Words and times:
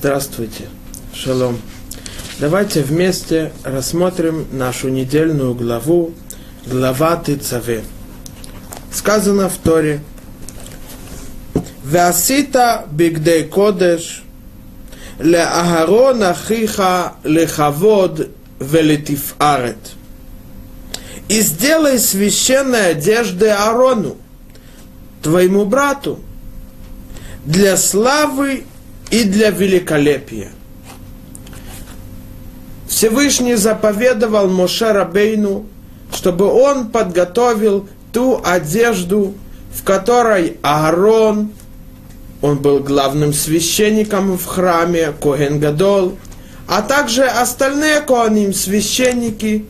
Здравствуйте. 0.00 0.68
Шалом. 1.12 1.60
Давайте 2.38 2.82
вместе 2.82 3.50
рассмотрим 3.64 4.46
нашу 4.52 4.90
недельную 4.90 5.54
главу, 5.54 6.14
глава 6.66 7.16
Тыцаве. 7.16 7.82
Сказано 8.92 9.48
в 9.48 9.56
Торе. 9.56 10.00
Васита 11.82 12.86
бигдей 12.92 13.42
кодеш 13.48 14.22
ле 15.18 15.42
агарон 15.42 16.22
ахиха 16.22 17.14
лехавод 17.24 18.28
велетифарет. 18.60 19.78
И 21.28 21.40
сделай 21.40 21.98
священные 21.98 22.90
одежды 22.90 23.48
Арону, 23.48 24.16
твоему 25.24 25.64
брату, 25.64 26.20
для 27.44 27.76
славы 27.76 28.62
и 29.10 29.24
для 29.24 29.50
великолепия. 29.50 30.50
Всевышний 32.88 33.54
заповедовал 33.54 34.48
Моше 34.48 34.92
Рабейну, 34.92 35.66
чтобы 36.12 36.46
он 36.46 36.88
подготовил 36.88 37.88
ту 38.12 38.40
одежду, 38.44 39.34
в 39.72 39.84
которой 39.84 40.56
Аарон, 40.62 41.52
он 42.40 42.58
был 42.58 42.80
главным 42.80 43.32
священником 43.32 44.36
в 44.38 44.46
храме, 44.46 45.12
Коген 45.20 45.58
Гадол, 45.58 46.16
а 46.66 46.82
также 46.82 47.24
остальные 47.24 48.00
коаним, 48.02 48.52
священники, 48.52 49.66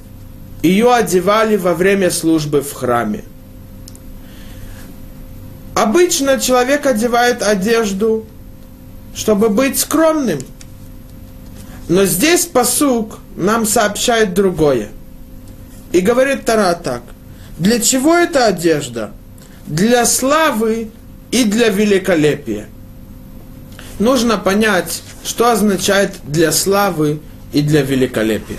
ее 0.63 0.93
одевали 0.93 1.57
во 1.57 1.74
время 1.74 2.10
службы 2.10 2.60
в 2.60 2.73
храме. 2.73 3.24
Обычно 5.74 6.41
человек 6.41 6.87
одевает 6.87 7.43
одежду, 7.43 8.26
чтобы 9.14 9.48
быть 9.48 9.78
скромным. 9.78 10.40
Но 11.88 12.04
здесь 12.04 12.45
посук 12.46 13.18
нам 13.37 13.66
сообщает 13.66 14.34
другое. 14.34 14.88
И 15.92 16.01
говорит 16.01 16.45
Тара 16.45 16.74
так. 16.74 17.02
Для 17.59 17.80
чего 17.80 18.14
эта 18.14 18.46
одежда? 18.46 19.12
Для 19.66 20.04
славы 20.04 20.90
и 21.30 21.45
для 21.45 21.68
великолепия. 21.68 22.68
Нужно 23.98 24.38
понять, 24.38 25.02
что 25.24 25.51
означает 25.51 26.12
для 26.24 26.52
славы 26.52 27.20
и 27.52 27.62
для 27.62 27.82
великолепия. 27.82 28.59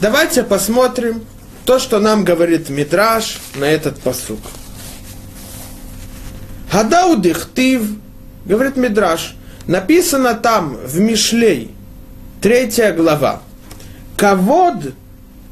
Давайте 0.00 0.42
посмотрим 0.42 1.22
то, 1.64 1.78
что 1.78 1.98
нам 1.98 2.24
говорит 2.24 2.68
Мидраш 2.68 3.38
на 3.54 3.64
этот 3.64 4.00
посук. 4.00 4.40
Хадаудихтив, 6.70 7.82
говорит 8.44 8.76
Мидраш, 8.76 9.34
написано 9.70 10.34
там 10.34 10.76
в 10.84 10.98
Мишлей, 10.98 11.70
третья 12.40 12.92
глава. 12.92 13.40
Кавод 14.16 14.94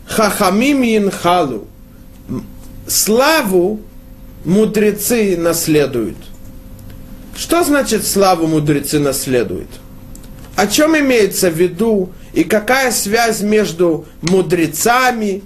хахамим 0.09 0.83
инхалу. 0.83 1.69
Славу 2.89 3.81
мудрецы 4.45 5.37
наследуют. 5.37 6.17
Что 7.37 7.63
значит 7.63 8.05
славу 8.05 8.49
мудрецы 8.49 8.99
наследуют? 8.99 9.69
О 10.57 10.67
чем 10.67 10.99
имеется 10.99 11.49
в 11.49 11.55
виду 11.55 12.13
и 12.33 12.43
какая 12.43 12.91
связь 12.91 13.41
между 13.43 14.05
мудрецами 14.23 15.43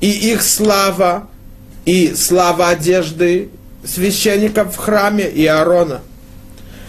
и 0.00 0.10
их 0.10 0.42
слава, 0.42 1.28
и 1.84 2.14
слава 2.16 2.70
одежды 2.70 3.48
священников 3.84 4.74
в 4.74 4.76
храме 4.76 5.30
и 5.30 5.46
Аарона. 5.46 6.00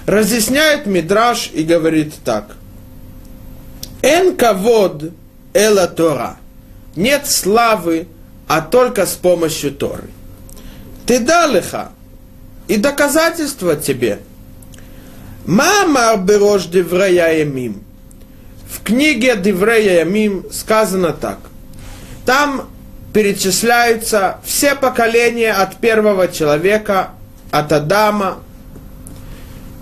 Разъясняет 0.10 0.88
Мидраш 0.88 1.52
и 1.54 1.64
говорит 1.64 2.16
так. 2.26 2.56
Эн 4.02 4.36
кавод 4.36 5.12
эла 5.54 5.88
Тора. 5.88 6.38
Нет 6.96 7.28
славы, 7.28 8.08
а 8.48 8.62
только 8.62 9.06
с 9.06 9.14
помощью 9.14 9.72
Торы. 9.72 10.10
Ты 11.06 11.20
далеха, 11.20 11.92
и 12.68 12.78
доказательство 12.78 13.76
тебе. 13.76 14.18
Мама 15.46 16.18
берешь 16.18 16.66
деврея 16.66 17.32
ямим. 17.38 17.84
В 18.68 18.82
книге 18.84 19.36
Деврея 19.36 20.00
Ямим 20.00 20.44
сказано 20.52 21.14
так. 21.14 21.38
Там 22.26 22.68
перечисляются 23.14 24.40
все 24.44 24.74
поколения 24.74 25.54
от 25.54 25.78
первого 25.78 26.28
человека, 26.30 27.12
от 27.52 27.72
Адама. 27.72 28.40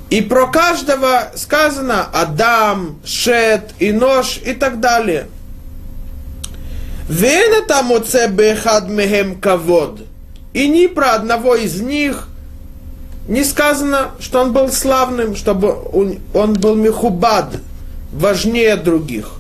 И 0.10 0.22
про 0.22 0.48
каждого 0.48 1.32
сказано 1.36 2.08
Адам, 2.14 3.00
Шет, 3.04 3.74
Инош 3.80 4.40
и 4.44 4.54
так 4.54 4.80
далее. 4.80 5.28
Вена 7.10 7.66
там 7.68 7.90
бехад 7.90 8.90
мехем 8.90 9.40
кавод. 9.40 10.02
И 10.54 10.68
ни 10.70 10.88
про 10.88 11.14
одного 11.14 11.56
из 11.56 11.82
них 11.82 12.28
не 13.28 13.44
сказано, 13.44 14.12
что 14.20 14.42
он 14.42 14.54
был 14.54 14.72
славным, 14.72 15.36
чтобы 15.36 15.76
он 16.34 16.54
был 16.54 16.76
мехубад, 16.76 17.58
важнее 18.14 18.78
других. 18.78 19.32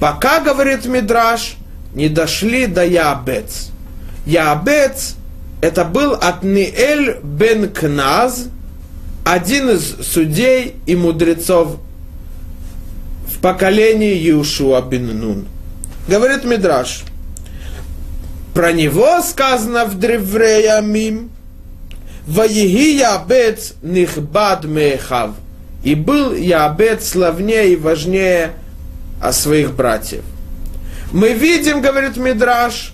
Пока, 0.00 0.40
говорит 0.40 0.84
Мидраш, 0.86 1.56
не 1.94 2.08
дошли 2.08 2.66
до 2.66 2.84
Яабец. 2.84 3.70
Яабец 4.26 5.14
это 5.62 5.84
был 5.84 6.12
от 6.12 6.42
Ниэль 6.42 7.18
бен 7.22 7.72
Кназ, 7.72 8.48
один 9.26 9.70
из 9.70 9.96
судей 10.06 10.76
и 10.86 10.94
мудрецов 10.94 11.78
в 13.28 13.40
поколении 13.40 14.30
Иушуа 14.30 14.80
бен 14.82 15.18
Нун. 15.18 15.48
Говорит 16.06 16.44
Мидраш, 16.44 17.02
про 18.54 18.70
него 18.70 19.20
сказано 19.22 19.84
в 19.86 19.98
Древрея 19.98 20.80
Мим, 20.80 21.30
Ваеги 22.28 22.98
Яабец 22.98 23.74
Нихбад 23.82 24.64
Мехав. 24.64 25.32
И 25.82 25.96
был 25.96 26.32
Яабец 26.32 27.08
славнее 27.08 27.72
и 27.72 27.76
важнее 27.76 28.52
о 29.20 29.32
своих 29.32 29.74
братьев. 29.74 30.22
Мы 31.10 31.32
видим, 31.32 31.82
говорит 31.82 32.16
Мидраш, 32.16 32.92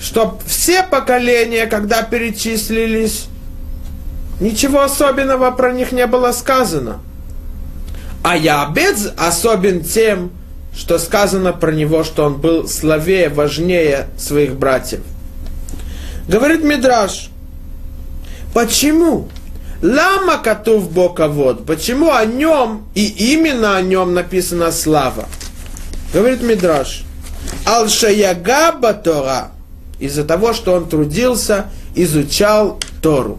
что 0.00 0.38
все 0.46 0.82
поколения, 0.84 1.66
когда 1.66 2.02
перечислились, 2.02 3.26
ничего 4.40 4.82
особенного 4.82 5.50
про 5.50 5.72
них 5.72 5.92
не 5.92 6.06
было 6.06 6.32
сказано. 6.32 7.00
А 8.22 8.36
Яабец 8.36 9.12
особен 9.16 9.84
тем, 9.84 10.32
что 10.76 10.98
сказано 10.98 11.52
про 11.52 11.72
него, 11.72 12.04
что 12.04 12.24
он 12.24 12.40
был 12.40 12.68
славее, 12.68 13.28
важнее 13.28 14.08
своих 14.18 14.56
братьев. 14.56 15.00
Говорит 16.28 16.64
Мидраш, 16.64 17.30
почему? 18.52 19.28
Лама 19.82 20.38
котов 20.38 20.90
боковод. 20.90 21.66
Почему 21.66 22.12
о 22.12 22.24
нем 22.24 22.86
и 22.94 23.06
именно 23.06 23.76
о 23.76 23.82
нем 23.82 24.14
написана 24.14 24.72
слава? 24.72 25.26
Говорит 26.12 26.42
Мидраш. 26.42 27.04
Алшаягаба 27.64 28.94
Тора. 28.94 29.50
Из-за 29.98 30.24
того, 30.24 30.52
что 30.52 30.72
он 30.72 30.88
трудился, 30.88 31.66
изучал 31.94 32.80
Тору. 33.02 33.38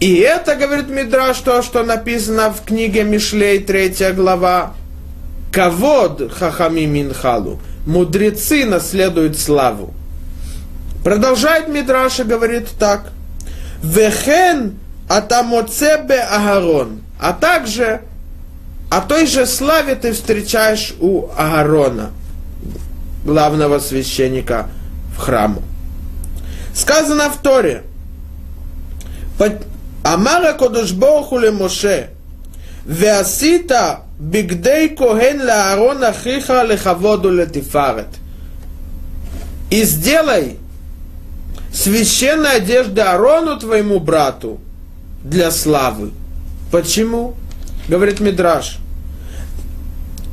И 0.00 0.16
это, 0.16 0.56
говорит 0.56 0.88
Мидраш, 0.88 1.38
то, 1.38 1.62
что 1.62 1.84
написано 1.84 2.52
в 2.52 2.64
книге 2.64 3.04
Мишлей, 3.04 3.60
третья 3.60 4.12
глава. 4.12 4.74
Кавод 5.52 6.32
хахами 6.32 6.86
минхалу. 6.86 7.60
Мудрецы 7.86 8.64
наследуют 8.64 9.38
славу. 9.38 9.92
Продолжает 11.04 11.68
Мидраш 11.68 12.20
и 12.20 12.24
говорит 12.24 12.68
так. 12.78 13.12
Вехен 13.82 14.78
атамоцебе 15.08 16.20
агарон. 16.20 17.02
А 17.20 17.32
также 17.32 18.00
о 18.92 19.00
той 19.00 19.26
же 19.26 19.46
славе 19.46 19.94
ты 19.94 20.12
встречаешь 20.12 20.92
у 21.00 21.28
Агарона, 21.34 22.10
главного 23.24 23.78
священника 23.78 24.68
в 25.16 25.18
храму. 25.18 25.62
Сказано 26.74 27.30
в 27.30 27.40
Торе, 27.40 27.84
Амара 30.03 30.53
Кодушбоху 30.53 31.39
ле 31.39 31.51
Моше, 31.51 32.03
ועשית 32.85 33.71
בגדי 34.19 34.95
כהן 34.97 35.39
לאהרון 35.39 36.03
אחיך 36.03 36.49
לכבוד 36.49 37.25
ולתפארת. 37.25 38.17
И 39.69 39.83
сделай 39.83 40.57
священные 41.73 42.53
одежды 42.53 43.01
Аарону 43.01 43.59
твоему 43.59 43.99
брату 43.99 44.59
для 45.23 45.51
славы. 45.51 46.11
Почему? 46.71 47.35
Говорит 47.89 48.21
Мидраш. 48.21 48.77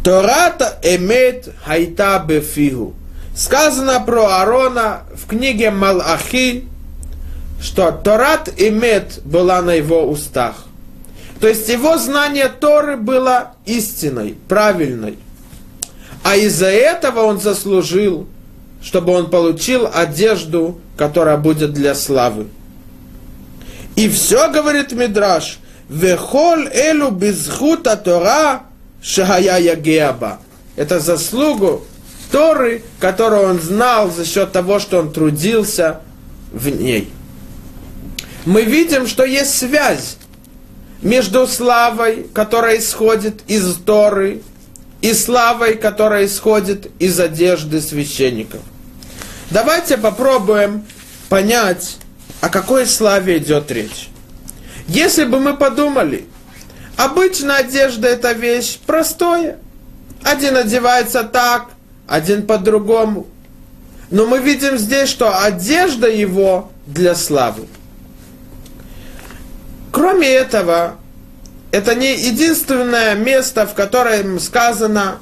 Тората 0.04 0.78
эмет 0.82 1.48
хайта 1.64 2.24
бефиху. 2.24 2.94
Сказано 3.34 3.98
про 4.00 4.26
Аарона 4.40 5.02
в 5.14 5.26
книге 5.26 5.72
Малахи, 5.72 6.68
что 7.61 7.91
Торат 7.91 8.49
эмет 8.57 9.21
была 9.25 9.61
на 9.61 9.71
его 9.71 10.09
устах. 10.09 10.65
То 11.39 11.47
есть 11.47 11.69
его 11.69 11.97
знание 11.97 12.49
Торы 12.49 12.97
было 12.97 13.53
истиной, 13.65 14.37
правильной. 14.47 15.17
А 16.23 16.35
из-за 16.35 16.67
этого 16.67 17.21
он 17.21 17.39
заслужил, 17.39 18.27
чтобы 18.81 19.13
он 19.13 19.29
получил 19.29 19.89
одежду, 19.93 20.79
которая 20.97 21.37
будет 21.37 21.73
для 21.73 21.95
славы. 21.95 22.47
И 23.95 24.09
все, 24.09 24.51
говорит 24.51 24.91
Мидраш, 24.91 25.59
«Вехоль 25.89 26.69
элю 26.71 27.09
безхута 27.09 27.97
Тора 27.97 28.63
шахая 29.01 29.59
ягеаба». 29.59 30.39
Это 30.75 30.99
заслугу 30.99 31.83
Торы, 32.31 32.83
которую 32.99 33.49
он 33.49 33.59
знал 33.59 34.11
за 34.11 34.25
счет 34.25 34.51
того, 34.51 34.79
что 34.79 34.99
он 34.99 35.11
трудился 35.11 36.01
в 36.51 36.69
ней. 36.69 37.11
Мы 38.45 38.63
видим, 38.63 39.07
что 39.07 39.23
есть 39.23 39.57
связь 39.57 40.17
между 41.01 41.47
славой, 41.47 42.27
которая 42.33 42.77
исходит 42.77 43.41
из 43.47 43.75
Торы, 43.75 44.41
и 45.01 45.13
славой, 45.13 45.75
которая 45.75 46.25
исходит 46.25 46.91
из 46.99 47.19
одежды 47.19 47.81
священников. 47.81 48.61
Давайте 49.49 49.97
попробуем 49.97 50.85
понять, 51.29 51.97
о 52.41 52.49
какой 52.49 52.85
славе 52.85 53.37
идет 53.37 53.71
речь. 53.71 54.09
Если 54.87 55.23
бы 55.23 55.39
мы 55.39 55.55
подумали, 55.55 56.25
обычная 56.97 57.57
одежда 57.57 58.07
это 58.07 58.33
вещь 58.33 58.77
простая. 58.85 59.57
Один 60.23 60.57
одевается 60.57 61.23
так, 61.23 61.69
один 62.07 62.45
по-другому. 62.45 63.27
Но 64.11 64.25
мы 64.25 64.39
видим 64.39 64.77
здесь, 64.77 65.09
что 65.09 65.41
одежда 65.41 66.09
его 66.09 66.71
для 66.85 67.15
славы. 67.15 67.67
Кроме 69.91 70.27
этого, 70.27 70.95
это 71.71 71.95
не 71.95 72.15
единственное 72.15 73.15
место, 73.15 73.65
в 73.65 73.73
котором 73.73 74.39
сказано 74.39 75.17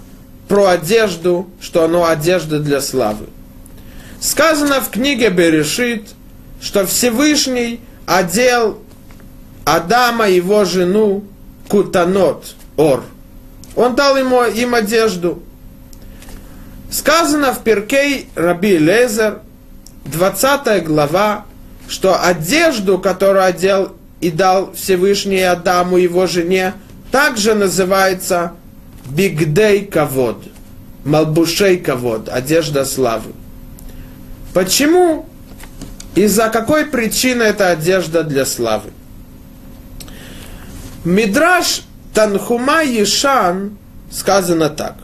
про 0.47 0.67
одежду, 0.67 1.49
что 1.59 1.85
оно 1.85 2.05
одежда 2.05 2.59
для 2.59 2.81
славы. 2.81 3.27
Сказано 4.19 4.81
в 4.81 4.89
книге 4.89 5.29
Берешит, 5.29 6.09
что 6.61 6.85
Всевышний 6.85 7.79
одел 8.05 8.79
Адама, 9.65 10.29
его 10.29 10.63
жену, 10.63 11.25
кутанот, 11.67 12.55
ор. 12.77 13.03
Он 13.75 13.95
дал 13.95 14.15
ему, 14.15 14.43
им 14.43 14.73
одежду. 14.73 15.43
Сказано 16.89 17.53
в 17.53 17.63
Перкей 17.63 18.29
Раби 18.35 18.77
Лезер, 18.77 19.41
20 20.05 20.85
глава, 20.85 21.45
что 21.89 22.17
одежду, 22.19 22.97
которую 22.97 23.43
одел 23.43 23.96
и 24.21 24.31
дал 24.31 24.73
Всевышний 24.73 25.41
Адаму 25.41 25.97
его 25.97 26.27
жене, 26.27 26.73
также 27.11 27.53
называется 27.53 28.53
Бигдей 29.05 29.85
Кавод, 29.85 30.43
Малбушей 31.05 31.77
Кавод, 31.77 32.29
одежда 32.29 32.83
славы. 32.85 33.31
Почему? 34.53 35.27
Из-за 36.15 36.49
какой 36.49 36.85
причины 36.85 37.43
эта 37.43 37.69
одежда 37.69 38.23
для 38.23 38.45
славы? 38.45 38.89
Мидраш 41.05 41.83
Танхума 42.13 42.81
Ешан 42.83 43.77
сказано 44.11 44.69
так. 44.69 44.95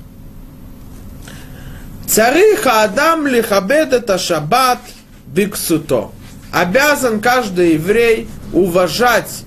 Цариха 2.07 2.83
Адам 2.83 3.27
лихабед 3.27 3.93
это 3.93 4.17
шаббат 4.17 4.79
биксуто. 5.27 6.11
Обязан 6.51 7.21
каждый 7.21 7.73
еврей 7.73 8.27
уважать 8.53 9.43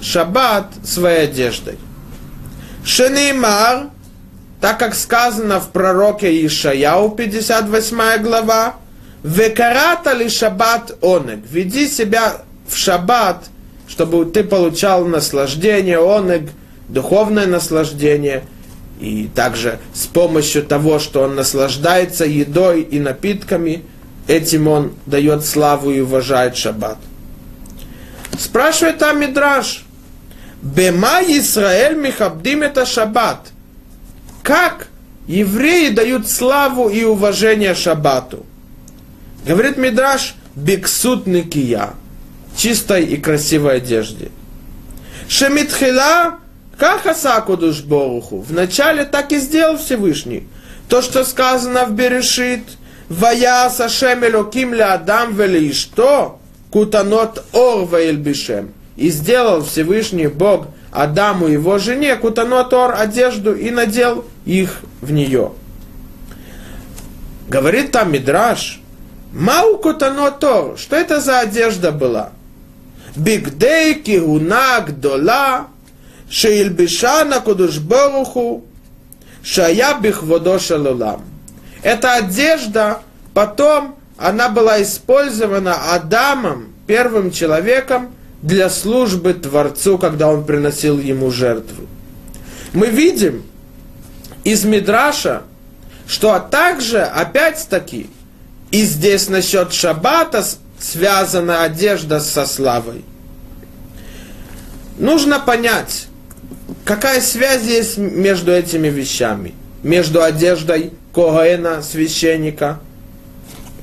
шаббат 0.00 0.72
своей 0.84 1.24
одеждой. 1.24 1.78
Шенеймар, 2.84 3.90
так 4.60 4.78
как 4.78 4.94
сказано 4.94 5.60
в 5.60 5.70
пророке 5.70 6.46
Ишаяу, 6.46 7.10
58 7.10 8.22
глава, 8.22 8.76
Векарата 9.22 10.14
ли 10.14 10.30
шаббат 10.30 10.96
онег, 11.02 11.40
веди 11.50 11.88
себя 11.88 12.38
в 12.66 12.76
шаббат, 12.76 13.50
чтобы 13.86 14.24
ты 14.24 14.44
получал 14.44 15.04
наслаждение, 15.04 15.98
онег, 15.98 16.50
духовное 16.88 17.46
наслаждение, 17.46 18.44
и 18.98 19.28
также 19.34 19.78
с 19.92 20.06
помощью 20.06 20.62
того, 20.62 20.98
что 20.98 21.22
он 21.22 21.34
наслаждается 21.34 22.24
едой 22.24 22.80
и 22.80 22.98
напитками, 22.98 23.82
этим 24.26 24.68
он 24.68 24.92
дает 25.04 25.44
славу 25.44 25.90
и 25.90 26.00
уважает 26.00 26.56
шаббат. 26.56 26.98
Спрашивает 28.40 28.96
там 28.96 29.20
Мидраш, 29.20 29.84
Бема 30.62 31.20
Исраэль 31.28 31.94
Михабдим 31.94 32.62
это 32.62 32.86
шаббат. 32.86 33.48
Как 34.42 34.88
евреи 35.26 35.90
дают 35.90 36.26
славу 36.26 36.88
и 36.88 37.04
уважение 37.04 37.74
шаббату? 37.74 38.46
Говорит 39.46 39.76
Мидраш, 39.76 40.36
биксут 40.54 41.26
никия, 41.26 41.90
чистой 42.56 43.04
и 43.04 43.18
красивой 43.18 43.76
одежде. 43.76 44.30
Шемитхила, 45.28 46.38
как 46.78 47.04
Асакудуш 47.04 47.82
Боруху, 47.82 48.40
вначале 48.40 49.04
так 49.04 49.32
и 49.32 49.38
сделал 49.38 49.76
Всевышний. 49.76 50.48
То, 50.88 51.02
что 51.02 51.24
сказано 51.24 51.84
в 51.84 51.92
Берешит, 51.92 52.62
Вая 53.10 53.68
Сашем 53.68 54.24
Элоким 54.24 54.72
Ле 54.72 54.84
Адам 54.84 55.36
Веле 55.36 55.74
что? 55.74 56.39
Кутанот 56.70 57.44
Ор 57.52 57.84
Ваэльбишем. 57.84 58.72
И 58.96 59.10
сделал 59.10 59.64
Всевышний 59.64 60.26
Бог 60.26 60.68
Адаму 60.92 61.48
и 61.48 61.52
его 61.52 61.78
жене 61.78 62.16
Кутанот 62.16 62.72
Ор 62.72 62.94
одежду 62.94 63.54
и 63.54 63.70
надел 63.70 64.24
их 64.44 64.80
в 65.00 65.12
нее. 65.12 65.52
Говорит 67.48 67.92
там 67.92 68.12
Мидраш, 68.12 68.80
Мау 69.32 69.78
Кутанот 69.78 70.42
Ор, 70.44 70.78
что 70.78 70.96
это 70.96 71.20
за 71.20 71.40
одежда 71.40 71.92
была? 71.92 72.30
Бигдей 73.16 73.94
Кигуна 73.94 74.80
Гдола, 74.80 75.68
Шеильбишана 76.28 77.40
Кудушборуху, 77.40 78.64
Шая 79.42 79.98
Бихводошалулам. 80.00 81.24
Эта 81.82 82.14
одежда 82.14 83.00
потом 83.34 83.96
она 84.20 84.50
была 84.50 84.82
использована 84.82 85.94
Адамом, 85.94 86.74
первым 86.86 87.30
человеком, 87.30 88.14
для 88.42 88.68
службы 88.68 89.32
Творцу, 89.32 89.96
когда 89.96 90.28
он 90.28 90.44
приносил 90.44 90.98
ему 90.98 91.30
жертву. 91.30 91.86
Мы 92.72 92.88
видим 92.88 93.42
из 94.44 94.64
Мидраша, 94.64 95.42
что 96.06 96.38
также, 96.38 97.00
опять-таки, 97.00 98.08
и 98.70 98.82
здесь 98.82 99.28
насчет 99.28 99.72
шаббата 99.72 100.44
связана 100.78 101.62
одежда 101.62 102.20
со 102.20 102.44
славой. 102.46 103.04
Нужно 104.98 105.40
понять, 105.40 106.08
какая 106.84 107.22
связь 107.22 107.62
есть 107.62 107.96
между 107.96 108.52
этими 108.52 108.88
вещами. 108.88 109.54
Между 109.82 110.22
одеждой 110.22 110.92
Коэна, 111.14 111.82
священника– 111.82 112.80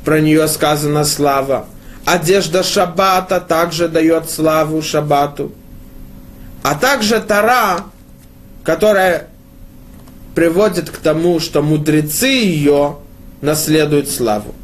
про 0.08 0.22
нее 0.22 0.48
сказано 0.48 1.04
слава. 1.04 1.66
Одежда 2.06 2.64
Шаббата 2.64 3.42
также 3.42 3.90
дает 3.90 4.30
славу 4.30 4.82
Шаббату. 4.82 5.52
А 6.64 6.76
также 6.76 7.20
Тара, 7.20 7.84
которая 8.64 9.28
приводит 10.34 10.92
к 10.92 11.00
тому, 11.00 11.42
что 11.42 11.62
мудрецы 11.62 12.28
ее 12.28 13.00
наследуют 13.42 14.10
славу. 14.10 14.56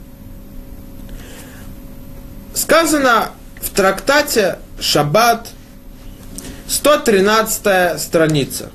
Сказано 2.53 3.31
в 3.61 3.69
трактате 3.71 4.59
Шаббат, 4.79 5.49
113 6.69 7.99
страница. 7.99 8.69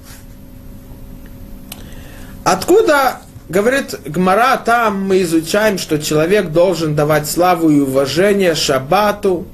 Откуда 2.44 3.22
Говорит 3.48 3.98
Гмара, 4.04 4.58
там 4.58 5.04
мы 5.04 5.22
изучаем, 5.22 5.78
что 5.78 5.98
человек 5.98 6.50
должен 6.50 6.94
давать 6.94 7.28
славу 7.28 7.70
и 7.70 7.80
уважение 7.80 8.54
Шаббату 8.54 9.46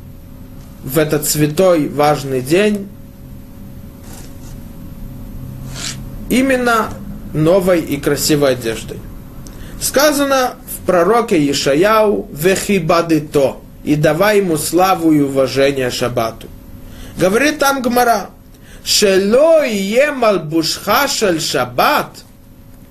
в 0.83 0.99
этот 0.99 1.27
святой 1.27 1.89
важный 1.89 2.41
день. 2.41 2.89
Именно 6.29 6.89
новой 7.33 7.81
и 7.83 7.97
красивой 7.97 8.53
одеждой. 8.53 8.99
Сказано 9.81 10.55
в 10.67 10.87
пророке 10.87 11.39
Ишаяу 11.51 12.29
«Вехибадито» 12.33 13.59
и 13.85 13.95
давай 13.95 14.39
ему 14.39 14.57
славу 14.57 15.13
и 15.13 15.21
уважение 15.21 15.93
Шаббату. 15.93 16.49
Говорит 17.17 17.61
там 17.61 17.81
Гмара, 17.81 18.31
«Шело 18.83 19.65
емал 19.65 20.41
бушха 20.41 21.07
шаббат» 21.07 22.25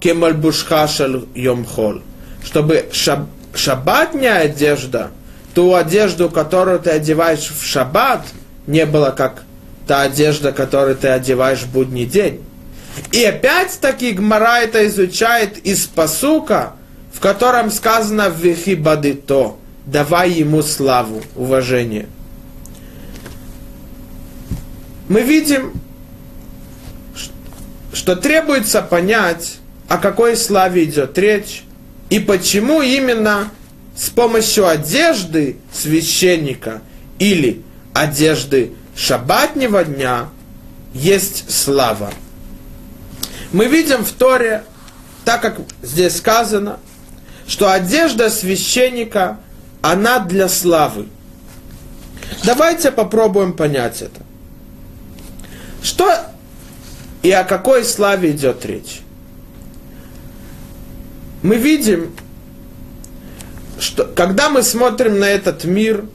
кемальбушха 0.04 0.88
шаль 0.88 1.24
йомхол. 1.34 2.02
Чтобы 2.44 2.90
шаб, 2.92 3.22
шаббатняя 3.56 4.42
одежда, 4.42 5.12
ту 5.56 5.76
одежду, 5.76 6.30
которую 6.30 6.80
ты 6.80 6.90
одеваешь 6.90 7.50
в 7.50 7.66
шаббат, 7.66 8.26
не 8.68 8.86
было 8.86 9.12
как 9.12 9.44
та 9.88 10.02
одежда, 10.02 10.52
которую 10.52 10.98
ты 10.98 11.08
одеваешь 11.08 11.60
в 11.60 11.72
будний 11.72 12.06
день. 12.06 12.42
И 13.14 13.24
опять-таки 13.24 14.12
Гмара 14.12 14.60
это 14.62 14.86
изучает 14.88 15.58
из 15.60 15.86
посука, 15.86 16.74
в 17.14 17.22
котором 17.22 17.72
сказано 17.72 18.30
«Вихи 18.30 18.76
бадито»– 18.76 19.56
«давай 19.86 20.32
ему 20.32 20.62
славу, 20.62 21.22
уважение». 21.36 22.08
Мы 25.08 25.22
видим, 25.22 25.74
что 27.94 28.16
требуется 28.16 28.82
понять, 28.82 29.60
о 29.94 30.00
какой 30.00 30.36
славе 30.36 30.86
идет 30.86 31.16
речь, 31.20 31.64
и 32.10 32.18
почему 32.18 32.82
именно 32.82 33.52
с 33.96 34.10
помощью 34.10 34.68
одежды 34.68 35.58
священника 35.72 36.82
или 37.20 37.62
одежды 37.94 38.72
шабатнего 38.96 39.84
дня 39.84 40.30
есть 40.96 41.46
слава. 41.52 42.12
Мы 43.52 43.68
видим 43.68 44.04
в 44.04 44.12
Торе, 44.14 44.64
так 45.26 45.44
как 45.44 45.60
здесь 45.84 46.18
сказано, 46.18 46.80
что 47.48 47.72
одежда 47.72 48.32
священника, 48.32 49.38
она 49.84 50.18
для 50.18 50.50
славы. 50.50 51.06
Давайте 52.44 52.90
попробуем 52.92 53.54
понять 53.54 54.02
это. 54.02 54.22
Что 55.84 56.18
и 57.22 57.30
о 57.30 57.44
какой 57.44 57.86
славе 57.86 58.32
идет 58.32 58.66
речь? 58.66 59.03
Мы 61.44 61.58
видим, 61.58 62.12
что 63.80 64.06
когда 64.06 64.50
мы 64.50 64.64
смотрим 64.64 65.20
на 65.20 65.26
этот 65.26 65.66
мир, 65.66 66.06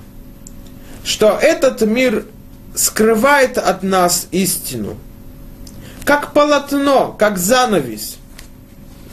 что 1.05 1.39
этот 1.41 1.83
мир 1.83 2.25
скрывает 2.75 3.59
от 3.59 3.83
нас 3.83 4.29
истину. 4.31 4.97
Как 6.05 6.33
полотно, 6.33 7.15
как 7.19 7.37
занавес, 7.37 8.17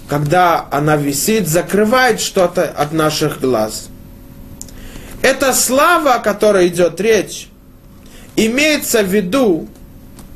когда 0.08 0.68
она 0.72 0.96
висит, 0.96 1.48
закрывает 1.48 2.22
что-то 2.22 2.64
от 2.64 2.94
наших 2.94 3.42
глаз. 3.42 3.88
Эта 5.22 5.54
слава, 5.54 6.14
о 6.16 6.20
которой 6.20 6.68
идет 6.68 7.02
речь, 7.02 7.50
имеется 8.36 9.02
в 9.04 9.08
виду 9.08 9.68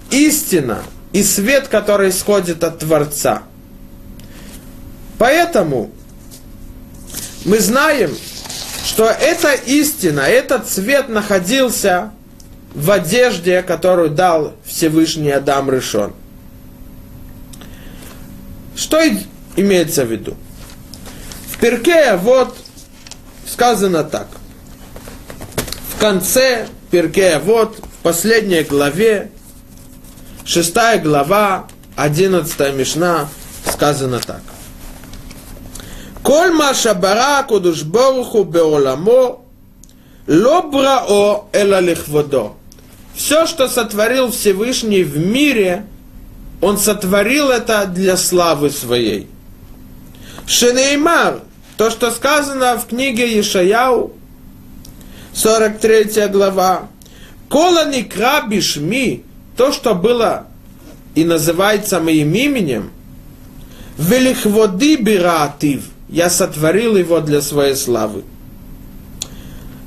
истина 0.09 0.79
и 1.13 1.23
свет, 1.23 1.67
который 1.67 2.09
исходит 2.09 2.63
от 2.63 2.79
Творца. 2.79 3.43
Поэтому 5.19 5.91
мы 7.45 7.59
знаем, 7.59 8.15
что 8.85 9.05
эта 9.05 9.53
истина, 9.53 10.21
этот 10.21 10.67
цвет 10.67 11.09
находился 11.09 12.11
в 12.73 12.89
одежде, 12.89 13.61
которую 13.61 14.09
дал 14.09 14.53
Всевышний 14.63 15.31
Адам 15.31 15.69
Решон. 15.69 16.13
Что 18.75 19.01
имеется 19.57 20.05
в 20.05 20.11
виду? 20.11 20.37
В 21.51 21.57
перке 21.59 22.15
вот 22.15 22.57
сказано 23.45 24.05
так. 24.05 24.27
В 25.93 25.99
конце 25.99 26.67
перке 26.91 27.39
вот 27.39 27.77
в 27.77 28.03
последней 28.03 28.63
главе, 28.63 29.31
шестая 30.45 30.97
глава, 30.97 31.67
одиннадцатая 31.97 32.71
мишна, 32.71 33.27
сказано 33.69 34.19
так. 34.19 34.41
כל 36.28 36.56
מה 36.56 36.74
שברא 36.74 37.38
הקדוש 37.38 37.82
ברוך 37.82 38.28
הוא 38.28 38.46
בעולמו 38.46 39.38
לא 40.28 40.60
בראו 40.72 41.44
אלא 41.54 41.80
לכבודו. 41.80 42.52
Все, 43.16 43.46
что 43.46 43.68
сотворил 43.68 44.30
Всевышний 44.32 45.04
в 45.04 45.18
мире, 45.18 45.84
он 46.60 46.78
сотворил 46.78 47.50
это 47.50 47.84
для 47.86 48.16
славы 48.16 48.70
своей. 48.70 49.28
Шенеймар, 50.46 51.42
то, 51.76 51.90
что 51.90 52.10
сказано 52.10 52.76
в 52.76 52.86
книге 52.86 53.36
Ешаяу, 53.36 54.12
43 55.34 56.28
глава. 56.28 56.88
Кола 57.48 57.84
никра 57.88 58.40
бишми, 58.48 59.22
то, 59.56 59.70
что 59.70 59.94
было 59.94 60.46
и 61.14 61.22
называется 61.22 62.00
моим 62.00 62.34
именем, 62.34 62.90
велихводы 63.98 64.96
биратив – 64.96 65.94
я 66.09 66.29
сотворил 66.29 66.97
его 66.97 67.19
для 67.21 67.41
своей 67.41 67.75
славы. 67.75 68.23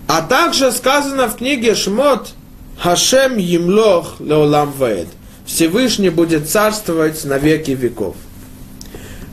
А 0.07 0.23
также 0.23 0.73
сказано 0.73 1.29
в 1.29 1.37
книге 1.37 1.75
Шмот 1.75 2.31
Хашем 2.79 3.37
Емлох 3.37 4.21
Леолам 4.21 4.73
Ваэд. 4.73 5.09
Всевышний 5.47 6.11
будет 6.11 6.49
царствовать 6.49 7.25
на 7.25 7.39
веки 7.39 7.73
веков. 7.73 8.17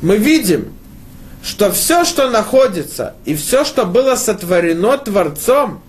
Мы 0.02 0.18
видим, 0.18 0.74
что 1.44 1.72
все, 1.72 2.06
что 2.06 2.30
находится, 2.30 3.14
и 3.26 3.36
все, 3.36 3.64
что 3.64 3.86
было 3.86 4.16
сотворено 4.16 4.98
Творцом, 4.98 5.82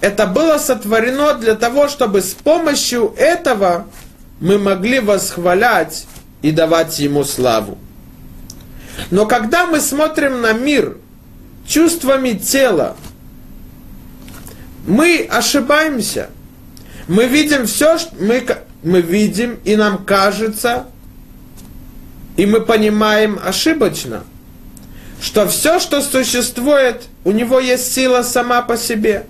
это 0.00 0.26
было 0.26 0.58
сотворено 0.58 1.34
для 1.34 1.54
того, 1.54 1.88
чтобы 1.88 2.20
с 2.20 2.34
помощью 2.34 3.14
этого 3.16 3.86
мы 4.40 4.58
могли 4.58 5.00
восхвалять 5.00 6.06
и 6.42 6.50
давать 6.50 6.98
Ему 6.98 7.24
славу. 7.24 7.78
Но 9.10 9.26
когда 9.26 9.66
мы 9.66 9.80
смотрим 9.80 10.40
на 10.40 10.52
мир 10.52 10.96
чувствами 11.66 12.32
тела, 12.32 12.96
мы 14.86 15.28
ошибаемся. 15.30 16.30
Мы 17.08 17.26
видим 17.26 17.66
все, 17.66 17.98
что 17.98 18.14
мы, 18.18 18.44
мы 18.82 19.00
видим, 19.00 19.58
и 19.64 19.76
нам 19.76 20.04
кажется, 20.04 20.86
и 22.36 22.46
мы 22.46 22.60
понимаем 22.60 23.38
ошибочно, 23.44 24.24
что 25.20 25.46
все, 25.46 25.78
что 25.78 26.02
существует, 26.02 27.04
у 27.24 27.32
него 27.32 27.60
есть 27.60 27.92
сила 27.92 28.22
сама 28.22 28.62
по 28.62 28.76
себе. 28.76 29.26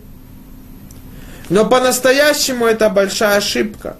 Но 1.50 1.66
по-настоящему 1.66 2.66
это 2.66 2.88
большая 2.88 3.36
ошибка. 3.36 3.96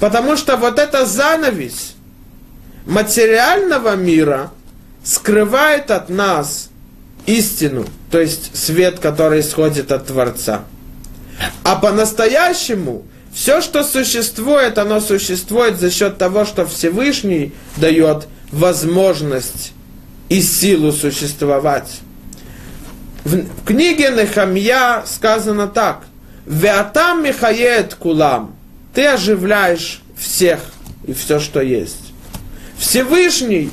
Потому 0.00 0.36
что 0.36 0.56
вот 0.56 0.78
эта 0.78 1.06
занавесь 1.06 1.94
материального 2.86 3.96
мира– 3.96 4.50
скрывает 5.06 5.90
от 5.92 6.10
нас 6.10 6.68
истину, 7.26 7.86
то 8.10 8.20
есть 8.20 8.56
свет, 8.56 8.98
который 8.98 9.40
исходит 9.40 9.92
от 9.92 10.08
Творца. 10.08 10.64
А 11.62 11.76
по-настоящему 11.76 13.04
все, 13.32 13.60
что 13.60 13.84
существует, 13.84 14.78
оно 14.78 15.00
существует 15.00 15.78
за 15.78 15.90
счет 15.90 16.18
того, 16.18 16.44
что 16.44 16.66
Всевышний 16.66 17.52
дает 17.76 18.26
возможность 18.50 19.72
и 20.28 20.42
силу 20.42 20.90
существовать. 20.90 22.00
В 23.24 23.64
книге 23.64 24.10
Нехамья 24.10 25.02
сказано 25.06 25.68
так. 25.68 26.04
Веатам 26.46 27.24
Михает 27.24 27.94
Кулам. 27.94 28.56
Ты 28.94 29.06
оживляешь 29.06 30.00
всех 30.16 30.60
и 31.06 31.12
все, 31.12 31.38
что 31.38 31.60
есть. 31.60 32.12
Всевышний 32.78 33.70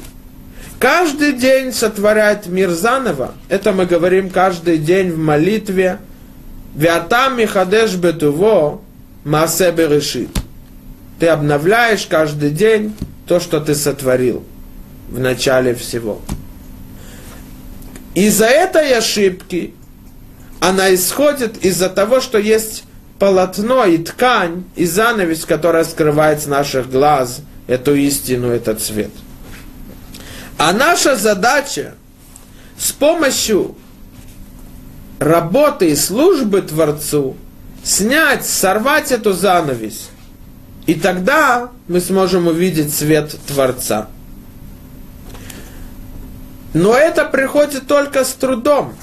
каждый 0.83 1.31
день 1.31 1.71
сотворяет 1.71 2.47
мир 2.47 2.71
заново. 2.71 3.35
Это 3.47 3.71
мы 3.71 3.85
говорим 3.85 4.29
каждый 4.29 4.77
день 4.77 5.13
в 5.13 5.17
молитве. 5.17 5.99
Вятам 6.75 7.37
михадеш 7.37 7.95
бетуво 7.95 8.81
маасебе 9.23 9.87
решит. 9.87 10.27
Ты 11.21 11.27
обновляешь 11.27 12.05
каждый 12.05 12.49
день 12.49 12.93
то, 13.25 13.39
что 13.39 13.61
ты 13.61 13.75
сотворил 13.75 14.43
в 15.07 15.19
начале 15.19 15.73
всего. 15.73 16.21
Из-за 18.13 18.47
этой 18.47 18.93
ошибки 18.93 19.73
она 20.59 20.93
исходит 20.93 21.63
из-за 21.63 21.87
того, 21.87 22.19
что 22.19 22.37
есть 22.37 22.83
полотно 23.19 23.85
и 23.85 23.99
ткань, 23.99 24.65
и 24.75 24.85
занавес, 24.85 25.45
которая 25.45 25.85
скрывает 25.85 26.41
с 26.41 26.45
наших 26.45 26.91
глаз 26.91 27.39
эту 27.67 27.95
истину, 27.95 28.49
этот 28.49 28.81
цвет. 28.81 29.11
А 30.65 30.71
наша 30.71 31.17
задача 31.17 31.95
с 32.79 32.93
помощью 32.93 33.75
работы 35.19 35.89
и 35.89 35.95
службы 35.97 36.61
Творцу 36.61 37.35
снять, 37.83 38.45
сорвать 38.45 39.11
эту 39.11 39.33
занавесь. 39.33 40.07
И 40.85 40.93
тогда 40.93 41.69
мы 41.89 41.99
сможем 41.99 42.47
увидеть 42.47 42.95
свет 42.95 43.35
Творца. 43.45 44.07
Но 46.73 46.95
это 46.95 47.25
приходит 47.25 47.85
только 47.85 48.23
с 48.23 48.31
трудом, 48.31 48.93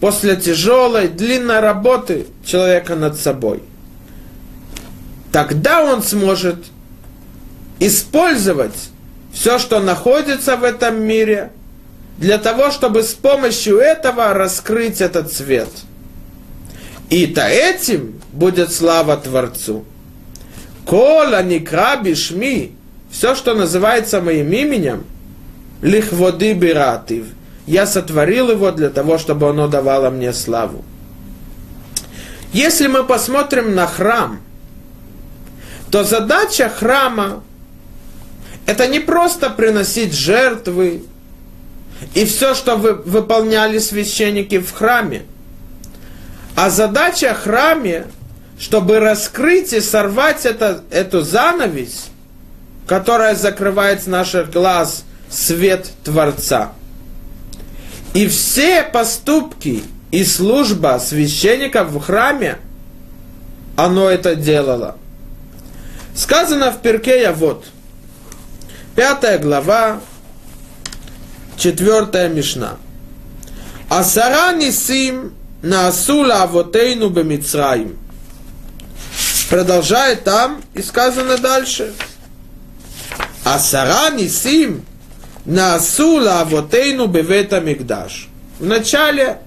после 0.00 0.34
тяжелой, 0.34 1.06
длинной 1.06 1.60
работы 1.60 2.26
человека 2.44 2.96
над 2.96 3.16
собой. 3.16 3.62
Тогда 5.30 5.84
он 5.84 6.02
сможет 6.02 6.64
использовать 7.78 8.90
все, 9.32 9.58
что 9.58 9.80
находится 9.80 10.56
в 10.56 10.64
этом 10.64 11.02
мире, 11.02 11.50
для 12.18 12.38
того, 12.38 12.70
чтобы 12.70 13.02
с 13.02 13.14
помощью 13.14 13.78
этого 13.78 14.34
раскрыть 14.34 15.00
этот 15.00 15.32
свет. 15.32 15.70
И 17.08 17.26
то 17.26 17.46
этим 17.46 18.20
будет 18.32 18.72
слава 18.72 19.16
Творцу. 19.16 19.84
Кола 20.84 21.42
никра 21.42 21.96
бишми, 21.96 22.74
все, 23.10 23.34
что 23.34 23.54
называется 23.54 24.20
моим 24.20 24.52
именем, 24.52 25.04
лихводы 25.82 26.52
биратив, 26.52 27.26
я 27.66 27.86
сотворил 27.86 28.50
его 28.50 28.70
для 28.70 28.90
того, 28.90 29.16
чтобы 29.16 29.48
оно 29.48 29.68
давало 29.68 30.10
мне 30.10 30.32
славу. 30.32 30.84
Если 32.52 32.88
мы 32.88 33.04
посмотрим 33.04 33.74
на 33.74 33.86
храм, 33.86 34.40
то 35.90 36.04
задача 36.04 36.68
храма 36.68 37.42
это 38.70 38.86
не 38.86 39.00
просто 39.00 39.50
приносить 39.50 40.14
жертвы 40.14 41.02
и 42.14 42.24
все, 42.24 42.54
что 42.54 42.76
вы, 42.76 42.92
выполняли 42.94 43.78
священники 43.78 44.60
в 44.60 44.70
храме, 44.72 45.22
а 46.54 46.70
задача 46.70 47.34
храме, 47.34 48.06
чтобы 48.60 49.00
раскрыть 49.00 49.72
и 49.72 49.80
сорвать 49.80 50.46
это, 50.46 50.84
эту 50.92 51.22
занавесь, 51.22 52.10
которая 52.86 53.34
закрывает 53.34 54.04
с 54.04 54.06
наших 54.06 54.52
глаз 54.52 55.02
свет 55.28 55.90
Творца. 56.04 56.70
И 58.14 58.28
все 58.28 58.84
поступки 58.84 59.82
и 60.12 60.24
служба 60.24 61.00
священников 61.04 61.90
в 61.90 61.98
храме, 61.98 62.58
оно 63.74 64.08
это 64.08 64.36
делало. 64.36 64.96
Сказано 66.14 66.70
в 66.70 66.80
Перке 66.82 67.32
вот, 67.32 67.64
пятая 69.00 69.38
глава, 69.38 69.98
четвертая 71.56 72.28
Мишна. 72.28 72.76
Асара 73.88 74.52
нисим 74.52 75.32
на 75.62 75.88
асула 75.88 76.42
авотейну 76.42 77.08
бемицраим. 77.08 77.96
Продолжает 79.48 80.24
там 80.24 80.60
и 80.74 80.82
сказано 80.82 81.38
дальше. 81.38 81.94
Асара 83.42 84.10
нисим 84.10 84.84
на 85.46 85.76
асула 85.76 86.42
авотейну 86.42 87.06
бевета 87.06 87.60
мигдаш. 87.60 88.28
В 88.58 88.66
начале 88.66 89.38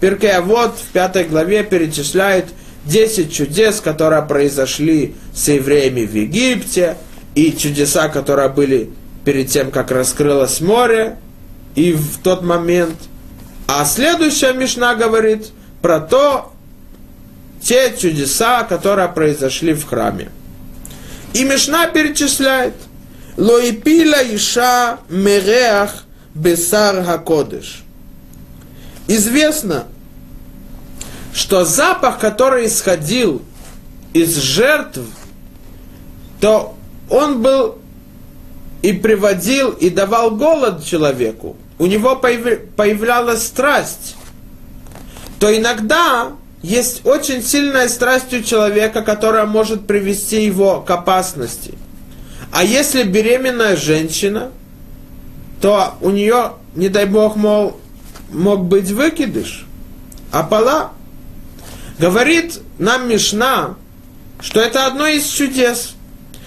вот 0.00 0.78
в 0.78 0.92
пятой 0.94 1.24
главе 1.24 1.64
перечисляет 1.64 2.46
10 2.86 3.30
чудес, 3.30 3.82
которые 3.82 4.22
произошли 4.22 5.14
с 5.34 5.48
евреями 5.48 6.06
в 6.06 6.14
Египте, 6.14 6.96
и 7.36 7.56
чудеса, 7.56 8.08
которые 8.08 8.48
были 8.48 8.90
перед 9.24 9.48
тем, 9.48 9.70
как 9.70 9.92
раскрылось 9.92 10.60
море, 10.60 11.18
и 11.76 11.92
в 11.92 12.18
тот 12.22 12.42
момент. 12.42 12.96
А 13.68 13.84
следующая 13.84 14.54
Мишна 14.54 14.94
говорит 14.94 15.50
про 15.82 16.00
то, 16.00 16.52
те 17.60 17.94
чудеса, 17.96 18.64
которые 18.64 19.08
произошли 19.08 19.74
в 19.74 19.84
храме. 19.86 20.30
И 21.34 21.44
Мишна 21.44 21.86
перечисляет. 21.86 22.74
Лоипила 23.36 24.16
Иша 24.34 24.98
Мереах 25.10 26.04
Бесар 26.34 27.04
Хакодыш. 27.04 27.82
Известно, 29.08 29.84
что 31.34 31.66
запах, 31.66 32.18
который 32.18 32.66
исходил 32.66 33.42
из 34.14 34.36
жертв, 34.36 35.00
то 36.40 36.75
он 37.10 37.42
был 37.42 37.78
и 38.82 38.92
приводил, 38.92 39.70
и 39.70 39.90
давал 39.90 40.32
голод 40.32 40.84
человеку. 40.84 41.56
У 41.78 41.86
него 41.86 42.16
появлялась 42.16 43.46
страсть. 43.46 44.16
То 45.38 45.54
иногда 45.56 46.32
есть 46.62 47.04
очень 47.04 47.42
сильная 47.42 47.88
страсть 47.88 48.32
у 48.32 48.42
человека, 48.42 49.02
которая 49.02 49.46
может 49.46 49.86
привести 49.86 50.44
его 50.44 50.80
к 50.80 50.90
опасности. 50.90 51.74
А 52.52 52.64
если 52.64 53.02
беременная 53.02 53.76
женщина, 53.76 54.50
то 55.60 55.94
у 56.00 56.10
нее, 56.10 56.52
не 56.74 56.88
дай 56.88 57.06
бог, 57.06 57.36
мол, 57.36 57.78
мог 58.30 58.64
быть 58.64 58.90
выкидыш, 58.90 59.66
опала. 60.32 60.92
Говорит 61.98 62.60
нам 62.78 63.08
Мишна, 63.08 63.74
что 64.40 64.60
это 64.60 64.86
одно 64.86 65.06
из 65.06 65.26
чудес. 65.26 65.95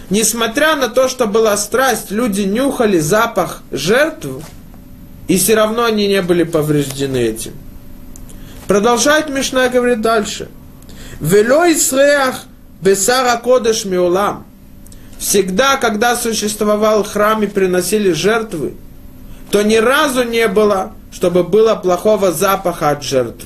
Несмотря 0.10 0.76
на 0.76 0.90
то, 0.90 1.08
что 1.08 1.28
была 1.28 1.56
страсть, 1.58 2.10
люди 2.10 2.42
нюхали 2.42 3.00
запах 3.00 3.62
жертв, 3.72 4.28
и 5.28 5.38
все 5.38 5.56
равно 5.56 5.86
они 5.86 6.08
не 6.08 6.22
были 6.22 6.44
повреждены 6.44 7.18
этим. 7.18 7.54
Продолжает 8.68 9.30
Мишна 9.30 9.70
говорит 9.70 10.02
дальше. 10.02 10.50
Вело 11.20 11.72
Исреах 11.72 12.46
Бесара 12.82 13.38
Кодеш 13.38 13.86
Миулам. 13.86 14.46
Всегда, 15.20 15.78
когда 15.78 16.16
существовал 16.16 17.04
храм 17.04 17.44
и 17.44 17.48
приносили 17.48 18.12
жертвы, 18.12 18.74
то 19.52 19.62
ни 19.62 19.76
разу 19.76 20.24
не 20.24 20.48
было, 20.48 20.94
чтобы 21.12 21.44
было 21.44 21.76
плохого 21.76 22.32
запаха 22.32 22.92
от 22.92 23.04
жертв. 23.04 23.46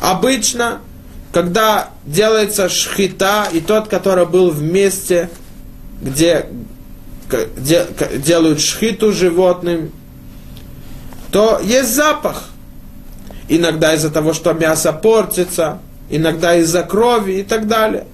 Обычно, 0.00 0.80
когда 1.32 1.90
делается 2.04 2.68
шхита, 2.68 3.46
и 3.52 3.60
тот, 3.60 3.88
который 3.88 4.26
был 4.26 4.50
вместе, 4.50 5.30
где, 6.00 6.46
делают 8.16 8.60
шхиту 8.60 9.12
животным, 9.12 9.92
то 11.30 11.60
есть 11.62 11.94
запах. 11.94 12.50
Иногда 13.48 13.94
из-за 13.94 14.10
того, 14.10 14.32
что 14.32 14.52
мясо 14.52 14.92
портится, 14.92 15.78
иногда 16.08 16.56
из-за 16.56 16.82
крови 16.82 17.40
и 17.40 17.42
так 17.42 17.66
далее. 17.66 18.06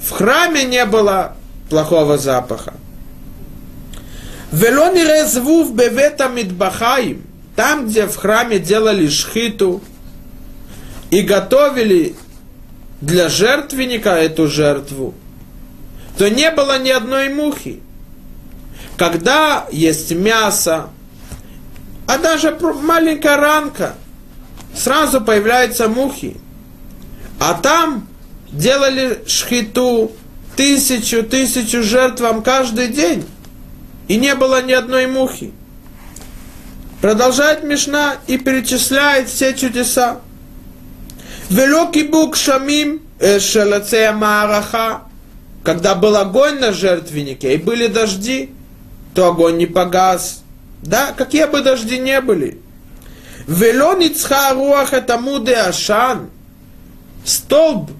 В 0.00 0.10
храме 0.10 0.64
не 0.64 0.84
было 0.84 1.34
плохого 1.70 2.18
запаха. 2.18 2.74
Велони 4.52 5.02
резвув 5.02 5.74
бевета 5.74 6.28
мидбахаим, 6.28 7.22
там, 7.54 7.86
где 7.86 8.06
в 8.06 8.16
храме 8.16 8.58
делали 8.58 9.08
шхиту 9.08 9.82
и 11.10 11.22
готовили 11.22 12.16
для 13.00 13.28
жертвенника 13.28 14.10
эту 14.10 14.48
жертву, 14.48 15.14
то 16.18 16.28
не 16.28 16.50
было 16.50 16.78
ни 16.80 16.90
одной 16.90 17.28
мухи. 17.28 17.80
Когда 18.96 19.66
есть 19.70 20.10
мясо, 20.10 20.90
а 22.08 22.18
даже 22.18 22.58
маленькая 22.58 23.36
ранка, 23.36 23.94
сразу 24.74 25.20
появляются 25.20 25.88
мухи. 25.88 26.36
А 27.38 27.54
там 27.54 28.08
делали 28.50 29.22
шхиту, 29.28 30.10
тысячу, 30.56 31.22
тысячу 31.22 31.84
жертвам 31.84 32.42
каждый 32.42 32.88
день. 32.88 33.24
И 34.08 34.16
не 34.16 34.34
было 34.34 34.60
ни 34.62 34.72
одной 34.72 35.06
мухи. 35.06 35.52
Продолжает 37.00 37.62
Мишна 37.62 38.16
и 38.26 38.38
перечисляет 38.38 39.28
все 39.28 39.54
чудеса. 39.54 40.20
Велокий 41.48 42.02
бук 42.02 42.34
шамим 42.34 43.02
э, 43.20 43.38
шелацея 43.38 44.12
маараха. 44.12 45.07
Когда 45.68 45.94
был 45.94 46.16
огонь 46.16 46.60
на 46.60 46.72
жертвеннике 46.72 47.52
и 47.52 47.58
были 47.58 47.88
дожди, 47.88 48.48
то 49.14 49.26
огонь 49.26 49.58
не 49.58 49.66
погас. 49.66 50.42
Да, 50.80 51.12
какие 51.14 51.44
бы 51.44 51.60
дожди 51.60 51.98
не 51.98 52.22
были. 52.22 52.56
Вело 53.46 53.92
ницха 53.92 54.54
руах 54.54 54.94
это 54.94 55.18
муде 55.18 55.56
ашан. 55.56 56.30
Столб 57.22 57.90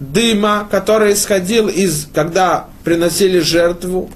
дыма, 0.00 0.66
который 0.70 1.12
исходил 1.12 1.68
из, 1.68 2.08
когда 2.14 2.68
приносили 2.82 3.40
жертву. 3.40 4.10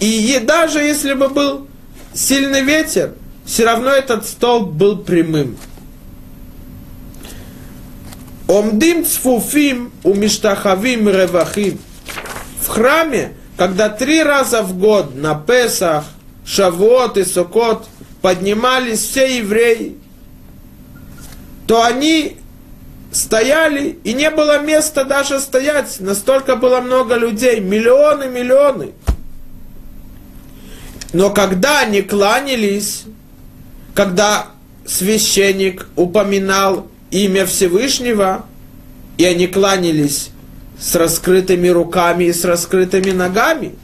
И 0.00 0.40
даже 0.42 0.78
если 0.78 1.12
бы 1.12 1.28
был 1.28 1.68
сильный 2.14 2.62
ветер, 2.62 3.12
все 3.44 3.66
равно 3.66 3.90
этот 3.90 4.24
столб 4.24 4.70
был 4.70 4.96
прямым. 4.96 5.58
Омдим 8.48 9.04
цфуфим 9.04 9.92
у 10.02 10.14
миштахавим 10.14 11.10
ревахим. 11.10 11.78
В 12.64 12.68
храме, 12.68 13.34
когда 13.58 13.90
три 13.90 14.22
раза 14.22 14.62
в 14.62 14.78
год 14.78 15.14
на 15.14 15.34
Песах, 15.34 16.04
Шавот 16.46 17.18
и 17.18 17.24
Сокот 17.24 17.86
поднимались 18.22 19.00
все 19.00 19.36
евреи, 19.36 19.98
то 21.66 21.82
они 21.84 22.38
стояли, 23.12 23.98
и 24.02 24.14
не 24.14 24.30
было 24.30 24.62
места 24.62 25.04
даже 25.04 25.40
стоять, 25.40 26.00
настолько 26.00 26.56
было 26.56 26.80
много 26.80 27.16
людей, 27.16 27.60
миллионы, 27.60 28.28
миллионы. 28.28 28.92
Но 31.12 31.28
когда 31.28 31.80
они 31.80 32.00
кланялись, 32.00 33.04
когда 33.94 34.46
священник 34.86 35.86
упоминал 35.96 36.88
имя 37.10 37.44
Всевышнего, 37.44 38.46
и 39.18 39.26
они 39.26 39.48
кланялись 39.48 40.30
с 40.78 40.94
раскрытыми 40.94 41.68
руками 41.68 42.24
и 42.24 42.32
с 42.32 42.44
раскрытыми 42.44 43.12
ногами. 43.12 43.74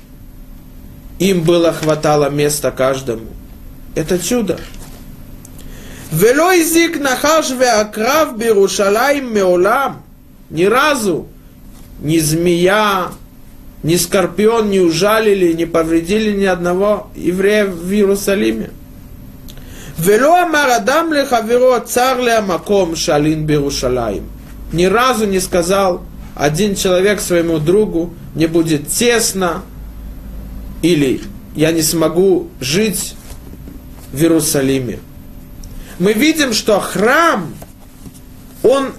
Им 1.18 1.42
было 1.42 1.72
хватало 1.72 2.31
места 2.31 2.70
каждому. 2.70 3.26
Это 3.94 4.18
чудо. 4.18 4.59
Вело 6.12 6.50
нахаш 6.98 7.50
веакрав 7.50 8.37
берушалаем 8.37 9.33
меолам. 9.33 10.03
Ни 10.50 10.64
разу 10.64 11.29
ни 12.00 12.18
змея, 12.18 13.11
ни 13.83 13.96
скорпион 13.96 14.70
не 14.70 14.81
ужалили, 14.81 15.53
не 15.53 15.66
повредили 15.66 16.37
ни 16.37 16.44
одного 16.44 17.11
еврея 17.14 17.66
в 17.66 17.92
Иерусалиме. 17.92 18.70
Вело 19.98 20.46
марадам 20.46 21.12
лехаверо 21.12 21.79
цар 21.81 22.18
леамаком 22.18 22.96
шалин 22.96 23.44
берушалаем. 23.44 24.24
Ни 24.72 24.87
разу 24.87 25.26
не 25.26 25.40
сказал 25.40 26.03
один 26.35 26.75
человек 26.75 27.21
своему 27.21 27.59
другу, 27.59 28.14
мне 28.35 28.49
будет 28.49 28.88
тесно, 28.88 29.62
или 30.83 31.21
я 31.55 31.73
не 31.73 31.83
смогу 31.83 32.49
жить 32.61 33.14
в 34.12 34.21
Иерусалиме. 34.21 35.01
Мы 35.99 36.12
видим, 36.12 36.53
что 36.53 36.81
храм, 36.81 37.53
он 38.62 38.93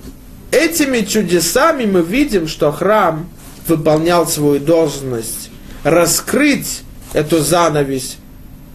этими 0.52 1.02
чудесами 1.02 1.86
мы 1.86 2.02
видим, 2.02 2.48
что 2.48 2.72
храм 2.72 3.28
выполнял 3.67 4.28
свою 4.28 4.60
должность, 4.60 5.50
раскрыть 5.84 6.82
эту 7.13 7.39
занавесь, 7.39 8.17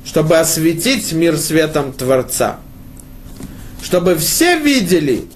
чтобы 0.05 0.39
осветить 0.39 1.13
мир 1.13 1.37
светом 1.37 1.93
Творца. 1.93 2.59
Чтобы 3.83 4.17
все 4.17 4.59
видели 4.59 5.27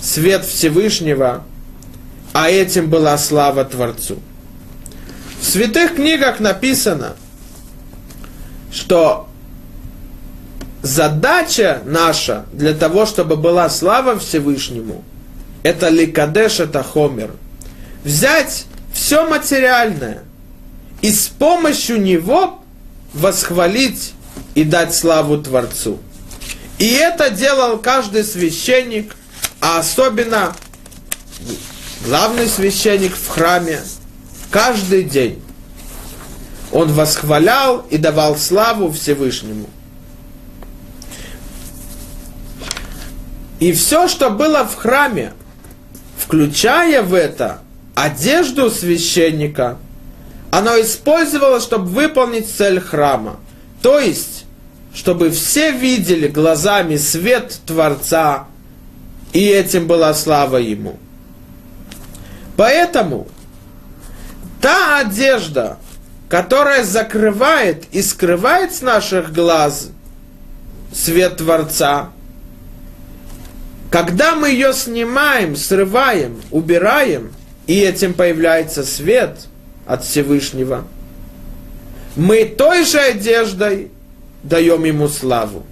свет 0.00 0.44
Всевышнего, 0.44 1.44
а 2.34 2.50
этим 2.50 2.90
была 2.90 3.16
слава 3.16 3.64
Творцу. 3.64 4.18
В 5.40 5.44
святых 5.44 5.94
книгах 5.94 6.40
написано, 6.40 7.14
что 8.72 9.28
задача 10.82 11.80
наша 11.84 12.44
для 12.52 12.74
того, 12.74 13.06
чтобы 13.06 13.36
была 13.36 13.70
слава 13.70 14.18
Всевышнему, 14.18 15.04
это 15.62 15.88
ликадеш, 15.90 16.58
это 16.58 16.82
хомер. 16.82 17.30
Взять 18.02 18.66
все 18.92 19.28
материальное 19.28 20.24
и 21.02 21.12
с 21.12 21.28
помощью 21.28 22.02
него 22.02 22.64
восхвалить 23.12 24.12
и 24.56 24.64
дать 24.64 24.92
славу 24.92 25.38
Творцу. 25.38 26.00
И 26.78 26.88
это 26.94 27.30
делал 27.30 27.78
каждый 27.78 28.24
священник, 28.24 29.14
а 29.60 29.78
особенно 29.78 30.56
главный 32.04 32.48
священник 32.48 33.14
в 33.16 33.28
храме, 33.28 33.80
каждый 34.50 35.04
день. 35.04 35.42
Он 36.70 36.92
восхвалял 36.92 37.86
и 37.90 37.96
давал 37.96 38.36
славу 38.36 38.90
Всевышнему. 38.92 39.66
И 43.60 43.72
все, 43.72 44.08
что 44.08 44.30
было 44.30 44.64
в 44.64 44.74
храме, 44.74 45.32
включая 46.18 47.02
в 47.02 47.14
это 47.14 47.60
одежду 47.94 48.70
священника, 48.70 49.78
оно 50.50 50.80
использовалось, 50.80 51.62
чтобы 51.62 51.86
выполнить 51.86 52.48
цель 52.50 52.80
храма. 52.80 53.36
То 53.82 53.98
есть, 53.98 54.44
чтобы 54.92 55.30
все 55.30 55.70
видели 55.70 56.26
глазами 56.28 56.96
свет 56.96 57.58
Творца, 57.66 58.46
и 59.32 59.46
этим 59.46 59.86
была 59.86 60.12
слава 60.14 60.56
Ему. 60.56 60.98
Поэтому 62.56 63.26
та 64.60 64.98
одежда, 64.98 65.78
которая 66.28 66.84
закрывает 66.84 67.84
и 67.92 68.02
скрывает 68.02 68.74
с 68.74 68.82
наших 68.82 69.32
глаз 69.32 69.90
свет 70.92 71.38
Творца, 71.38 72.10
когда 73.90 74.34
мы 74.34 74.50
ее 74.50 74.72
снимаем, 74.72 75.54
срываем, 75.54 76.40
убираем, 76.50 77.32
и 77.66 77.80
этим 77.80 78.14
появляется 78.14 78.84
свет 78.84 79.46
от 79.86 80.04
Всевышнего, 80.04 80.84
мы 82.16 82.44
той 82.44 82.84
же 82.84 82.98
одеждой 82.98 83.90
даем 84.42 84.84
ему 84.84 85.08
славу. 85.08 85.64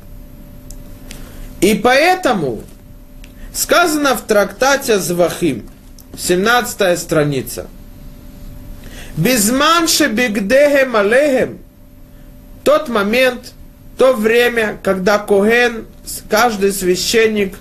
И 1.61 1.75
поэтому 1.75 2.63
сказано 3.53 4.17
в 4.17 4.23
трактате 4.23 4.99
Звахим, 4.99 5.69
17 6.17 6.99
страница. 6.99 7.67
Безманше 9.17 10.09
бигдехем 10.09 10.97
алехем. 10.97 11.59
Тот 12.65 12.89
момент, 12.89 13.53
то 13.99 14.15
время, 14.15 14.79
когда 14.83 15.19
Коген, 15.19 15.87
каждый 16.29 16.73
священник 16.73 17.57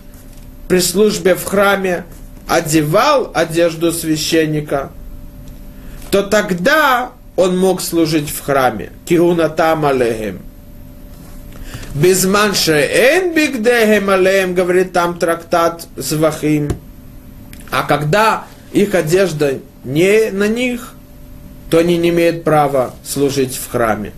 при 0.68 0.80
службе 0.80 1.36
в 1.36 1.44
храме 1.44 2.06
одевал 2.48 3.32
одежду 3.34 3.92
священника, 3.92 4.92
то 6.12 6.24
тогда 6.24 7.12
он 7.36 7.58
мог 7.58 7.82
служить 7.82 8.30
в 8.30 8.42
храме. 8.42 8.92
Кигунатам 9.06 9.86
алехем. 9.86 10.40
Безман 11.94 12.54
шеэн 12.54 13.34
бигдехем 13.34 14.10
алехем, 14.10 14.54
говорит 14.54 14.94
там 14.94 15.18
трактат 15.18 15.88
Звахим. 15.98 16.70
А 17.72 17.84
когда 17.84 18.44
их 18.74 18.94
одежда 18.94 19.60
не 19.84 20.30
на 20.32 20.48
них, 20.48 20.94
то 21.70 21.80
они 21.80 21.98
не 21.98 22.10
имеют 22.10 22.44
права 22.44 22.94
служить 23.04 23.56
в 23.56 23.72
храме. 23.72 24.12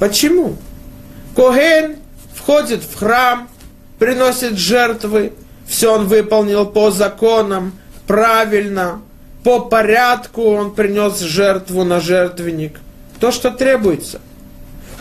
Почему? 0.00 0.56
Коген 1.34 1.96
входит 2.34 2.82
в 2.82 2.96
храм, 2.96 3.48
приносит 3.98 4.58
жертвы, 4.58 5.32
все 5.66 5.94
он 5.94 6.06
выполнил 6.06 6.66
по 6.66 6.90
законам, 6.90 7.72
правильно, 8.06 9.00
по 9.44 9.60
порядку 9.60 10.42
он 10.42 10.74
принес 10.74 11.20
жертву 11.20 11.84
на 11.84 12.00
жертвенник. 12.00 12.80
То, 13.20 13.30
что 13.30 13.50
требуется. 13.50 14.20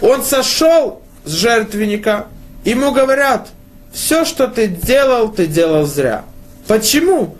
Он 0.01 0.23
сошел 0.23 1.01
с 1.23 1.31
жертвенника, 1.31 2.27
ему 2.63 2.91
говорят, 2.91 3.49
все, 3.91 4.25
что 4.25 4.47
ты 4.47 4.67
делал, 4.67 5.31
ты 5.31 5.47
делал 5.47 5.85
зря. 5.85 6.23
Почему? 6.67 7.35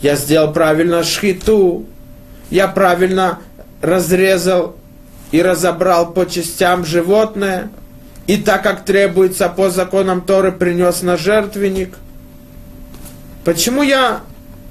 Я 0.00 0.16
сделал 0.16 0.52
правильно 0.52 1.02
шхиту, 1.02 1.86
я 2.50 2.68
правильно 2.68 3.40
разрезал 3.82 4.76
и 5.32 5.42
разобрал 5.42 6.12
по 6.12 6.26
частям 6.26 6.84
животное, 6.84 7.70
и 8.26 8.36
так 8.36 8.62
как 8.62 8.84
требуется 8.84 9.48
по 9.48 9.70
законам 9.70 10.20
Торы, 10.20 10.52
принес 10.52 11.02
на 11.02 11.16
жертвенник. 11.16 11.96
Почему 13.44 13.82
я 13.82 14.20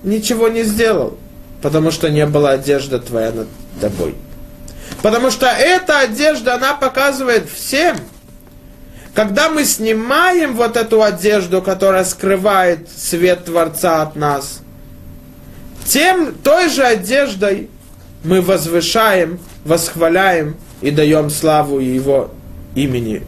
ничего 0.03 0.47
не 0.47 0.63
сделал? 0.63 1.17
Потому 1.61 1.91
что 1.91 2.09
не 2.09 2.25
была 2.25 2.51
одежда 2.51 2.99
твоя 2.99 3.31
над 3.31 3.47
тобой. 3.81 4.15
Потому 5.01 5.31
что 5.31 5.47
эта 5.47 5.99
одежда, 5.99 6.55
она 6.55 6.73
показывает 6.73 7.49
всем– 7.49 7.97
когда 9.17 9.49
мы 9.49 9.65
снимаем 9.65 10.55
вот 10.55 10.77
эту 10.77 11.01
одежду, 11.01 11.63
которая 11.63 12.03
скрывает 12.03 12.87
свет 12.87 13.45
Творца 13.45 14.03
от 14.03 14.15
нас, 14.15 14.59
тем, 15.87 16.35
той 16.43 16.69
же 16.69 16.83
одеждой 16.83 17.71
мы 18.23 18.43
возвышаем, 18.43 19.39
восхваляем 19.65 20.55
и 20.81 20.91
даем 20.91 21.31
славу 21.31 21.79
Его 21.79 22.29
имени. 22.75 23.23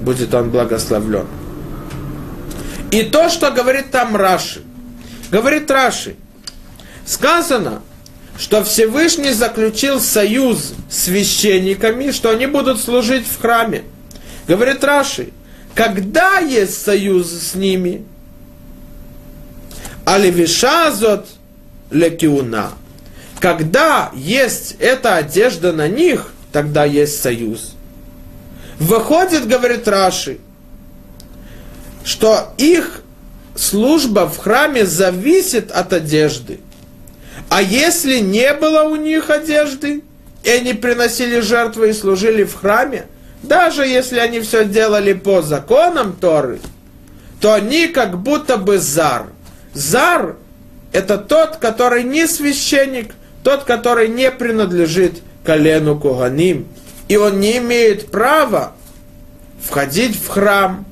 Будет 0.00 0.32
Он 0.32 0.48
благословлен. 0.50 1.26
И 2.92 3.02
то, 3.02 3.30
что 3.30 3.50
говорит 3.50 3.90
там 3.90 4.14
Раши. 4.14 4.62
Говорит 5.32 5.68
Раши. 5.72 6.14
Сказано, 7.04 7.82
что 8.38 8.62
Всевышний 8.62 9.32
заключил 9.32 9.98
союз 9.98 10.72
с 10.88 11.06
священниками, 11.06 12.12
что 12.12 12.30
они 12.30 12.46
будут 12.46 12.78
служить 12.78 13.26
в 13.26 13.40
храме. 13.40 13.82
Говорит 14.46 14.82
Раши, 14.84 15.30
когда 15.74 16.38
есть 16.38 16.82
союз 16.82 17.30
с 17.30 17.54
ними, 17.54 18.04
аливишазот 20.04 21.26
лекиуна, 21.90 22.72
когда 23.38 24.10
есть 24.14 24.76
эта 24.78 25.16
одежда 25.16 25.72
на 25.72 25.88
них, 25.88 26.32
тогда 26.52 26.84
есть 26.84 27.20
союз. 27.20 27.74
Выходит, 28.78 29.46
говорит 29.46 29.86
Раши, 29.86 30.38
что 32.04 32.52
их 32.56 33.02
служба 33.54 34.28
в 34.28 34.38
храме 34.38 34.84
зависит 34.86 35.70
от 35.70 35.92
одежды. 35.92 36.60
А 37.48 37.62
если 37.62 38.18
не 38.18 38.54
было 38.54 38.84
у 38.84 38.96
них 38.96 39.28
одежды, 39.30 40.02
и 40.42 40.48
они 40.48 40.72
приносили 40.72 41.40
жертвы 41.40 41.90
и 41.90 41.92
служили 41.92 42.44
в 42.44 42.54
храме, 42.54 43.06
даже 43.42 43.86
если 43.86 44.18
они 44.18 44.40
все 44.40 44.64
делали 44.64 45.12
по 45.12 45.42
законам 45.42 46.12
Торы, 46.12 46.60
то 47.40 47.54
они 47.54 47.88
как 47.88 48.18
будто 48.18 48.56
бы 48.56 48.78
зар. 48.78 49.26
Зар– 49.72 50.36
это 50.92 51.16
тот, 51.16 51.56
который 51.56 52.02
не 52.02 52.26
священник, 52.26 53.14
тот, 53.42 53.64
который 53.64 54.08
не 54.08 54.30
принадлежит 54.30 55.22
колену 55.44 55.98
Куганим. 55.98 56.68
И 57.08 57.16
он 57.16 57.40
не 57.40 57.58
имеет 57.58 58.10
права 58.10 58.72
входить 59.60 60.16
в 60.16 60.28
храм 60.28 60.84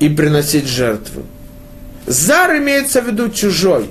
и 0.00 0.08
приносить 0.08 0.66
жертвы. 0.66 1.22
Зар 2.06 2.56
имеется 2.58 3.00
в 3.00 3.06
виду 3.06 3.30
чужой. 3.30 3.90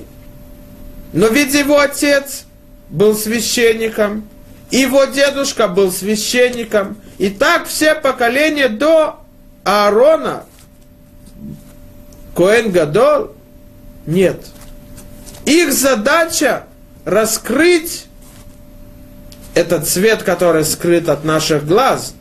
Но 1.12 1.28
ведь 1.28 1.54
его 1.54 1.78
отец 1.78 2.44
был 2.88 3.16
священником, 3.16 4.28
его 4.70 5.04
дедушка 5.04 5.68
был 5.68 5.92
священником. 5.92 6.96
И 7.18 7.28
так 7.28 7.66
все 7.66 7.94
поколения 7.94 8.68
до 8.68 9.20
Аарона, 9.64 10.44
Коэн 12.34 12.70
Гадол, 12.70 13.32
нет. 14.06 14.46
Их 15.44 15.72
задача 15.72 16.64
раскрыть 17.04 18.06
этот 19.54 19.88
цвет, 19.88 20.22
который 20.22 20.64
скрыт 20.64 21.08
от 21.08 21.24
наших 21.24 21.66
глаз, 21.66 22.14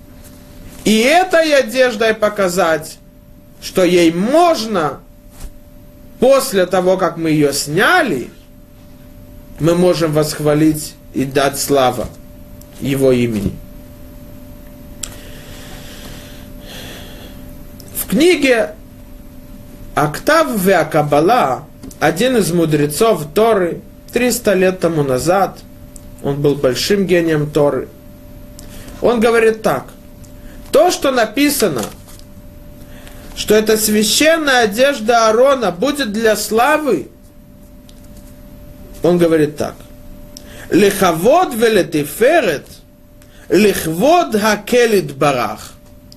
и 0.83 0.97
этой 0.97 1.53
одеждой 1.55 2.15
показать, 2.15 2.97
что 3.61 3.83
ей 3.83 4.11
можно, 4.11 4.99
после 6.19 6.65
того, 6.65 6.97
как 6.97 7.17
мы 7.17 7.29
ее 7.29 7.53
сняли, 7.53 8.31
мы 9.59 9.75
можем 9.75 10.13
восхвалить 10.13 10.95
и 11.13 11.25
дать 11.25 11.59
славу 11.59 12.07
его 12.79 13.11
имени. 13.11 13.53
В 17.95 18.07
книге 18.07 18.71
Октав 19.95 20.57
Веакабала 20.57 21.65
один 21.99 22.37
из 22.37 22.51
мудрецов 22.51 23.25
Торы 23.33 23.81
300 24.13 24.53
лет 24.53 24.79
тому 24.79 25.03
назад, 25.03 25.59
он 26.23 26.41
был 26.41 26.55
большим 26.55 27.05
гением 27.05 27.49
Торы, 27.51 27.87
он 29.01 29.19
говорит 29.19 29.61
так, 29.61 29.85
то, 30.71 30.91
что 30.91 31.11
написано, 31.11 31.83
что 33.35 33.55
эта 33.55 33.77
священная 33.77 34.63
одежда 34.63 35.27
Аарона 35.27 35.71
будет 35.71 36.11
для 36.11 36.35
славы, 36.35 37.09
он 39.01 39.17
говорит 39.17 39.57
так. 39.57 39.75
Лихавод 40.69 41.55
велетиферет, 41.55 42.65
лихвод 43.49 44.35
хакелит 44.35 45.15
барах 45.15 45.71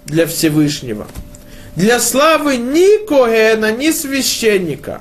для 0.05 0.27
Всевышнего. 0.27 1.07
Для 1.75 1.99
славы 2.01 2.59
ни 2.59 3.07
Когена, 3.07 3.73
ни 3.73 3.91
священника. 3.91 5.01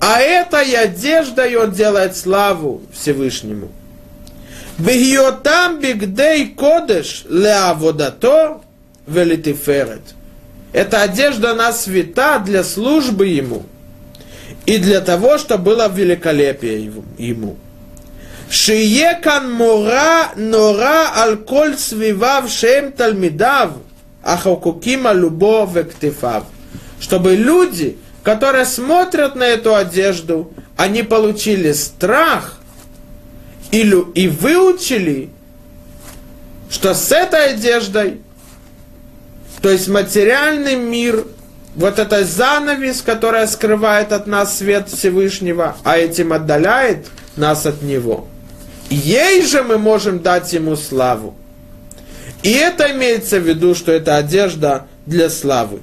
А 0.00 0.20
этой 0.20 0.72
одеждой 0.72 1.56
он 1.56 1.72
делает 1.72 2.16
славу 2.16 2.82
Всевышнему. 2.92 3.70
Бегиотам 4.78 5.78
бигдей 5.78 6.48
кодеш 6.48 7.24
леаводато 7.28 8.60
велитиферет. 9.06 10.02
Эта 10.72 11.02
одежда 11.02 11.54
на 11.54 11.72
свята 11.72 12.38
для 12.38 12.64
службы 12.64 13.26
ему 13.26 13.64
и 14.64 14.78
для 14.78 15.00
того, 15.00 15.38
чтобы 15.38 15.64
было 15.64 15.88
великолепие 15.88 16.92
ему. 17.18 17.56
Шиекан 18.50 19.52
мора 19.52 20.30
нора 20.36 21.10
алколь 21.24 21.76
свивав 21.76 22.48
шем 22.48 22.92
тальмидав, 22.92 23.72
ахаукукима 24.22 25.12
любо 25.12 25.66
вектифав. 25.66 26.44
Чтобы 27.00 27.34
люди, 27.34 27.98
которые 28.22 28.64
смотрят 28.64 29.34
на 29.34 29.44
эту 29.44 29.74
одежду, 29.74 30.52
они 30.76 31.02
получили 31.02 31.72
страх 31.72 32.60
и, 33.72 33.82
и 34.14 34.28
выучили, 34.28 35.30
что 36.70 36.94
с 36.94 37.10
этой 37.10 37.54
одеждой, 37.54 38.20
то 39.60 39.70
есть 39.70 39.88
материальный 39.88 40.76
мир, 40.76 41.24
вот 41.74 41.98
эта 41.98 42.24
занавес, 42.24 43.02
которая 43.02 43.46
скрывает 43.48 44.12
от 44.12 44.26
нас 44.26 44.58
свет 44.58 44.88
Всевышнего, 44.88 45.76
а 45.82 45.98
этим 45.98 46.32
отдаляет 46.32 47.08
нас 47.36 47.66
от 47.66 47.82
него– 47.82 48.28
Ей 48.90 49.42
же 49.42 49.62
мы 49.62 49.78
можем 49.78 50.20
дать 50.20 50.52
ему 50.52 50.76
славу. 50.76 51.34
И 52.42 52.52
это 52.52 52.92
имеется 52.92 53.40
в 53.40 53.48
виду, 53.48 53.74
что 53.74 53.90
это 53.90 54.16
одежда 54.16 54.86
для 55.06 55.28
славы. 55.30 55.80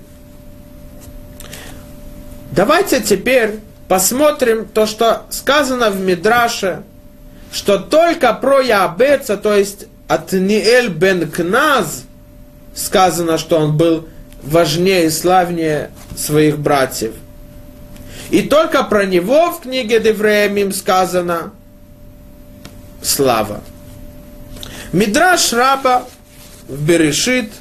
Давайте 2.52 3.02
теперь 3.02 3.60
посмотрим 3.88 4.68
то, 4.68 4.86
что 4.86 5.24
сказано 5.30 5.90
в 5.90 6.00
Мидраше, 6.00 6.84
что 7.52 7.78
только 7.78 8.34
про 8.34 8.62
Яабеца, 8.62 9.38
то 9.38 9.54
есть 9.54 9.88
от 10.08 10.32
Ниэль 10.32 10.90
бен 10.90 11.30
Кназ, 11.30 12.04
сказано, 12.76 13.38
что 13.38 13.58
он 13.60 13.76
был 13.76 14.08
важнее 14.42 15.08
и 15.08 15.10
славнее 15.10 15.92
своих 16.16 16.60
братьев. 16.60 17.14
И 18.30 18.44
только 18.44 18.84
про 18.84 19.06
него 19.06 19.52
в 19.52 19.62
книге 19.62 20.00
Девреемим 20.00 20.72
сказано– 20.72 21.52
слава. 23.04 23.62
Мидраш 24.92 25.54
Раба 25.54 26.06
в 26.68 26.82
Берешит 26.82 27.52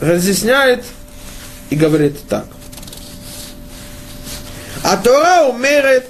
разъясняет 0.00 0.84
и 1.70 1.76
говорит 1.76 2.20
так. 2.28 2.46
А 4.82 4.96
Тора 4.96 5.48
умерет, 5.48 6.06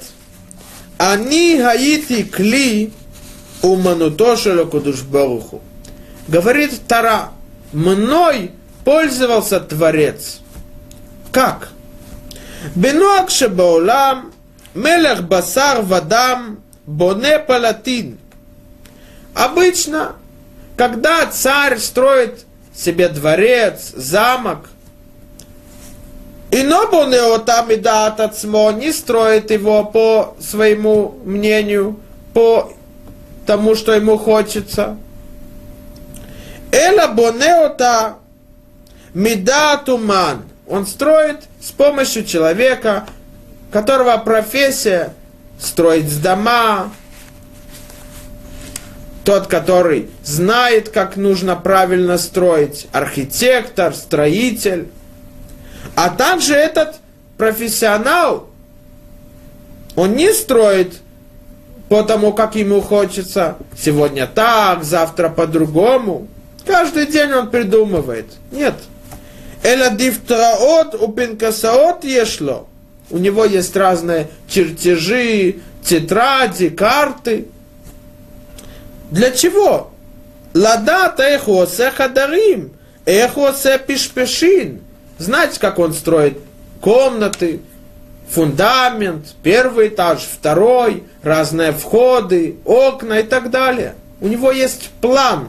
они 0.98 1.60
хаити 1.60 2.22
кли 2.22 2.92
умануто 3.62 4.36
шелокудушборуху. 4.36 5.62
Говорит 6.28 6.86
Тара, 6.86 7.30
мной 7.72 8.52
пользовался 8.84 9.60
Творец. 9.60 10.40
Как? 11.32 11.70
Бенуак 12.74 13.30
шебаулам, 13.30 14.32
мелех 14.74 15.22
басар 15.22 15.82
вадам, 15.82 16.60
Боне 16.88 17.38
палатин. 17.38 18.18
Обычно, 19.34 20.16
когда 20.74 21.26
царь 21.26 21.78
строит 21.78 22.46
себе 22.74 23.10
дворец, 23.10 23.92
замок, 23.94 24.70
и 26.50 26.62
но 26.62 27.36
там 27.40 27.70
и 27.70 27.76
датацмо 27.76 28.70
не 28.70 28.90
строит 28.92 29.50
его 29.50 29.84
по 29.84 30.34
своему 30.40 31.18
мнению, 31.26 32.00
по 32.32 32.72
тому, 33.44 33.74
что 33.74 33.92
ему 33.92 34.16
хочется. 34.16 34.96
Эла 36.72 37.08
бонеота 37.08 38.14
мидатуман. 39.12 40.44
Он 40.66 40.86
строит 40.86 41.40
с 41.60 41.70
помощью 41.70 42.24
человека, 42.24 43.06
которого 43.70 44.16
профессия 44.16 45.12
строить 45.58 46.22
дома, 46.22 46.90
тот, 49.24 49.46
который 49.46 50.08
знает, 50.24 50.88
как 50.88 51.16
нужно 51.16 51.56
правильно 51.56 52.16
строить, 52.18 52.86
архитектор, 52.92 53.94
строитель, 53.94 54.88
а 55.94 56.10
также 56.10 56.54
этот 56.54 56.96
профессионал, 57.36 58.48
он 59.96 60.14
не 60.14 60.32
строит 60.32 61.00
по 61.88 62.02
тому, 62.02 62.32
как 62.32 62.54
ему 62.54 62.80
хочется, 62.80 63.56
сегодня 63.76 64.26
так, 64.26 64.84
завтра 64.84 65.28
по-другому. 65.28 66.28
Каждый 66.64 67.06
день 67.06 67.32
он 67.32 67.50
придумывает. 67.50 68.26
Нет. 68.52 68.74
Эла 69.62 69.90
дифтраот 69.90 70.94
у 70.94 71.08
пинкасаот 71.08 72.04
ешло. 72.04 72.67
У 73.10 73.18
него 73.18 73.44
есть 73.44 73.74
разные 73.76 74.28
чертежи, 74.48 75.56
тетради, 75.82 76.68
карты. 76.68 77.46
Для 79.10 79.30
чего? 79.30 79.90
Ладат 80.54 81.20
эхосе 81.20 81.90
хадарим, 81.90 82.72
эхосе 83.06 83.78
пишпешин. 83.78 84.80
Знаете, 85.18 85.58
как 85.58 85.78
он 85.78 85.94
строит 85.94 86.38
комнаты, 86.80 87.60
фундамент, 88.28 89.34
первый 89.42 89.88
этаж, 89.88 90.20
второй, 90.20 91.04
разные 91.22 91.72
входы, 91.72 92.56
окна 92.64 93.20
и 93.20 93.22
так 93.22 93.50
далее. 93.50 93.94
У 94.20 94.28
него 94.28 94.50
есть 94.52 94.90
план. 95.00 95.48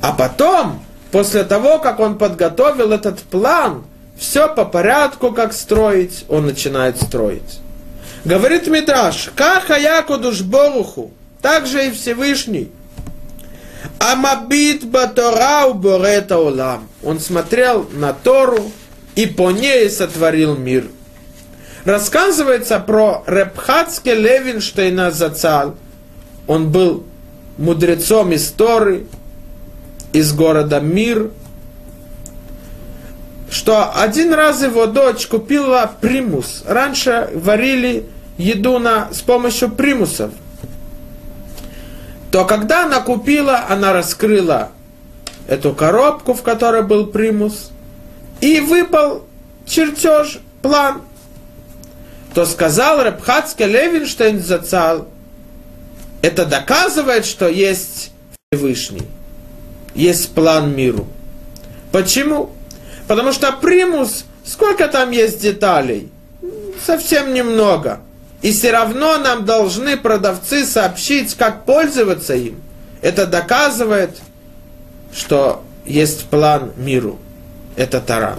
А 0.00 0.12
потом, 0.12 0.84
после 1.10 1.44
того, 1.44 1.78
как 1.78 2.00
он 2.00 2.18
подготовил 2.18 2.92
этот 2.92 3.20
план, 3.20 3.84
все 4.18 4.48
по 4.52 4.64
порядку, 4.64 5.32
как 5.32 5.52
строить, 5.52 6.24
он 6.28 6.46
начинает 6.46 7.00
строить. 7.00 7.60
Говорит 8.24 8.66
Мидраш, 8.66 9.30
каха 9.34 9.76
якудуш 9.76 10.42
боруху, 10.42 11.10
так 11.42 11.66
же 11.66 11.88
и 11.88 11.90
Всевышний. 11.90 12.70
Амабит 13.98 14.84
баторау 14.84 15.74
борета 15.74 16.38
улам. 16.38 16.88
Он 17.02 17.20
смотрел 17.20 17.88
на 17.92 18.12
Тору 18.12 18.72
и 19.14 19.26
по 19.26 19.50
ней 19.50 19.90
сотворил 19.90 20.56
мир. 20.56 20.86
Рассказывается 21.84 22.78
про 22.80 23.22
Репхацке 23.26 24.14
Левинштейна 24.14 25.10
Зацал. 25.10 25.74
Он 26.46 26.70
был 26.70 27.04
мудрецом 27.58 28.32
из 28.32 28.50
Торы, 28.50 29.06
из 30.12 30.32
города 30.32 30.80
Мир– 30.80 31.30
что 33.50 33.92
один 33.94 34.32
раз 34.32 34.62
его 34.62 34.86
дочь 34.86 35.26
купила 35.26 35.90
примус. 36.00 36.64
Раньше 36.66 37.30
варили 37.34 38.06
еду 38.36 38.78
на, 38.78 39.12
с 39.12 39.20
помощью 39.20 39.70
примусов. 39.70 40.32
То 42.30 42.44
когда 42.44 42.84
она 42.84 43.00
купила, 43.00 43.64
она 43.68 43.92
раскрыла 43.92 44.70
эту 45.46 45.72
коробку, 45.72 46.34
в 46.34 46.42
которой 46.42 46.82
был 46.82 47.06
примус, 47.06 47.70
и 48.40 48.60
выпал 48.60 49.24
чертеж, 49.66 50.40
план. 50.62 51.02
То 52.34 52.46
сказал 52.46 53.04
Рабхацкий 53.04 53.66
Левинштейн 53.66 54.42
зацал, 54.42 55.06
это 56.22 56.44
доказывает, 56.44 57.26
что 57.26 57.48
есть 57.48 58.10
Всевышний, 58.50 59.06
есть 59.94 60.34
план 60.34 60.74
миру. 60.74 61.06
Почему? 61.92 62.50
Потому 63.06 63.32
что 63.32 63.52
примус, 63.52 64.24
сколько 64.44 64.88
там 64.88 65.10
есть 65.10 65.40
деталей? 65.40 66.10
Совсем 66.84 67.34
немного. 67.34 68.00
И 68.42 68.52
все 68.52 68.72
равно 68.72 69.18
нам 69.18 69.44
должны 69.44 69.96
продавцы 69.96 70.64
сообщить, 70.64 71.34
как 71.34 71.64
пользоваться 71.64 72.34
им. 72.34 72.60
Это 73.00 73.26
доказывает, 73.26 74.18
что 75.14 75.62
есть 75.84 76.24
план 76.26 76.72
миру. 76.76 77.18
Это 77.76 78.00
Тара. 78.00 78.38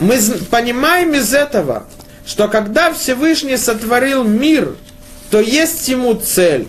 Мы 0.00 0.18
понимаем 0.50 1.14
из 1.14 1.34
этого, 1.34 1.84
что 2.26 2.48
когда 2.48 2.92
Всевышний 2.92 3.56
сотворил 3.56 4.24
мир, 4.24 4.76
то 5.30 5.40
есть 5.40 5.88
ему 5.88 6.14
цель. 6.14 6.68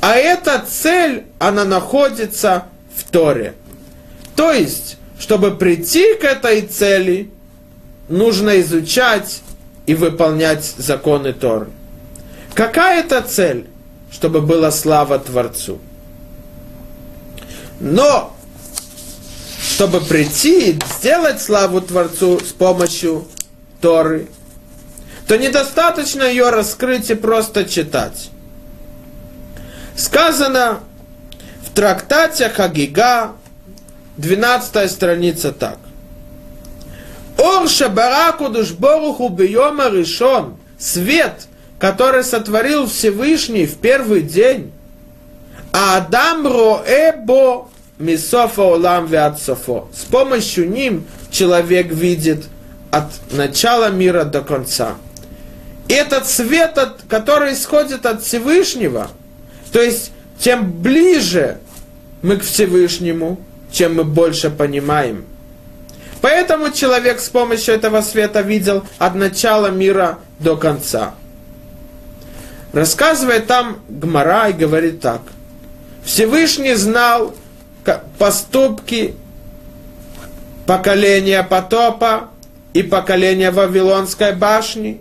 А 0.00 0.16
эта 0.16 0.64
цель, 0.68 1.24
она 1.38 1.64
находится 1.64 2.64
в 2.96 3.10
Торе. 3.10 3.54
То 4.36 4.52
есть, 4.52 4.98
чтобы 5.18 5.56
прийти 5.56 6.14
к 6.14 6.24
этой 6.24 6.62
цели, 6.62 7.30
нужно 8.08 8.60
изучать 8.60 9.42
и 9.86 9.94
выполнять 9.94 10.64
законы 10.76 11.32
Торы. 11.32 11.68
Какая 12.54 13.00
это 13.00 13.20
цель? 13.22 13.66
Чтобы 14.10 14.40
была 14.40 14.70
слава 14.70 15.18
Творцу. 15.18 15.80
Но, 17.80 18.34
чтобы 19.60 20.00
прийти 20.00 20.70
и 20.70 20.78
сделать 20.98 21.42
славу 21.42 21.80
Творцу 21.80 22.38
с 22.38 22.52
помощью 22.52 23.26
Торы, 23.80 24.28
то 25.26 25.36
недостаточно 25.36 26.22
ее 26.22 26.50
раскрыть 26.50 27.10
и 27.10 27.14
просто 27.14 27.64
читать. 27.64 28.30
Сказано 29.96 30.80
в 31.66 31.74
трактате 31.74 32.48
Хагига, 32.48 33.32
12 34.16 34.90
страница 34.90 35.52
так. 35.52 35.78
Ор 37.38 37.68
шабараку 37.68 38.48
душборуху 38.48 39.28
бьема 39.28 39.90
решен, 39.90 40.56
свет, 40.78 41.46
который 41.78 42.22
сотворил 42.22 42.86
Всевышний 42.86 43.66
в 43.66 43.76
первый 43.76 44.22
день, 44.22 44.72
а 45.72 45.96
Адам 45.96 46.46
роэбо 46.46 47.68
мисофа 47.98 48.62
улам 48.62 49.10
софо. 49.36 49.88
С 49.92 50.04
помощью 50.04 50.70
ним 50.70 51.06
человек 51.30 51.88
видит 51.88 52.44
от 52.90 53.10
начала 53.32 53.90
мира 53.90 54.24
до 54.24 54.42
конца. 54.42 54.94
Этот 55.88 56.26
свет, 56.26 56.78
который 57.08 57.52
исходит 57.54 58.06
от 58.06 58.22
Всевышнего, 58.22 59.08
то 59.72 59.82
есть 59.82 60.12
тем 60.38 60.70
ближе 60.72 61.58
мы 62.22 62.36
к 62.36 62.44
Всевышнему, 62.44 63.38
чем 63.74 63.96
мы 63.96 64.04
больше 64.04 64.50
понимаем. 64.50 65.24
Поэтому 66.20 66.70
человек 66.70 67.20
с 67.20 67.28
помощью 67.28 67.74
этого 67.74 68.00
света 68.00 68.40
видел 68.40 68.84
от 68.98 69.14
начала 69.14 69.66
мира 69.66 70.20
до 70.38 70.56
конца. 70.56 71.14
Рассказывает 72.72 73.46
там 73.46 73.80
Гмара 73.88 74.48
и 74.48 74.52
говорит 74.52 75.00
так. 75.00 75.20
Всевышний 76.04 76.74
знал 76.74 77.34
поступки 78.18 79.14
поколения 80.66 81.42
потопа 81.42 82.30
и 82.72 82.82
поколения 82.82 83.50
Вавилонской 83.50 84.34
башни. 84.34 85.00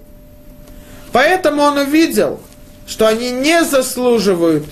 Поэтому 1.12 1.62
он 1.62 1.78
увидел, 1.78 2.42
что 2.86 3.08
они 3.08 3.32
не 3.32 3.64
заслуживают 3.64 4.66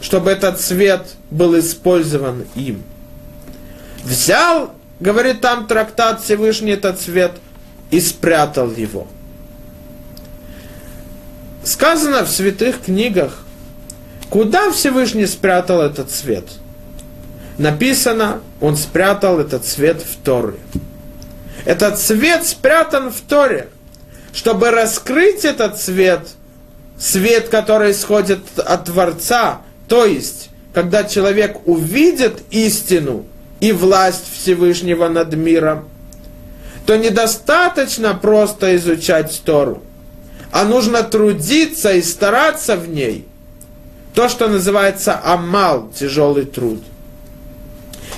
чтобы 0.00 0.30
этот 0.30 0.60
свет 0.60 1.14
был 1.30 1.58
использован 1.58 2.46
им. 2.54 2.82
Взял, 4.04 4.72
говорит 5.00 5.40
там 5.40 5.66
трактат 5.66 6.22
Всевышний 6.22 6.72
этот 6.72 7.00
свет, 7.00 7.32
и 7.90 8.00
спрятал 8.00 8.70
его. 8.70 9.06
Сказано 11.64 12.24
в 12.24 12.30
святых 12.30 12.82
книгах, 12.82 13.44
куда 14.30 14.70
Всевышний 14.70 15.26
спрятал 15.26 15.80
этот 15.80 16.10
свет. 16.10 16.44
Написано, 17.56 18.40
он 18.60 18.76
спрятал 18.76 19.40
этот 19.40 19.66
свет 19.66 20.00
в 20.00 20.16
Торе. 20.24 20.58
Этот 21.64 21.98
свет 21.98 22.46
спрятан 22.46 23.10
в 23.10 23.20
Торе. 23.22 23.68
Чтобы 24.32 24.70
раскрыть 24.70 25.44
этот 25.44 25.80
свет, 25.80 26.28
свет, 26.98 27.48
который 27.48 27.90
исходит 27.90 28.40
от 28.58 28.84
Творца, 28.84 29.62
то 29.88 30.04
есть, 30.04 30.50
когда 30.74 31.04
человек 31.04 31.66
увидит 31.66 32.42
истину 32.50 33.24
и 33.58 33.72
власть 33.72 34.26
Всевышнего 34.32 35.08
над 35.08 35.34
миром, 35.34 35.88
то 36.86 36.96
недостаточно 36.96 38.14
просто 38.14 38.76
изучать 38.76 39.42
Тору, 39.44 39.82
а 40.52 40.64
нужно 40.64 41.02
трудиться 41.02 41.92
и 41.92 42.02
стараться 42.02 42.76
в 42.76 42.88
ней. 42.88 43.26
То, 44.14 44.28
что 44.28 44.48
называется 44.48 45.18
амал, 45.22 45.90
тяжелый 45.90 46.44
труд. 46.44 46.82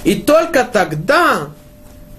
И 0.04 0.14
только 0.14 0.64
тогда 0.64 1.50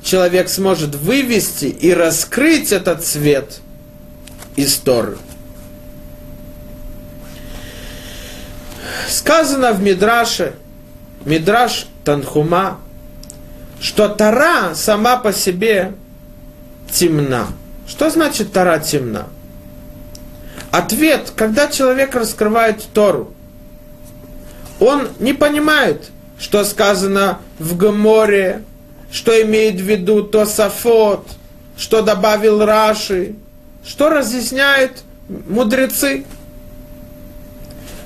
человек 0.03 0.49
сможет 0.49 0.95
вывести 0.95 1.65
и 1.65 1.93
раскрыть 1.93 2.71
этот 2.71 3.05
свет 3.05 3.59
из 4.55 4.75
Торы. 4.77 5.17
Сказано 9.08 9.74
в 9.74 9.82
Мидраше, 9.82 10.54
Мидраш 11.26 11.88
Танхума, 12.04 12.80
что 13.80 14.10
Тара 14.10 14.74
сама 14.76 15.17
по 15.17 15.34
себе 15.34 15.94
темна. 16.91 17.48
Что 17.88 18.10
значит 18.10 18.54
Тара 18.54 18.80
темна? 18.80 19.28
Ответ, 20.72 21.34
когда 21.36 21.67
человек 21.67 22.15
раскрывает 22.15 22.84
Тору, 22.94 23.34
он 24.80 25.10
не 25.20 25.34
понимает, 25.34 26.10
что 26.39 26.63
сказано 26.63 27.39
в 27.60 27.78
Гаморе, 27.78 28.63
что 29.12 29.39
имеет 29.44 29.76
в 29.76 29.84
виду 29.84 30.24
Тосафот, 30.24 31.28
что 31.78 32.02
добавил 32.02 32.65
Раши, 32.65 33.36
что 33.86 34.10
разъясняют 34.10 35.04
мудрецы. 35.28 36.26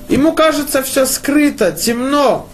Ему 0.08 0.32
кажется 0.32 0.82
все 0.82 1.06
скрыто, 1.06 1.72
темно. 1.72 2.48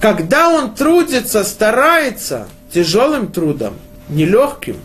Когда 0.00 0.50
он 0.50 0.74
трудится, 0.74 1.42
старается, 1.44 2.46
тяжелым 2.72 3.32
трудом, 3.32 3.74
нелегким, 4.08 4.76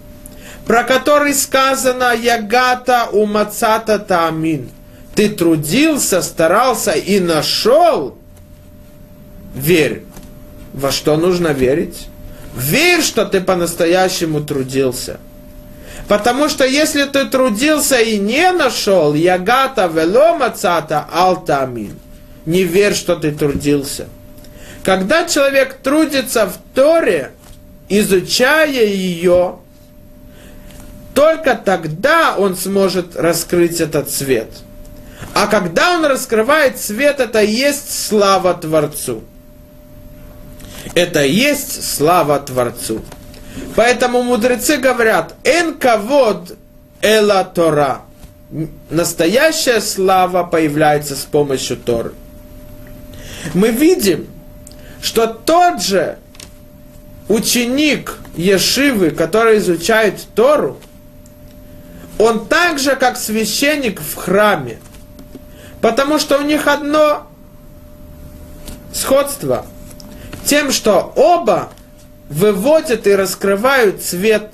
про 0.65 0.83
который 0.83 1.33
сказано 1.33 2.15
«Ягата 2.15 3.09
умацата 3.11 3.99
таамин», 3.99 4.69
ты 5.15 5.29
трудился, 5.29 6.21
старался 6.21 6.91
и 6.91 7.19
нашел, 7.19 8.17
верь. 9.53 10.03
Во 10.73 10.91
что 10.91 11.17
нужно 11.17 11.49
верить? 11.49 12.07
Верь, 12.55 13.01
что 13.01 13.25
ты 13.25 13.41
по-настоящему 13.41 14.41
трудился– 14.41 15.19
Потому 16.09 16.49
что 16.49 16.65
если 16.65 17.03
ты 17.03 17.25
трудился 17.25 17.99
и 17.99 18.17
не 18.17 18.51
нашел, 18.51 19.13
ягата 19.13 19.85
веломацата 19.85 21.07
алтамин, 21.11 21.99
не 22.47 22.63
верь, 22.63 22.95
что 22.95 23.15
ты 23.15 23.31
трудился. 23.31 24.07
Когда 24.83 25.25
человек 25.25 25.75
трудится 25.83 26.47
в 26.47 26.57
Торе, 26.73 27.31
изучая 27.89 28.87
ее, 28.87 29.59
только 31.13 31.53
тогда 31.53 32.35
он 32.35 32.55
сможет 32.55 33.15
раскрыть 33.15 33.79
этот 33.79 34.09
свет. 34.09 34.49
А 35.35 35.45
когда 35.45 35.93
он 35.93 36.05
раскрывает 36.05 36.79
свет, 36.79 37.19
это 37.19 37.43
есть 37.43 38.07
слава 38.07 38.55
Творцу. 38.55 39.23
Это 40.95 41.23
есть 41.23 41.95
слава 41.95 42.39
Творцу. 42.39 43.03
Поэтому 43.75 44.23
мудрецы 44.23 44.77
говорят, 44.77 45.35
эн 45.43 45.75
кавод 45.75 46.57
эла 47.01 47.43
Тора. 47.43 48.01
Настоящая 48.89 49.79
слава 49.79 50.43
появляется 50.43 51.15
с 51.15 51.23
помощью 51.23 51.77
Торы. 51.77 52.13
Мы 53.53 53.69
видим, 53.69 54.27
что 55.01 55.27
тот 55.27 55.81
же 55.81 56.17
ученик 57.27 58.17
ешивы, 58.35 59.11
которые 59.11 59.59
изучают 59.59 60.21
Тору, 60.35 60.77
он 62.17 62.47
так 62.47 62.79
же, 62.79 62.95
как 62.95 63.17
священник 63.17 64.01
в 64.01 64.15
храме. 64.15 64.79
Потому 65.79 66.19
что 66.19 66.37
у 66.37 66.41
них 66.41 66.67
одно 66.67 67.27
сходство. 68.93 69.65
Тем, 70.45 70.71
что 70.71 71.13
оба 71.15 71.69
выводят 72.29 73.07
и 73.07 73.15
раскрывают 73.15 74.01
цвет. 74.01 74.53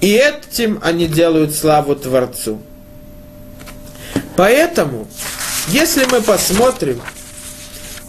И 0.00 0.12
этим 0.12 0.78
они 0.82 1.06
делают 1.06 1.54
славу 1.54 1.94
Творцу. 1.94 2.60
Поэтому, 4.36 5.06
если 5.68 6.04
мы 6.04 6.20
посмотрим, 6.20 7.00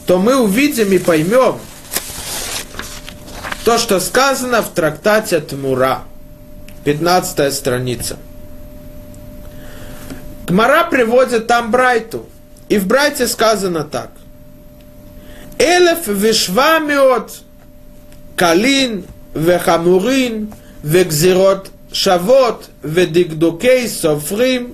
то 0.05 0.19
мы 0.19 0.35
увидим 0.35 0.91
и 0.91 0.97
поймем 0.97 1.59
то, 3.63 3.77
что 3.77 3.99
сказано 3.99 4.61
в 4.61 4.69
трактате 4.69 5.39
Тмура, 5.39 6.03
15 6.83 7.53
страница. 7.53 8.17
Гмара 10.47 10.83
приводит 10.83 11.47
там 11.47 11.71
Брайту, 11.71 12.27
и 12.69 12.77
в 12.77 12.85
Брайте 12.85 13.27
сказано 13.27 13.83
так. 13.83 14.11
Элеф 15.57 16.07
вишвамиот 16.07 17.44
калин 18.36 19.02
вехамурин 19.34 20.46
вегзирот 20.84 21.68
шавот 21.92 22.68
ודקדוקי 22.84 23.88
סופרים 23.88 24.72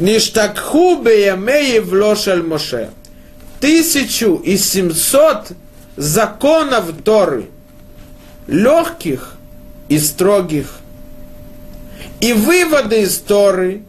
נשתכחו 0.00 1.00
בימי 1.04 1.52
יבלו 1.52 2.16
של 2.16 2.42
משה. 2.42 2.84
Тысячу 3.60 4.40
и 4.42 4.56
семьсот 4.56 5.52
законов 5.98 6.86
Торы, 7.04 7.50
легких 8.46 9.34
и 9.90 9.98
строгих. 9.98 10.78
И 12.22 12.32
выводы 12.32 13.02
из 13.02 13.18
Торы 13.18 13.82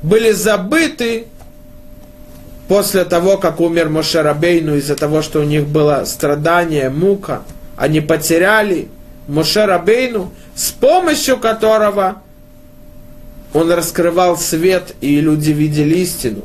были 0.00 0.30
забыты 0.30 1.26
после 2.69 3.03
того, 3.03 3.37
как 3.37 3.59
умер 3.59 3.89
Мошерабейну, 3.89 4.75
из-за 4.75 4.95
того, 4.95 5.23
что 5.23 5.39
у 5.39 5.43
них 5.43 5.67
было 5.67 6.03
страдание, 6.05 6.91
мука. 6.91 7.41
Они 7.75 7.99
потеряли 7.99 8.89
Мошерабейну, 9.27 10.31
с 10.55 10.69
помощью 10.69 11.37
которого 11.37 12.21
он 13.53 13.71
раскрывал 13.71 14.37
свет, 14.37 14.93
и 15.01 15.19
люди 15.19 15.49
видели 15.49 15.97
истину. 15.97 16.43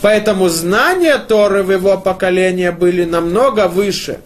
Поэтому 0.00 0.48
знания 0.48 1.16
Торы 1.18 1.62
в 1.62 1.70
его 1.70 1.96
поколении 1.96 2.70
были 2.70 3.04
намного 3.04 3.68
выше. 3.68 4.18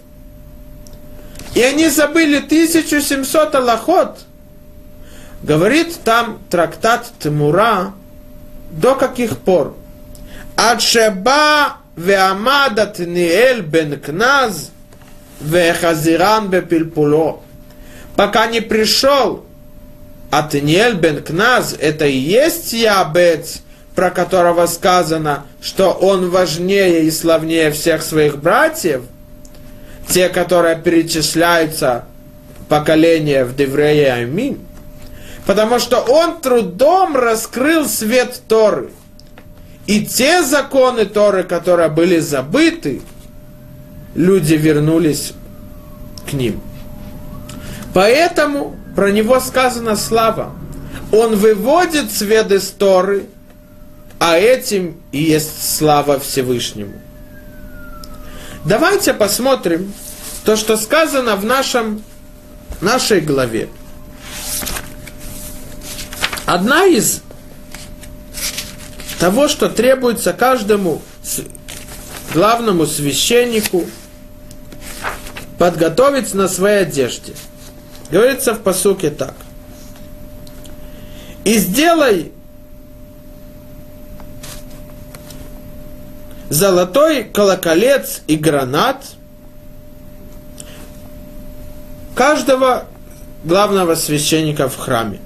И 1.55 1.61
они 1.61 1.91
забыли 1.91 2.39
1700 2.39 3.55
аллахот. 3.55 4.21
Говорит 5.43 5.99
там 6.03 6.39
трактат 6.49 7.07
Тимура, 7.19 7.93
до 8.71 8.95
каких 8.95 9.37
пор? 9.37 9.77
Адшеба 10.56 11.68
ועמד 11.98 12.80
עתניאל 12.80 13.62
бен 13.62 13.96
кназ 13.96 14.72
והחזירן 15.42 16.48
בפלפולו 16.50 17.40
пока 18.16 18.46
не 18.48 18.62
пришел 18.62 19.46
Атниэль 20.32 20.96
бен 20.96 21.22
Кназ, 21.22 21.76
это 21.78 22.06
и 22.06 22.16
есть 22.16 22.72
Ябец, 22.72 23.62
про 23.96 24.10
которого 24.10 24.66
сказано, 24.66 25.46
что 25.62 25.92
он 25.92 26.30
важнее 26.30 27.04
и 27.04 27.12
славнее 27.12 27.70
всех 27.72 28.02
своих 28.02 28.38
братьев, 28.38 29.02
те, 30.08 30.30
которые 30.30 30.78
перечисляются 30.78 32.06
поколения 32.70 33.44
в 33.44 33.58
Деврее 33.58 34.14
Амин, 34.14 34.60
потому 35.46 35.80
что 35.80 36.00
он 36.00 36.40
трудом 36.40 37.18
раскрыл 37.18 37.86
свет 37.86 38.42
Торы. 38.48 38.90
и 39.87 40.05
те 40.05 40.43
законы 40.43 41.05
Торы, 41.05 41.45
которые 41.45 41.89
были 41.89 42.19
забыты, 42.19 43.03
люди 44.15 44.55
вернулись 44.55 45.33
к 46.29 46.33
ним. 46.33 46.61
Поэтому 47.95 48.77
про 48.97 49.11
него 49.11 49.39
сказано 49.41 49.97
слава. 49.97 50.55
Он 51.13 51.37
выводит 51.37 52.11
свет 52.11 52.51
из 52.51 52.71
Торы, 52.71 53.27
а 54.19 54.37
этим 54.37 55.01
и 55.13 55.23
есть 55.23 55.77
слава 55.77 56.19
Всевышнему. 56.19 56.95
Давайте 58.65 59.15
посмотрим 59.15 59.93
то, 60.45 60.57
что 60.57 60.77
сказано 60.77 61.37
в 61.37 61.45
нашем, 61.45 62.03
нашей 62.81 63.21
главе. 63.21 63.69
Одна 66.47 66.87
из 66.87 67.23
того, 69.19 69.49
что 69.49 69.69
требуется 69.69 70.33
каждому 70.33 71.03
главному 72.33 72.87
священнику 72.87 73.87
подготовить 75.59 76.35
на 76.35 76.49
своей 76.49 76.83
одежде– 76.83 77.35
Говорится 78.11 78.55
в 78.55 78.61
посуке 78.61 79.11
так. 79.11 79.35
И 81.45 81.59
сделай 81.59 82.33
золотой 86.49 87.25
колоколец 87.25 88.23
и 88.27 88.37
гранат 88.37 89.05
каждого 92.15 92.87
главного 93.45 93.95
священника 93.97 94.69
в 94.69 94.77
храме. 94.77 95.21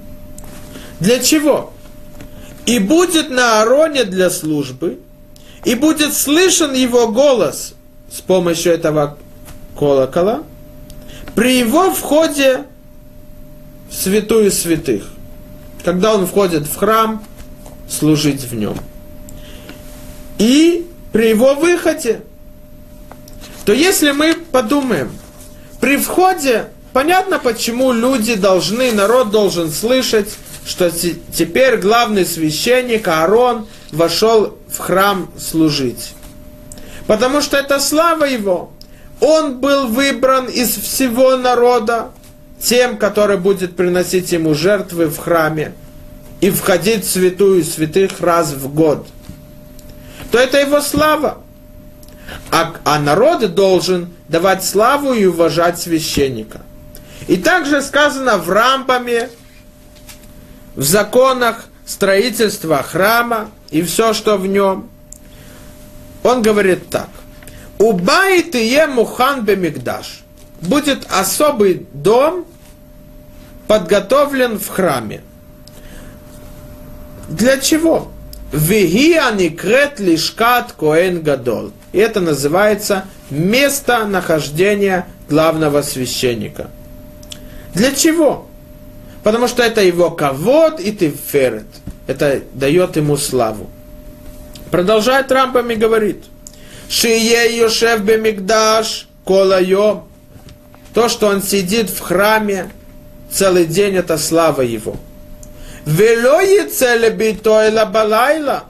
Для 0.99 1.19
чего? 1.19 1.70
И 2.65 2.79
будет 2.79 3.29
на 3.29 3.61
Ароне 3.61 4.03
для 4.03 4.29
службы, 4.29 4.99
и 5.65 5.75
будет 5.75 6.13
слышен 6.13 6.73
его 6.73 7.07
голос 7.07 7.73
с 8.11 8.21
помощью 8.21 8.73
этого 8.73 9.17
колокола 9.77 10.43
при 11.35 11.59
его 11.59 11.91
входе 11.91 12.65
святую 13.89 14.51
святых, 14.51 15.05
когда 15.83 16.13
он 16.13 16.27
входит 16.27 16.63
в 16.63 16.75
храм, 16.75 17.23
служить 17.89 18.41
в 18.41 18.55
нем. 18.55 18.77
И 20.37 20.87
при 21.11 21.29
его 21.29 21.55
выходе, 21.55 22.21
то 23.65 23.73
если 23.73 24.11
мы 24.11 24.35
подумаем, 24.51 25.11
при 25.79 25.97
входе 25.97 26.67
понятно, 26.93 27.39
почему 27.39 27.91
люди 27.91 28.35
должны, 28.35 28.91
народ 28.91 29.31
должен 29.31 29.71
слышать, 29.71 30.29
что 30.65 30.91
теперь 30.91 31.77
главный 31.77 32.25
священник 32.25 33.07
Аарон 33.07 33.67
вошел 33.91 34.57
в 34.67 34.77
храм 34.77 35.31
служить. 35.37 36.13
Потому 37.07 37.41
что 37.41 37.57
это 37.57 37.79
слава 37.79 38.25
его. 38.25 38.71
Он 39.19 39.59
был 39.59 39.87
выбран 39.87 40.45
из 40.45 40.75
всего 40.75 41.35
народа, 41.35 42.11
тем, 42.61 42.97
который 42.97 43.37
будет 43.37 43.75
приносить 43.75 44.31
ему 44.31 44.53
жертвы 44.53 45.07
в 45.07 45.17
храме 45.17 45.73
и 46.41 46.49
входить 46.49 47.05
в 47.05 47.09
святую 47.09 47.63
святых 47.63 48.19
раз 48.19 48.51
в 48.53 48.73
год, 48.73 49.07
то 50.31 50.37
это 50.37 50.59
его 50.59 50.81
слава. 50.81 51.39
А, 52.51 52.73
а 52.85 52.99
народ 52.99 53.53
должен 53.53 54.13
давать 54.27 54.63
славу 54.63 55.13
и 55.13 55.25
уважать 55.25 55.79
священника. 55.79 56.61
И 57.27 57.37
также 57.37 57.81
сказано 57.81 58.37
в 58.37 58.49
Рамбаме, 58.49 59.29
в 60.75 60.83
законах 60.83 61.65
строительства 61.85 62.83
храма 62.83 63.51
и 63.69 63.81
все, 63.81 64.13
что 64.13 64.37
в 64.37 64.47
нем. 64.47 64.89
Он 66.23 66.41
говорит 66.41 66.89
так. 66.89 67.09
Убайт 67.79 68.55
и 68.55 68.79
мухан 68.87 69.43
бемигдаш. 69.43 70.23
Будет 70.61 71.07
особый 71.09 71.87
дом 71.93 72.45
подготовлен 73.67 74.59
в 74.59 74.67
храме. 74.67 75.21
Для 77.27 77.57
чего? 77.57 78.11
Вегия 78.51 79.49
крет 79.49 79.99
лишкат 79.99 80.73
коэн 80.73 81.21
гадол. 81.21 81.71
И 81.93 81.97
это 81.97 82.19
называется 82.19 83.05
место 83.29 84.05
нахождения 84.05 85.07
главного 85.29 85.81
священника. 85.81 86.69
Для 87.73 87.93
чего? 87.95 88.47
Потому 89.23 89.47
что 89.47 89.63
это 89.63 89.81
его 89.81 90.11
ковод 90.11 90.79
и 90.79 90.91
тиферет. 90.91 91.67
Это 92.07 92.41
дает 92.53 92.95
ему 92.95 93.17
славу. 93.17 93.69
Продолжает 94.71 95.31
Рамбам 95.31 95.69
и 95.71 95.75
говорит. 95.75 96.25
Шие 96.89 97.57
Йошев 97.57 98.01
Бемигдаш 98.01 99.07
Колайо. 99.25 100.03
То, 100.93 101.07
что 101.07 101.27
он 101.27 101.41
сидит 101.41 101.89
в 101.89 101.99
храме 101.99 102.71
целый 103.31 103.65
день 103.65 103.95
это 103.95 104.17
слава 104.17 104.61
его. 104.61 104.97
балайла. 107.85 108.63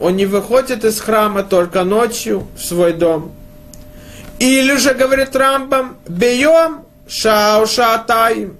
Он 0.00 0.16
не 0.16 0.26
выходит 0.26 0.84
из 0.84 1.00
храма 1.00 1.42
только 1.42 1.84
ночью 1.84 2.46
в 2.56 2.64
свой 2.64 2.92
дом. 2.92 3.32
Или 4.38 4.76
же, 4.76 4.94
говорит 4.94 5.34
Рамбам, 5.34 5.96
бьем 6.06 6.84
шау 7.08 7.66
шатаим, 7.66 8.56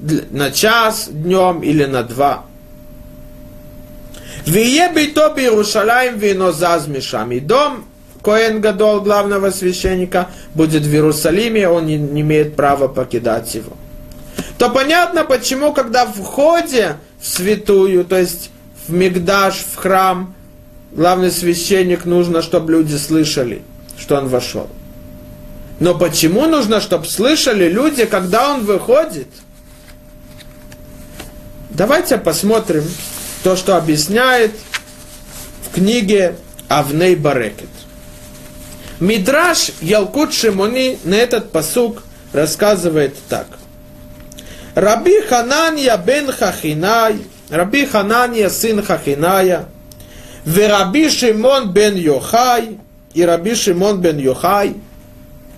на 0.00 0.50
час 0.50 1.08
днем 1.10 1.62
или 1.62 1.84
на 1.84 2.02
два. 2.02 2.44
Вие 4.46 4.92
бито 4.94 5.32
Иерушалаем 5.36 6.18
вино 6.18 6.52
зазмешами. 6.52 7.38
Дом 7.38 7.86
Коэн 8.22 8.60
Гадол, 8.60 9.00
главного 9.00 9.50
священника, 9.50 10.28
будет 10.54 10.82
в 10.82 10.92
Иерусалиме, 10.92 11.68
он 11.68 11.86
не, 11.86 11.96
не 11.98 12.22
имеет 12.22 12.56
права 12.56 12.88
покидать 12.88 13.54
его. 13.54 13.76
То 14.58 14.70
понятно, 14.70 15.24
почему, 15.24 15.72
когда 15.72 16.06
в 16.06 16.14
входе 16.14 16.96
в 17.20 17.26
святую, 17.26 18.04
то 18.04 18.18
есть 18.18 18.50
в 18.88 18.92
Мигдаш, 18.92 19.56
в 19.56 19.76
храм, 19.76 20.34
главный 20.92 21.30
священник 21.30 22.04
нужно, 22.04 22.40
чтобы 22.40 22.72
люди 22.72 22.96
слышали, 22.96 23.62
что 23.98 24.16
он 24.16 24.28
вошел. 24.28 24.68
Но 25.80 25.94
почему 25.94 26.46
нужно, 26.46 26.80
чтобы 26.80 27.06
слышали 27.06 27.68
люди, 27.68 28.04
когда 28.06 28.54
он 28.54 28.64
выходит? 28.64 29.28
Давайте 31.74 32.18
посмотрим 32.18 32.84
то, 33.42 33.56
что 33.56 33.76
объясняет 33.76 34.52
в 35.66 35.74
книге 35.74 36.36
Авней 36.68 37.16
Барекет. 37.16 37.68
Мидраш 39.00 39.72
Ялкут 39.80 40.32
Шимони 40.32 41.00
на 41.02 41.14
этот 41.16 41.50
посук 41.50 42.04
рассказывает 42.32 43.16
так. 43.28 43.48
Раби 44.76 45.20
Хананья 45.22 45.96
бен 45.96 46.30
Хахинай, 46.30 47.16
Раби 47.50 47.86
Хананья 47.86 48.50
сын 48.50 48.80
Хахиная, 48.80 49.66
Вераби 50.44 51.08
Шимон 51.08 51.72
бен 51.72 51.96
Йохай, 51.96 52.78
и 53.14 53.24
Раби 53.24 53.56
Шимон 53.56 54.00
бен 54.00 54.18
Йохай, 54.18 54.76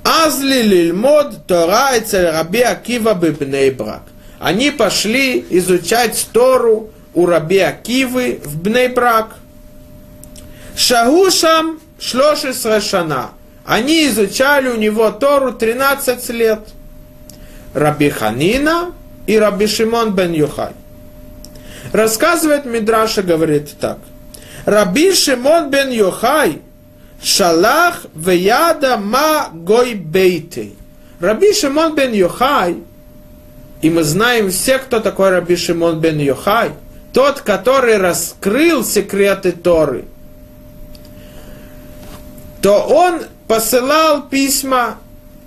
Азли 0.02 0.62
лильмод 0.62 1.46
Тора 1.46 1.98
Эцель 1.98 2.30
Раби 2.30 2.62
Акива 2.62 3.12
Бебнейбрак. 3.12 4.02
Они 4.38 4.70
пошли 4.70 5.44
изучать 5.50 6.28
Тору 6.32 6.90
у 7.14 7.26
Раби 7.26 7.58
Акивы 7.58 8.40
в 8.44 8.60
Бнейбрак. 8.60 9.36
Шагушам 10.76 11.80
шлошис 11.98 12.66
шана. 12.84 13.30
Они 13.64 14.06
изучали 14.06 14.68
у 14.68 14.76
него 14.76 15.10
Тору 15.10 15.52
13 15.52 16.28
лет. 16.30 16.60
Раби 17.74 18.10
Ханина 18.10 18.92
и 19.26 19.38
Раби 19.38 19.66
Шимон 19.66 20.14
бен 20.14 20.32
Юхай. 20.32 20.72
Рассказывает 21.92 22.64
Мидраша, 22.64 23.22
говорит 23.22 23.76
так. 23.80 23.98
Раби 24.66 25.12
Шимон 25.12 25.70
бен 25.70 25.90
Юхай 25.90 26.60
шалах 27.22 28.06
веяда 28.14 28.96
ма 28.96 29.48
гой 29.52 29.94
бейтей. 29.94 30.76
Раби 31.20 31.52
Шимон 31.52 31.94
бен 31.94 32.12
Юхай, 32.12 32.76
и 33.86 33.90
мы 33.90 34.02
знаем 34.02 34.50
все, 34.50 34.78
кто 34.78 35.00
такой 35.00 35.30
Раби 35.30 35.56
Шимон 35.56 36.00
бен 36.00 36.18
Юхай, 36.18 36.72
тот, 37.12 37.40
который 37.40 37.96
раскрыл 37.96 38.84
секреты 38.84 39.52
Торы– 39.52 40.04
то 42.66 42.80
он 42.80 43.22
посылал 43.46 44.22
письма 44.22 44.98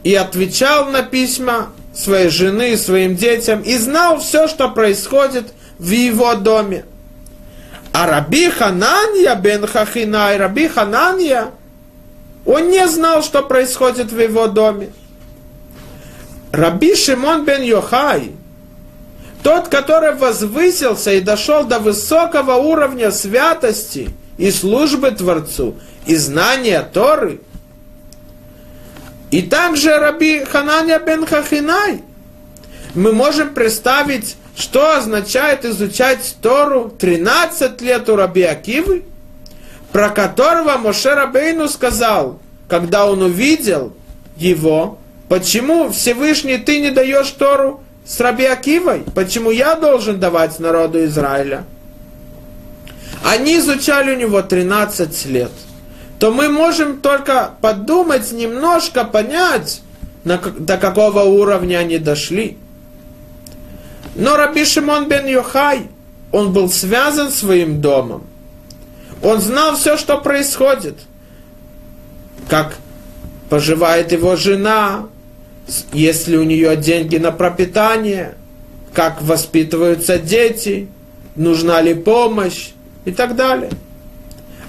и 0.04 0.16
отвечал 0.16 0.86
на 0.86 1.04
письма 1.04 1.68
своей 1.94 2.30
жены, 2.30 2.78
своим 2.78 3.18
детям, 3.18 3.62
и 3.62 3.78
знал 3.78 4.20
все, 4.20 4.48
что 4.48 4.70
происходит 4.70 5.52
в 5.80 5.90
его 5.90 6.36
доме. 6.36 6.86
А 7.92 8.08
Раби 8.08 8.50
Хананья 8.50 9.36
бен 9.36 9.68
Хахинай, 9.68 10.38
Раби 10.38 10.70
Хананья, 10.70 11.52
он 12.46 12.70
не 12.70 12.88
знал, 12.88 13.22
что 13.22 13.42
происходит 13.42 14.14
в 14.14 14.18
его 14.18 14.48
доме. 14.48 14.92
Раби 16.52 16.96
Шимон 16.96 17.46
бен 17.46 17.62
Йохай, 17.62 18.32
тот, 19.44 19.68
который 19.68 20.16
возвысился 20.16 21.14
и 21.14 21.22
дошел 21.22 21.64
до 21.64 21.80
высокого 21.80 22.56
уровня 22.56 23.12
святости 23.12 24.10
и 24.38 24.52
службы 24.52 25.12
Творцу, 25.12 25.76
и 26.06 26.16
знания 26.16 26.82
Торы. 26.82 27.42
И 29.32 29.44
также 29.44 29.96
Раби 29.98 30.44
Хананя 30.44 31.00
бен 31.00 31.26
Хахинай. 31.26 32.04
Мы 32.96 33.14
можем 33.14 33.54
представить, 33.54 34.36
что 34.56 34.98
означает 34.98 35.64
изучать 35.64 36.36
Тору 36.42 36.90
13 36.90 37.80
лет 37.82 38.10
у 38.10 38.16
Раби 38.16 38.42
Акивы, 38.42 39.04
про 39.92 40.10
которого 40.10 40.78
Моше 40.78 41.14
Рабейну 41.14 41.68
сказал, 41.68 42.40
когда 42.68 43.06
он 43.10 43.22
увидел 43.22 43.94
его, 44.36 44.98
почему 45.30 45.90
Всевышний 45.92 46.58
ты 46.58 46.82
не 46.82 46.92
даешь 46.92 47.30
Тору 47.32 47.82
с 48.06 48.20
Раби 48.20 48.46
Акивой? 48.46 49.04
Почему 49.16 49.52
я 49.52 49.76
должен 49.76 50.20
давать 50.20 50.60
народу 50.60 51.06
Израиля? 51.06 51.64
Они 53.24 53.58
изучали 53.58 54.14
у 54.14 54.18
него 54.18 54.42
13 54.42 55.26
лет– 55.28 55.52
то 56.20 56.34
мы 56.34 56.50
можем 56.50 57.00
только 57.00 57.52
подумать, 57.62 58.32
немножко 58.34 59.06
понять, 59.06 59.82
на, 60.26 60.38
до 60.38 60.78
какого 60.78 61.22
уровня 61.22 61.78
они 61.78 61.98
дошли. 61.98 62.58
Но 64.16 64.36
Раби 64.36 64.66
Шимон 64.66 65.08
бен 65.08 65.28
Йохай, 65.28 65.88
он 66.34 66.52
был 66.52 66.70
связан 66.70 67.32
своим 67.32 67.80
домом. 67.80 68.24
Он 69.24 69.40
знал 69.40 69.76
все, 69.76 69.98
что 69.98 70.18
происходит. 70.18 70.98
Как 72.50 72.76
поживает 73.50 74.12
его 74.12 74.36
жена, 74.36 75.08
есть 75.94 76.28
ли 76.28 76.38
у 76.38 76.44
нее 76.44 76.76
деньги 76.76 77.18
на 77.18 77.32
пропитание, 77.32 78.36
как 78.94 79.22
воспитываются 79.22 80.18
дети, 80.18 80.88
нужна 81.36 81.82
ли 81.82 81.94
помощь 81.94 82.70
и 83.06 83.12
так 83.12 83.36
далее. 83.36 83.72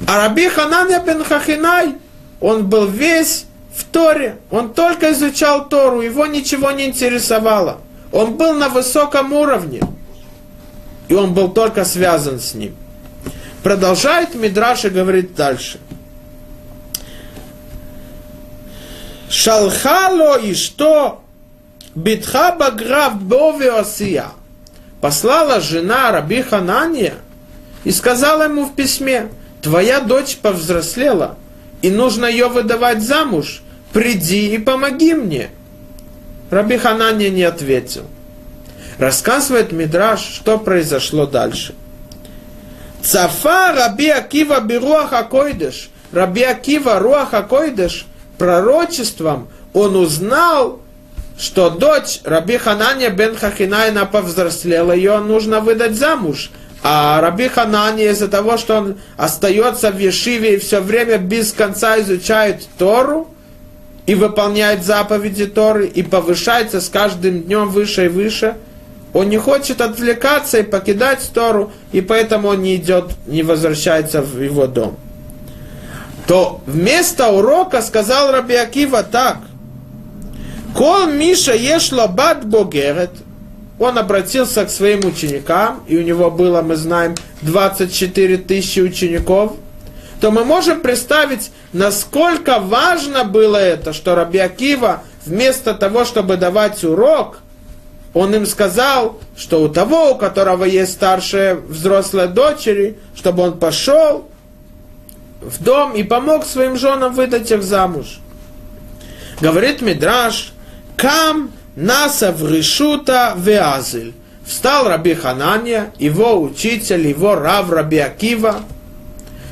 А 0.07 0.17
Раби 0.19 0.49
Хананя 0.49 1.03
бен 1.05 1.25
Хахинай, 1.25 1.95
он 2.41 2.69
был 2.69 2.87
весь 2.87 3.45
в 3.75 3.85
Торе, 3.85 4.37
он 4.51 4.73
только 4.73 5.13
изучал 5.13 5.69
Тору, 5.69 6.01
его 6.01 6.27
ничего 6.27 6.71
не 6.71 6.87
интересовало. 6.87 7.79
Он 8.13 8.35
был 8.35 8.55
на 8.55 8.69
высоком 8.69 9.33
уровне, 9.33 9.81
и 11.09 11.15
он 11.15 11.35
был 11.35 11.51
только 11.51 11.85
связан 11.85 12.41
с 12.41 12.55
ним. 12.55 12.75
Продолжает 13.63 14.35
Мидраш 14.35 14.85
и 14.87 14.89
говорит 14.89 15.35
дальше. 15.35 15.79
Шалхало 19.31 20.41
и 20.41 20.55
что? 20.55 21.23
Битха 21.95 22.57
баграв 22.59 23.23
бови 23.23 23.69
осия. 23.69 24.27
Послала 25.01 25.61
жена 25.61 26.11
Раби 26.11 26.43
Ханания 26.43 27.15
и 27.85 27.93
сказала 27.93 28.43
ему 28.43 28.67
в 28.67 28.75
письме, 28.75 29.29
твоя 29.63 30.01
дочь 30.01 30.37
повзрослела, 30.37 31.37
и 31.81 31.91
нужно 31.91 32.27
ее 32.27 32.49
выдавать 32.49 33.03
замуж, 33.03 33.63
приди 33.93 34.53
и 34.53 34.59
помоги 34.59 35.15
мне. 35.15 35.51
Раби 36.51 36.77
Ханания 36.77 37.31
не 37.31 37.45
ответил. 37.45 38.07
Рассказывает 38.99 39.71
Мидраш, 39.71 40.21
что 40.21 40.59
произошло 40.59 41.25
дальше. 41.25 41.75
Цафа 43.01 43.73
Раби 43.73 44.09
Акива 44.09 44.61
Бируаха 44.61 45.23
Койдеш. 45.23 45.89
Раби 46.13 46.43
Акива 46.43 46.99
Руаха 46.99 47.43
Койдеш 47.43 48.07
пророчеством 48.41 49.49
он 49.75 49.97
узнал, 49.97 50.81
что 51.39 51.69
дочь 51.69 52.21
Раби 52.25 52.57
Ханания 52.57 53.11
бен 53.11 53.37
Хахинайна 53.37 54.07
повзрослела, 54.07 54.93
ее 54.93 55.19
нужно 55.19 55.61
выдать 55.61 55.95
замуж. 55.95 56.51
А 56.83 57.21
Раби 57.21 57.49
Ханани 57.49 58.07
из-за 58.07 58.29
того, 58.29 58.57
что 58.57 58.79
он 58.79 58.97
остается 59.19 59.91
в 59.91 59.99
Ешиве 59.99 60.55
и 60.55 60.59
все 60.59 60.81
время 60.81 61.19
без 61.19 61.53
конца 61.53 62.01
изучает 62.01 62.67
Тору 62.79 63.29
и 64.07 64.15
выполняет 64.15 64.87
заповеди 64.87 65.45
Торы 65.45 65.87
и 65.87 66.03
повышается 66.03 66.81
с 66.81 66.89
каждым 66.89 67.43
днем 67.43 67.69
выше 67.69 68.07
и 68.07 68.09
выше, 68.09 68.57
он 69.13 69.29
не 69.29 69.37
хочет 69.37 69.83
отвлекаться 69.83 70.61
и 70.61 70.63
покидать 70.63 71.31
Тору, 71.35 71.73
и 71.93 72.01
поэтому 72.01 72.49
он 72.49 72.63
не 72.63 72.77
идет, 72.77 73.11
не 73.27 73.43
возвращается 73.43 74.23
в 74.23 74.41
его 74.41 74.67
дом. 74.67 74.97
То 76.31 76.61
вместо 76.65 77.33
урока 77.33 77.83
сказал 77.83 78.31
Раби 78.31 78.55
Акива 78.55 79.03
так. 79.03 79.39
Кол 80.77 81.09
Миша 81.09 81.57
ешло 81.57 82.07
бат 82.07 82.47
богерет– 82.47 83.11
он 83.81 83.97
обратился 83.97 84.67
к 84.67 84.71
своим 84.71 85.07
ученикам, 85.07 85.83
и 85.89 85.97
у 85.97 86.03
него 86.03 86.31
было, 86.31 86.61
мы 86.61 86.77
знаем, 86.77 87.15
24 87.41 88.37
тысячи 88.37 88.79
учеников, 88.79 89.55
то 90.21 90.31
мы 90.31 90.45
можем 90.45 90.83
представить, 90.83 91.51
насколько 91.73 92.61
важно 92.61 93.25
было 93.25 93.57
это, 93.57 93.95
что 93.95 94.15
Раби 94.15 94.39
Акива 94.39 95.03
вместо 95.25 95.73
того, 95.73 96.05
чтобы 96.05 96.37
давать 96.37 96.85
урок, 96.85 97.39
он 98.13 98.35
им 98.35 98.45
сказал, 98.45 99.19
что 99.35 99.63
у 99.63 99.71
того, 99.71 100.11
у 100.11 100.15
которого 100.17 100.65
есть 100.65 100.93
старшая 100.93 101.55
взрослая 101.55 102.27
дочери, 102.27 102.99
чтобы 103.15 103.45
он 103.45 103.59
пошел 103.59 104.30
в 105.41 105.63
дом 105.63 105.95
и 105.95 106.03
помог 106.03 106.45
своим 106.45 106.77
женам 106.77 107.15
выдать 107.15 107.51
их 107.51 107.63
замуж. 107.63 108.21
Говорит 109.41 109.81
Мидраш, 109.81 110.53
Кам 110.97 111.51
Наса 111.77 112.33
в 112.33 112.51
Решута 112.51 113.35
Веазель. 113.37 114.15
Встал 114.45 114.89
Раби 114.89 115.15
Ханания, 115.15 115.93
его 115.99 116.41
учитель, 116.43 117.07
его 117.07 117.37
рав 117.37 117.71
Раби 117.71 117.99
Акива, 117.99 118.63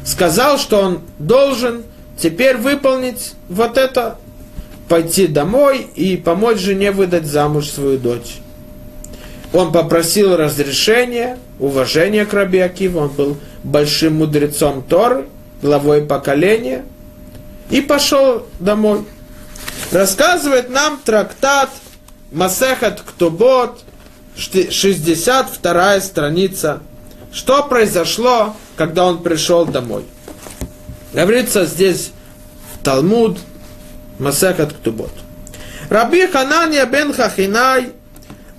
сказал, 0.05 0.59
что 0.59 0.81
он 0.81 1.01
должен 1.21 1.85
теперь 2.19 2.57
выполнить 2.57 3.35
вот 3.49 3.79
это, 3.79 4.19
пойти 4.89 5.29
домой 5.29 5.87
и 5.95 6.17
помочь 6.17 6.59
жене 6.59 6.91
выдать 6.91 7.27
замуж 7.27 7.69
свою 7.69 7.99
дочь. 7.99 8.39
Он 9.53 9.71
попросил 9.71 10.37
разрешения, 10.37 11.39
уважения 11.61 12.27
к 12.27 12.33
Раби 12.33 12.59
Акиву, 12.59 13.01
он 13.01 13.09
был 13.09 13.37
большим 13.63 14.17
мудрецом 14.17 14.83
Торы, 14.83 15.27
главой 15.63 16.03
поколения, 16.03 16.85
и 17.71 17.81
пошел 17.81 18.47
домой. 18.59 19.05
Рассказывает 19.91 20.71
нам 20.71 21.01
трактат 21.05 21.71
Масехат 22.33 23.01
Ктубот, 23.01 23.81
62 24.37 26.01
страница. 26.01 26.81
Что 27.33 27.63
произошло, 27.65 28.57
когда 28.77 29.07
он 29.07 29.23
пришел 29.23 29.67
домой? 29.67 30.05
Говорится 31.13 31.67
здесь 31.67 32.13
Талмуд 32.83 33.39
Масехат 34.19 34.73
Ктубот. 34.73 35.13
Раби 35.91 36.27
Ханания 36.27 36.85
бен 36.87 37.13
Хахинай 37.13 37.93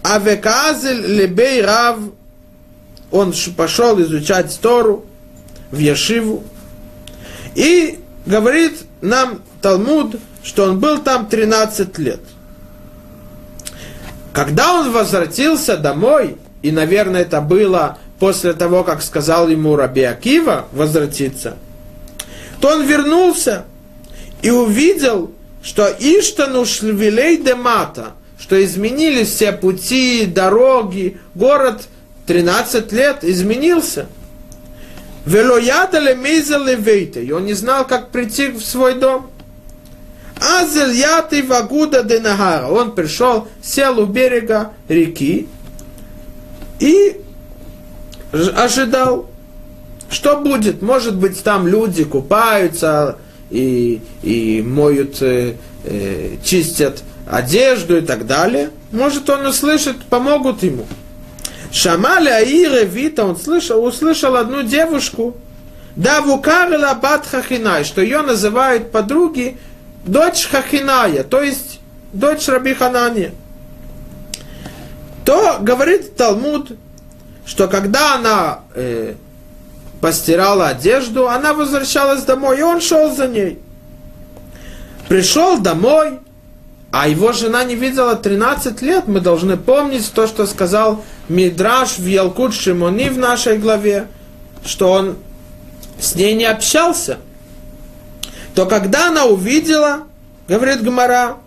Авеказель 0.04 1.06
Лебей 1.06 1.62
Рав 1.62 1.98
он 3.12 3.34
пошел 3.56 4.00
изучать 4.02 4.58
Тору 4.62 5.06
в 5.72 5.78
Яшиву. 5.78 6.44
И 7.56 8.00
говорит 8.26 8.84
нам 9.02 9.42
Талмуд, 9.62 10.16
что 10.44 10.66
он 10.66 10.80
был 10.80 11.00
там 11.00 11.28
13 11.28 11.98
лет. 12.00 12.22
Когда 14.34 14.74
он 14.74 14.92
возвратился 14.92 15.78
домой, 15.78 16.38
и, 16.62 16.72
наверное, 16.72 17.22
это 17.22 17.42
было 17.42 17.98
после 18.20 18.54
того, 18.54 18.84
как 18.84 19.02
сказал 19.02 19.48
ему 19.48 19.76
Раби 19.76 20.04
Акива 20.04 20.68
возвратиться, 20.72 21.56
то 22.60 22.70
он 22.70 22.86
вернулся 22.86 23.66
и 24.42 24.50
увидел, 24.50 25.32
что 25.64 25.88
Иштану 26.00 26.66
шльвилей 26.66 27.38
демата, 27.38 28.14
что 28.40 28.64
изменились 28.64 29.30
все 29.30 29.52
пути, 29.52 30.26
дороги, 30.26 31.20
город 31.36 31.88
13 32.28 32.92
лет 32.92 33.24
изменился. 33.24 34.08
Велоядале 35.26 36.16
мейзеле 36.16 36.76
вейте, 36.76 37.24
и 37.24 37.32
он 37.32 37.46
не 37.46 37.54
знал, 37.54 37.86
как 37.86 38.10
прийти 38.10 38.48
в 38.48 38.62
свой 38.62 38.96
дом. 38.96 39.30
Азель 40.40 40.96
яты 40.96 41.44
вагуда 41.44 42.04
денагара. 42.04 42.68
Он 42.68 42.96
пришел, 42.96 43.48
сел 43.62 44.00
у 44.00 44.06
берега 44.06 44.72
реки 44.88 45.50
и 46.80 47.20
ожидал, 48.32 49.30
что 50.10 50.38
будет. 50.38 50.82
Может 50.82 51.16
быть, 51.18 51.44
там 51.44 51.68
люди 51.68 52.06
купаются 52.06 53.18
и, 53.50 54.02
и 54.24 54.64
моют, 54.66 55.22
э, 55.22 55.56
э, 55.84 56.38
чистят 56.44 57.04
одежду 57.30 57.98
и 57.98 58.02
так 58.02 58.26
далее. 58.26 58.70
Может, 58.92 59.30
он 59.30 59.46
услышит, 59.46 59.98
помогут 60.06 60.64
ему. 60.64 60.86
Шамали 61.72 62.30
Аире 62.30 62.86
Вита, 62.86 63.26
он 63.26 63.38
слышал, 63.38 63.84
услышал 63.84 64.36
одну 64.36 64.64
девушку, 64.64 65.36
да 65.96 66.22
вукарила 66.22 66.94
бат 66.94 67.28
Хахинай, 67.28 67.84
что 67.84 68.02
ее 68.02 68.22
называют 68.22 68.92
подруги 68.92 69.58
дочь 70.06 70.48
Хахиная, 70.50 71.24
то 71.24 71.42
есть 71.42 71.80
дочь 72.14 72.48
Раби 72.48 72.74
Ханания. 72.74 73.34
То 75.26 75.58
говорит 75.60 76.16
Талмуд, 76.16 76.72
что 77.46 77.68
когда 77.68 78.16
она 78.16 78.62
э, 78.74 79.14
постирала 80.02 80.70
одежду, 80.70 81.28
она 81.28 81.54
возвращалась 81.54 82.24
домой, 82.24 82.60
и 82.60 82.62
он 82.64 82.82
шел 82.82 83.14
за 83.16 83.28
ней. 83.28 83.60
Пришел 85.08 85.60
домой, 85.60 86.20
а 86.92 87.08
его 87.08 87.32
жена 87.32 87.64
не 87.64 87.76
видела 87.76 88.16
13 88.16 88.82
лет. 88.82 89.08
Мы 89.08 89.20
должны 89.20 89.58
помнить 89.58 90.12
то, 90.12 90.28
что 90.28 90.46
сказал 90.46 91.04
Мидраш 91.30 91.98
в 91.98 92.06
Ялкут 92.06 92.54
Шимони 92.54 93.10
в 93.10 93.18
нашей 93.18 93.58
главе, 93.58 94.08
что 94.66 94.92
он 94.92 95.18
с 96.00 96.16
ней 96.16 96.34
не 96.34 96.46
общался– 96.46 97.20
то 98.60 98.66
когда 98.66 99.08
она 99.08 99.24
увидела, 99.26 100.02
говорит 100.48 100.84
Гмара, 100.84 101.38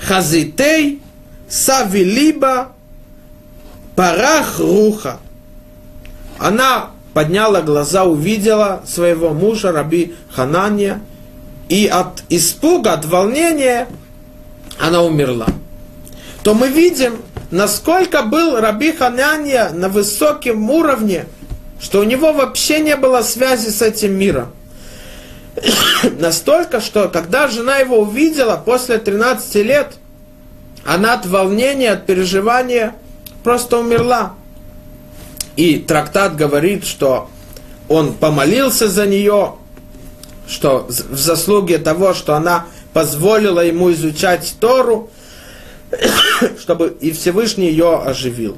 Хазитей, 0.00 1.00
Савилиба, 1.48 2.72
Парах 3.94 4.58
Руха. 4.58 5.18
Она 6.38 6.90
подняла 7.14 7.62
глаза, 7.62 8.04
увидела 8.04 8.82
своего 8.84 9.30
мужа, 9.30 9.70
Раби 9.70 10.14
Ханания, 10.34 11.00
и 11.68 11.86
от 11.86 12.24
испуга, 12.28 12.94
от 12.94 13.04
волнения 13.04 13.86
она 14.80 15.02
умерла. 15.02 15.46
То 16.42 16.54
мы 16.54 16.68
видим, 16.68 17.18
насколько 17.52 18.22
был 18.22 18.58
Раби 18.58 18.92
Ханания 18.92 19.70
на 19.70 19.88
высоком 19.88 20.68
уровне, 20.70 21.26
что 21.80 22.00
у 22.00 22.04
него 22.04 22.32
вообще 22.32 22.80
не 22.80 22.96
было 22.96 23.22
связи 23.22 23.68
с 23.68 23.82
этим 23.82 24.14
миром. 24.14 24.52
Настолько, 26.18 26.80
что 26.80 27.08
когда 27.08 27.46
жена 27.48 27.76
его 27.76 28.00
увидела 28.00 28.56
после 28.56 28.98
13 28.98 29.54
лет, 29.56 29.94
она 30.84 31.12
от 31.12 31.26
волнения, 31.26 31.92
от 31.92 32.06
переживания 32.06 32.94
просто 33.44 33.78
умерла. 33.78 34.32
И 35.54 35.76
трактат 35.78 36.34
говорит, 36.34 36.86
что 36.86 37.28
он 37.88 38.14
помолился 38.14 38.88
за 38.88 39.06
нее, 39.06 39.56
что 40.48 40.86
в 40.88 41.18
заслуге 41.18 41.76
того, 41.76 42.14
что 42.14 42.34
она 42.34 42.64
позволила 42.94 43.60
ему 43.60 43.92
изучать 43.92 44.54
Тору, 44.58 45.10
чтобы 46.60 46.96
и 47.00 47.12
Всевышний 47.12 47.68
ее 47.68 47.98
оживил. 47.98 48.56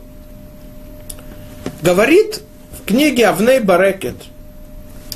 Говорит 1.83 2.41
в 2.79 2.87
книге 2.87 3.27
Авней 3.27 3.61
Барекет, 3.61 4.17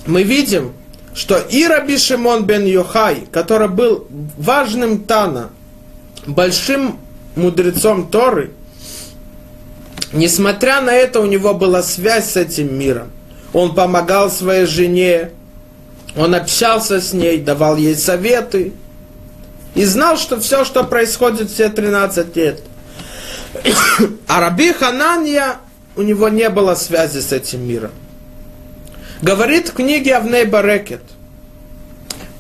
мы 0.06 0.22
видим, 0.22 0.72
что 1.14 1.38
и 1.38 1.66
Раби 1.66 1.98
Шимон 1.98 2.44
бен 2.44 2.64
Йохай, 2.64 3.24
который 3.30 3.68
был 3.68 4.06
важным 4.36 5.04
Тана, 5.04 5.50
большим 6.26 6.98
мудрецом 7.36 8.08
Торы, 8.08 8.52
несмотря 10.12 10.80
на 10.80 10.92
это, 10.92 11.20
у 11.20 11.26
него 11.26 11.54
была 11.54 11.82
связь 11.82 12.32
с 12.32 12.36
этим 12.36 12.78
миром. 12.78 13.10
Он 13.52 13.74
помогал 13.74 14.30
своей 14.30 14.66
жене, 14.66 15.30
он 16.16 16.34
общался 16.34 17.00
с 17.00 17.12
ней, 17.12 17.38
давал 17.38 17.76
ей 17.76 17.94
советы 17.94 18.72
и 19.78 19.84
знал, 19.84 20.16
что 20.16 20.40
все, 20.40 20.64
что 20.64 20.82
происходит 20.82 21.52
все 21.52 21.68
13 21.68 22.34
лет. 22.34 22.62
А 24.26 24.40
Раби 24.40 24.72
Ханания, 24.72 25.58
у 25.94 26.02
него 26.02 26.28
не 26.28 26.50
было 26.50 26.74
связи 26.74 27.20
с 27.20 27.32
этим 27.32 27.64
миром. 27.64 27.92
Говорит 29.22 29.68
в 29.68 29.74
книге 29.74 30.16
Авней 30.16 30.46
Барекет. 30.46 31.02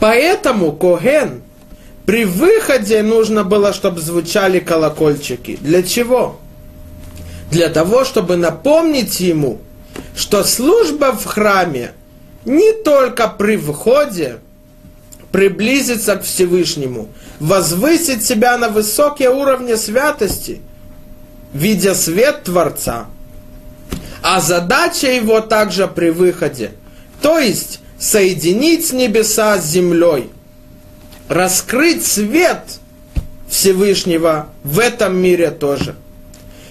Поэтому 0.00 0.72
Коген 0.72 1.42
при 2.06 2.24
выходе 2.24 3.02
нужно 3.02 3.44
было, 3.44 3.72
чтобы 3.72 4.00
звучали 4.00 4.58
колокольчики. 4.58 5.58
Для 5.60 5.84
чего? 5.84 6.40
Для 7.52 7.68
того, 7.68 8.04
чтобы 8.04 8.36
напомнить 8.36 9.20
ему, 9.20 9.60
что 10.16 10.42
служба 10.42 11.12
в 11.12 11.24
храме 11.24 11.92
не 12.44 12.72
только 12.72 13.28
при 13.28 13.56
входе 13.56 14.40
приблизиться 15.38 16.16
к 16.16 16.24
Всевышнему, 16.24 17.06
возвысить 17.38 18.26
себя 18.26 18.58
на 18.58 18.68
высокие 18.68 19.30
уровни 19.30 19.76
святости, 19.76 20.60
видя 21.52 21.94
свет 21.94 22.42
Творца– 22.42 23.06
а 24.20 24.40
задача 24.40 25.12
его 25.12 25.40
также 25.40 25.86
при 25.86 26.10
выходе, 26.10 26.72
то 27.22 27.38
есть 27.38 27.78
соединить 28.00 28.92
небеса 28.92 29.58
с 29.58 29.66
землей, 29.66 30.28
раскрыть 31.28 32.04
свет 32.04 32.80
Всевышнего 33.48 34.48
в 34.64 34.80
этом 34.80 35.16
мире 35.16 35.52
тоже. 35.52 35.94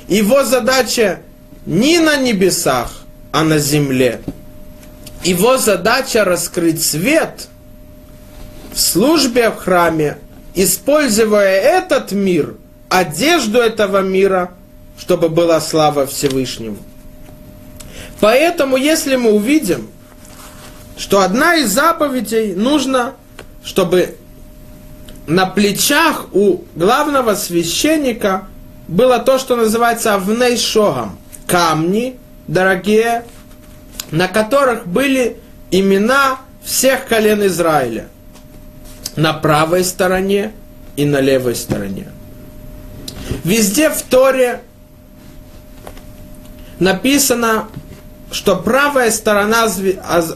Его 0.09 0.43
задача 0.43 1.21
не 1.65 1.99
на 1.99 2.17
небесах, 2.17 3.03
а 3.31 3.45
на 3.45 3.59
земле. 3.59 4.19
Его 5.23 5.57
задача 5.57 6.25
раскрыть 6.25 6.83
свет 6.83 7.47
в 8.77 8.79
службе 8.79 9.49
в 9.49 9.55
храме, 9.55 10.19
используя 10.53 11.47
этот 11.47 12.11
мир, 12.11 12.53
одежду 12.89 13.57
этого 13.57 14.01
мира, 14.01 14.51
чтобы 14.99 15.29
была 15.29 15.59
слава 15.61 16.05
Всевышнему. 16.05 16.77
Поэтому, 18.19 18.77
если 18.77 19.15
мы 19.15 19.31
увидим, 19.31 19.89
что 20.95 21.21
одна 21.21 21.55
из 21.55 21.71
заповедей 21.71 22.53
нужно, 22.53 23.15
чтобы 23.63 24.15
на 25.25 25.47
плечах 25.47 26.27
у 26.33 26.63
главного 26.75 27.33
священника 27.33 28.47
было 28.87 29.17
то, 29.17 29.39
что 29.39 29.55
называется 29.55 30.13
авней 30.13 30.55
шогом. 30.55 31.17
Камни 31.47 32.15
дорогие, 32.47 33.25
на 34.11 34.27
которых 34.27 34.85
были 34.85 35.37
имена 35.71 36.37
всех 36.63 37.07
колен 37.07 37.43
Израиля. 37.47 38.07
На 39.17 39.33
правой 39.33 39.83
стороне 39.83 40.53
и 40.95 41.03
на 41.03 41.19
левой 41.19 41.55
стороне. 41.55 42.07
Везде 43.43 43.89
в 43.89 44.01
Торе 44.03 44.61
написано, 46.79 47.67
что 48.31 48.55
правая 48.55 49.11
сторона 49.11 49.67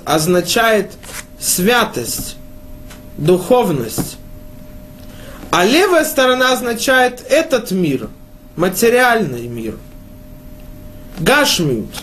означает 0.06 0.92
святость, 1.40 2.38
духовность, 3.18 4.18
а 5.52 5.66
левая 5.66 6.06
сторона 6.06 6.54
означает 6.54 7.24
этот 7.30 7.72
мир, 7.72 8.10
материальный 8.56 9.48
мир. 9.48 9.78
Гашмют. 11.20 11.94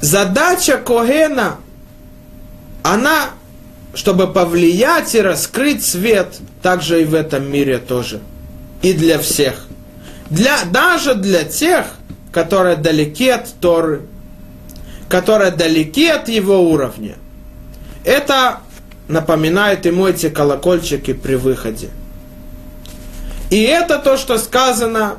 Задача 0.00 0.78
Когена, 0.78 1.56
она, 2.82 3.30
чтобы 3.94 4.26
повлиять 4.26 5.14
и 5.14 5.20
раскрыть 5.20 5.84
свет, 5.84 6.38
также 6.62 7.02
и 7.02 7.04
в 7.04 7.14
этом 7.14 7.50
мире 7.50 7.78
тоже. 7.78 8.20
И 8.80 8.92
для 8.92 9.18
всех. 9.18 9.66
Для, 10.30 10.64
даже 10.64 11.14
для 11.14 11.44
тех, 11.44 11.86
которые 12.32 12.76
далеки 12.76 13.28
от 13.28 13.52
Торы, 13.60 14.02
которые 15.08 15.50
далеки 15.50 16.08
от 16.08 16.28
его 16.28 16.70
уровня. 16.70 17.16
Это 18.04 18.60
напоминает 19.08 19.84
ему 19.84 20.06
эти 20.06 20.30
колокольчики 20.30 21.12
при 21.12 21.34
выходе. 21.34 21.90
И 23.50 23.62
это 23.62 23.98
то, 23.98 24.16
что 24.16 24.38
сказано 24.38 25.18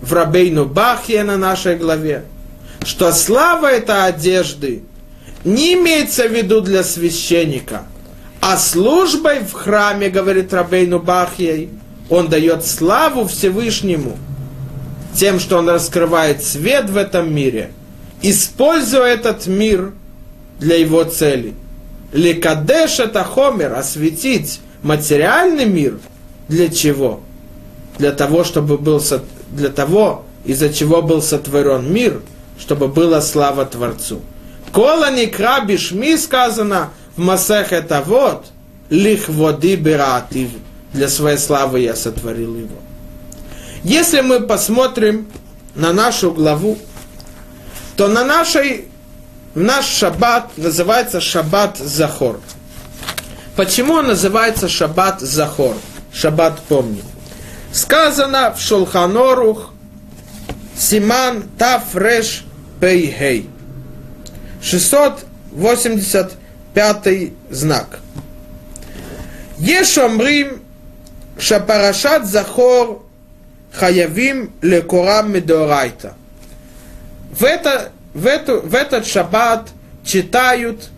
в 0.00 0.12
Рабейну 0.12 0.64
Бахе 0.64 1.24
на 1.24 1.36
нашей 1.36 1.74
главе, 1.74 2.24
что 2.84 3.12
слава 3.12 3.66
этой 3.66 4.06
одежды 4.06 4.84
не 5.44 5.74
имеется 5.74 6.28
в 6.28 6.32
виду 6.32 6.60
для 6.60 6.82
священника, 6.84 7.84
а 8.40 8.56
службой 8.56 9.40
в 9.40 9.52
храме, 9.52 10.08
говорит 10.08 10.52
Рабейну 10.52 10.98
Бахьей, 10.98 11.70
он 12.08 12.28
дает 12.28 12.66
славу 12.66 13.26
Всевышнему 13.26 14.18
тем, 15.14 15.38
что 15.38 15.58
он 15.58 15.68
раскрывает 15.68 16.42
свет 16.42 16.90
в 16.90 16.96
этом 16.96 17.32
мире, 17.32 17.72
используя 18.22 19.14
этот 19.14 19.46
мир 19.46 19.92
для 20.58 20.76
его 20.76 21.04
целей. 21.04 21.54
Лекадеш 22.12 22.98
это 22.98 23.22
хомер, 23.24 23.74
осветить 23.74 24.60
материальный 24.82 25.66
мир. 25.66 25.98
Для 26.48 26.68
чего? 26.68 27.20
Для 27.98 28.12
того, 28.12 28.44
чтобы 28.44 28.78
был 28.78 29.02
для 29.52 29.68
того, 29.68 30.24
из-за 30.44 30.72
чего 30.72 31.02
был 31.02 31.22
сотворен 31.22 31.92
мир, 31.92 32.20
чтобы 32.58 32.88
была 32.88 33.20
слава 33.20 33.64
Творцу. 33.64 34.20
Кола 34.72 35.10
никра 35.10 35.60
бишми 35.60 36.16
сказано 36.16 36.90
в 37.16 37.20
Масех 37.20 37.72
это 37.72 38.02
вот, 38.06 38.46
лих 38.88 39.28
воды 39.28 39.76
биратив. 39.76 40.50
Для 40.92 41.08
своей 41.08 41.38
славы 41.38 41.80
я 41.80 41.94
сотворил 41.94 42.56
его. 42.56 42.76
Если 43.84 44.20
мы 44.20 44.40
посмотрим 44.40 45.28
на 45.74 45.92
нашу 45.92 46.32
главу, 46.32 46.78
то 47.96 48.08
на 48.08 48.24
нашей 48.24 48.90
Наш 49.54 49.86
шаббат 49.86 50.56
называется 50.56 51.20
шаббат 51.20 51.76
Захор. 51.78 52.40
Почему 53.56 53.94
он 53.94 54.06
называется 54.06 54.68
шаббат 54.68 55.20
Захор? 55.20 55.74
Шаббат 56.12 56.60
помни. 56.60 57.02
Сказано 57.72 58.54
в 58.56 58.60
Шулханорух 58.60 59.72
Симан 60.78 61.42
Тафреш 61.58 62.44
Пейхей. 62.80 63.50
685 64.62 67.32
знак. 67.50 68.00
Ешомрим 69.58 70.62
Шапарашат 71.38 72.26
Захор 72.26 73.02
Хаявим 73.72 74.52
Лекорам 74.62 75.32
Медорайта. 75.32 76.14
В 77.30 77.44
это 77.44 77.92
в, 78.14 78.26
эту, 78.26 78.60
в 78.60 78.74
этот 78.74 79.06
шаббат 79.06 79.68
читают 80.04 80.90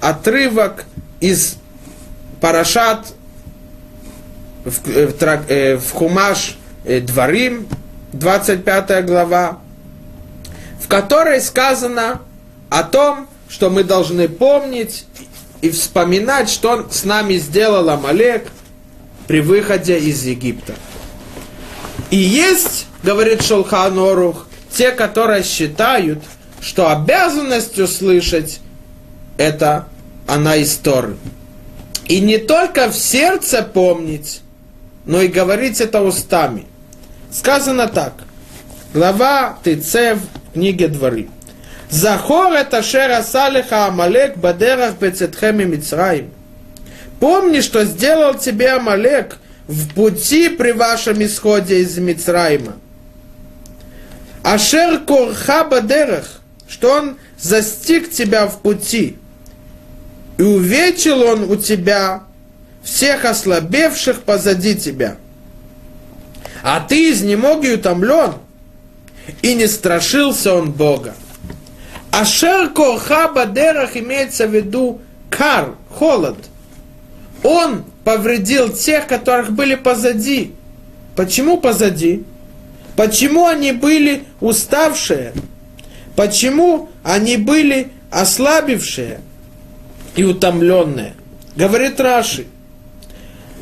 отрывок 0.00 0.84
из 1.20 1.56
Парашат 2.40 3.06
в, 4.64 4.88
э, 4.88 5.06
в, 5.06 5.22
э, 5.22 5.76
в 5.76 5.92
Хумаш 5.92 6.56
э, 6.84 7.00
Дворим, 7.00 7.66
25 8.12 9.04
глава, 9.06 9.58
в 10.80 10.88
которой 10.88 11.40
сказано 11.40 12.20
о 12.70 12.82
том, 12.82 13.28
что 13.48 13.70
мы 13.70 13.84
должны 13.84 14.28
помнить 14.28 15.06
и 15.60 15.70
вспоминать, 15.70 16.48
что 16.48 16.70
он 16.70 16.90
с 16.90 17.04
нами 17.04 17.34
сделал 17.34 17.88
Амалек 17.88 18.48
при 19.26 19.40
выходе 19.40 19.98
из 19.98 20.24
Египта. 20.24 20.74
И 22.10 22.16
есть, 22.16 22.86
говорит 23.02 23.42
Шолхан 23.42 23.98
Орух, 23.98 24.46
те, 24.72 24.92
которые 24.92 25.42
считают, 25.42 26.22
что 26.60 26.90
обязанность 26.90 27.78
услышать 27.78 28.60
это 29.36 29.88
она 30.26 30.56
из 30.56 30.74
Торы. 30.76 31.16
И 32.06 32.20
не 32.20 32.38
только 32.38 32.90
в 32.90 32.94
сердце 32.94 33.62
помнить, 33.62 34.40
но 35.04 35.20
и 35.20 35.28
говорить 35.28 35.80
это 35.80 36.02
устами. 36.02 36.66
Сказано 37.30 37.88
так. 37.88 38.14
Глава 38.92 39.58
ТЦ 39.62 40.16
в 40.16 40.52
книге 40.54 40.88
Дворы. 40.88 41.28
Захор 41.90 42.52
это 42.52 42.82
шера 42.82 43.22
салиха 43.22 43.86
Амалек 43.86 44.36
бадерах 44.36 44.98
бецетхем 44.98 45.60
и 45.60 45.64
Мицраим. 45.64 46.30
Помни, 47.18 47.60
что 47.60 47.84
сделал 47.84 48.34
тебе 48.34 48.72
Амалек 48.72 49.38
в 49.66 49.94
пути 49.94 50.50
при 50.50 50.72
вашем 50.72 51.22
исходе 51.22 51.80
из 51.80 51.96
Мицраима. 51.98 52.74
Ашер 54.42 55.00
корха 55.00 55.64
бадерах, 55.64 56.40
что 56.68 56.92
он 56.92 57.18
застиг 57.38 58.10
тебя 58.10 58.46
в 58.46 58.60
пути, 58.60 59.16
и 60.36 60.42
увечил 60.42 61.22
он 61.22 61.50
у 61.50 61.56
тебя 61.56 62.22
всех 62.82 63.24
ослабевших 63.24 64.22
позади 64.22 64.76
тебя. 64.76 65.16
А 66.62 66.80
ты 66.80 67.10
изнемог 67.12 67.64
и 67.64 67.74
утомлен, 67.74 68.34
и 69.42 69.54
не 69.54 69.66
страшился 69.66 70.54
он 70.54 70.70
Бога. 70.72 71.14
Ашер 72.20 72.70
корха 72.70 73.28
бадерах 73.28 73.96
имеется 73.96 74.48
в 74.48 74.52
виду 74.52 75.00
кар, 75.30 75.76
холод. 75.88 76.36
Он 77.44 77.84
повредил 78.02 78.70
тех, 78.70 79.06
которых 79.06 79.52
были 79.52 79.76
позади. 79.76 80.52
Почему 81.14 81.58
позади? 81.58 82.24
Почему 82.96 83.46
они 83.46 83.70
были 83.70 84.24
уставшие? 84.40 85.32
Почему 86.16 86.88
они 87.04 87.36
были 87.36 87.92
ослабившие 88.10 89.20
и 90.16 90.24
утомленные? 90.24 91.14
Говорит 91.54 92.00
Раши. 92.00 92.46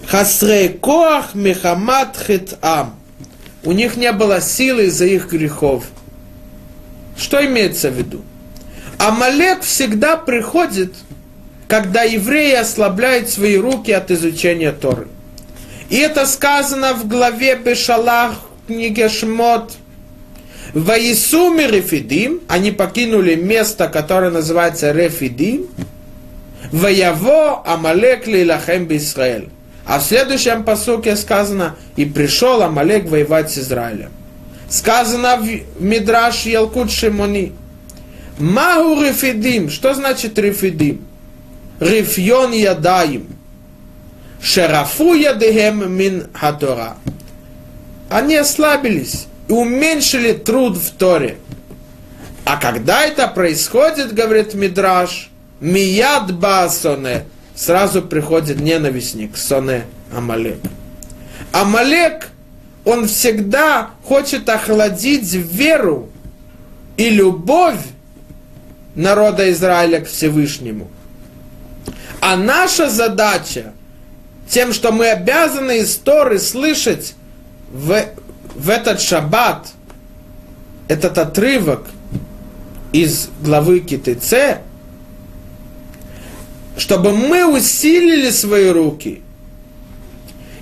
Хасрей 0.07 0.71
коах 0.71 1.35
мехамат 1.35 2.17
ам. 2.63 2.99
У 3.65 3.73
них 3.73 3.97
не 3.97 4.13
было 4.13 4.41
силы 4.41 4.87
из-за 4.87 5.05
их 5.05 5.31
грехов. 5.31 5.85
Что 7.19 7.45
имеется 7.45 7.91
в 7.91 7.95
виду? 7.99 8.23
Амалек 8.99 9.63
всегда 9.63 10.17
приходит, 10.17 10.95
когда 11.69 12.03
евреи 12.03 12.55
ослабляют 12.55 13.29
свои 13.29 13.57
руки 13.57 13.93
от 13.93 14.11
изучения 14.11 14.73
Торы. 14.73 15.09
И 15.89 15.97
это 15.97 16.27
сказано 16.27 16.95
в 16.95 17.07
главе 17.07 17.57
Бешалах 17.57 18.35
книге 18.67 19.09
Шмот– 19.09 19.73
Ваисуми 20.77 21.63
Рефидим, 21.63 22.43
они 22.49 22.71
покинули 22.71 23.35
место, 23.35 23.89
которое 23.89 24.31
называется 24.31 24.93
Рефидим. 24.93 25.69
Ваяво 26.71 27.63
Амалек 27.67 28.27
Лилахем 28.27 28.87
Бисраэль. 28.87 29.49
А 29.87 30.01
в 30.01 30.03
следующем 30.03 30.65
посуке 30.65 31.17
сказано, 31.17 31.77
и 31.97 32.05
пришел 32.05 32.61
Амалек 32.61 33.09
воевать 33.09 33.51
с 33.51 33.59
Израилем. 33.59 34.11
Сказано 34.69 35.39
в 35.39 35.83
Мидраш 35.83 36.45
Ялкут 36.45 36.91
Шимони. 36.91 37.53
Магу 38.39 39.03
Рефидим. 39.03 39.71
Что 39.71 39.95
значит 39.95 40.39
Рефидим? 40.39 41.05
Рифьон 41.81 42.53
Ядаим. 42.53 43.27
Шерафу 44.41 45.15
Ядехем 45.15 45.91
Мин 45.93 46.29
Хатора. 46.35 46.97
Они 48.11 48.37
ослабились 48.37 49.27
и 49.49 49.53
уменьшили 49.53 50.33
труд 50.33 50.77
в 50.77 50.91
Торе. 50.93 51.39
А 52.45 52.57
когда 52.59 53.03
это 53.03 53.27
происходит, 53.27 54.15
говорит 54.15 54.55
Мидраш, 54.55 55.31
мияд 55.59 56.33
басоне, 56.33 57.25
сразу 57.55 58.03
приходит 58.03 58.61
ненавистник, 58.61 59.37
Соне 59.37 59.85
Амалек. 60.15 60.61
Амалек, 61.51 62.29
он 62.85 63.09
всегда 63.09 63.91
хочет 64.05 64.49
охладить 64.49 65.33
веру 65.33 66.09
и 66.97 67.11
любовь 67.11 67.81
народа 68.97 69.51
Израиля 69.53 70.01
к 70.01 70.09
Всевышнему. 70.09 70.91
А 72.21 72.37
наша 72.37 72.91
задача, 72.91 73.73
тем, 74.49 74.73
что 74.73 74.91
мы 74.91 75.09
обязаны 75.11 75.79
из 75.79 75.95
Торы 75.97 76.39
слышать 76.39 77.15
в, 77.71 78.07
в 78.55 78.71
этот 78.71 79.01
шаббат, 79.01 79.69
этот 80.89 81.19
отрывок 81.19 81.87
из 82.93 83.29
главы 83.43 83.81
Китыце, 83.81 84.59
чтобы 86.77 87.13
мы 87.13 87.47
усилили 87.47 88.31
свои 88.31 88.71
руки, 88.71 89.23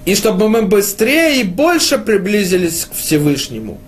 и 0.04 0.14
чтобы 0.14 0.48
мы 0.48 0.62
быстрее 0.62 1.40
и 1.40 1.44
больше 1.44 1.98
приблизились 1.98 2.84
к 2.84 2.94
Всевышнему. 2.94 3.78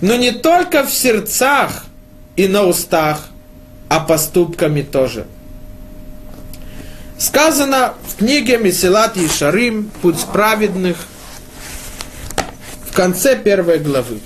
Но 0.00 0.16
не 0.16 0.32
только 0.32 0.84
в 0.84 0.92
сердцах 0.92 1.86
и 2.36 2.48
на 2.48 2.64
устах, 2.64 3.30
а 3.89 3.99
поступками 3.99 4.81
тоже. 4.81 5.25
Сказано 7.17 7.93
в 8.07 8.17
книге 8.17 8.57
Месилат 8.57 9.17
и 9.17 9.27
Шарим 9.27 9.91
«Путь 10.01 10.25
праведных» 10.33 10.97
в 12.89 12.95
конце 12.95 13.35
первой 13.35 13.79
главы. 13.79 14.19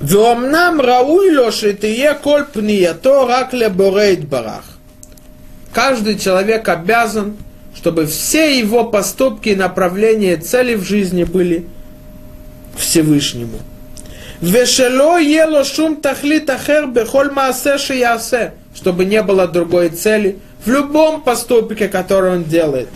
ואומנם 0.00 0.78
ראוי 0.84 1.30
לו 1.30 1.52
שתהיה 1.52 2.14
כל 2.14 2.42
פנייתו 2.52 3.26
רק 3.28 3.54
לבורא 3.54 4.02
יתברך. 4.02 4.74
Каждый 5.74 6.18
человек 6.18 6.68
обязан, 6.68 7.36
чтобы 7.74 8.06
все 8.06 8.58
его 8.58 8.84
поступки 8.84 9.50
и 9.50 9.54
направления 9.54 10.36
цели 10.36 10.74
в 10.74 10.82
жизни 10.82 11.24
были 11.24 11.66
Всевышнему. 12.75 13.59
Вешело 14.41 15.17
ело 15.19 15.63
шум 15.63 15.95
тахлит 15.97 16.49
ахер 16.49 16.87
бехоль 16.87 17.31
маасе 17.31 17.77
шиясе, 17.77 18.53
чтобы 18.75 19.05
не 19.05 19.21
было 19.21 19.47
другой 19.47 19.89
цели 19.89 20.39
в 20.65 20.69
любом 20.69 21.21
поступке, 21.21 21.87
который 21.87 22.31
он 22.31 22.43
делает. 22.43 22.89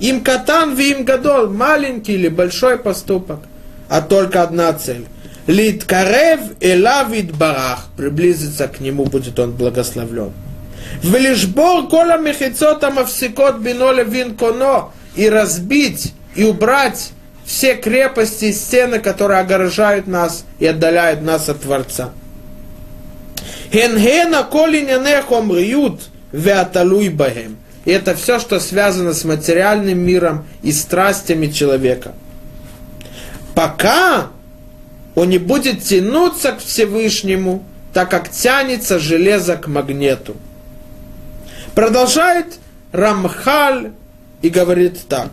Им 0.00 0.22
катан 0.22 0.74
ви 0.74 0.90
им 0.90 1.04
гадол, 1.04 1.48
маленький 1.48 2.14
или 2.14 2.28
большой 2.28 2.76
поступок, 2.78 3.40
а 3.88 4.00
только 4.00 4.42
одна 4.42 4.72
цель. 4.72 5.06
Лит 5.46 5.84
карев 5.84 6.40
элавит 6.60 7.36
барах, 7.36 7.86
приблизиться 7.96 8.68
к 8.68 8.80
нему 8.80 9.04
будет 9.04 9.38
он 9.38 9.52
благословлен. 9.52 10.32
Велишбор 11.02 11.88
кола 11.88 12.18
мехицота 12.18 12.90
мавсикот 12.90 13.58
бино 13.58 13.92
вин 14.02 14.36
коно, 14.36 14.92
и 15.16 15.28
разбить, 15.28 16.14
и 16.34 16.44
убрать 16.44 17.10
все 17.44 17.74
крепости 17.74 18.46
и 18.46 18.52
стены, 18.52 18.98
которые 18.98 19.40
огорожают 19.40 20.06
нас 20.06 20.44
и 20.58 20.66
отдаляют 20.66 21.22
нас 21.22 21.48
от 21.48 21.60
Творца. 21.60 22.10
Хенгена. 23.72 24.46
И 27.84 27.90
это 27.90 28.14
все, 28.14 28.38
что 28.38 28.60
связано 28.60 29.12
с 29.12 29.24
материальным 29.24 29.98
миром 29.98 30.46
и 30.62 30.70
страстями 30.72 31.48
человека. 31.48 32.14
Пока 33.54 34.28
он 35.14 35.28
не 35.28 35.38
будет 35.38 35.82
тянуться 35.82 36.52
к 36.52 36.60
Всевышнему, 36.60 37.64
так 37.92 38.10
как 38.10 38.30
тянется 38.30 38.98
железо 38.98 39.56
к 39.56 39.66
магниту. 39.66 40.36
Продолжает 41.74 42.58
Рамхаль 42.92 43.92
и 44.42 44.48
говорит 44.48 45.00
так. 45.08 45.30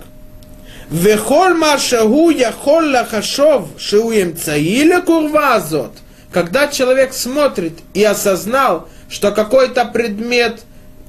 Вехоль 0.92 1.54
машагу 1.54 2.32
яхол 2.32 2.90
лахашов 2.90 3.68
шиуем 3.78 4.36
цаиля 4.36 5.02
курвазот. 5.02 5.94
Когда 6.32 6.68
человек 6.68 7.14
смотрит 7.14 7.74
и 7.94 8.04
осознал, 8.04 8.90
что 9.08 9.32
какой-то 9.32 9.86
предмет, 9.86 10.62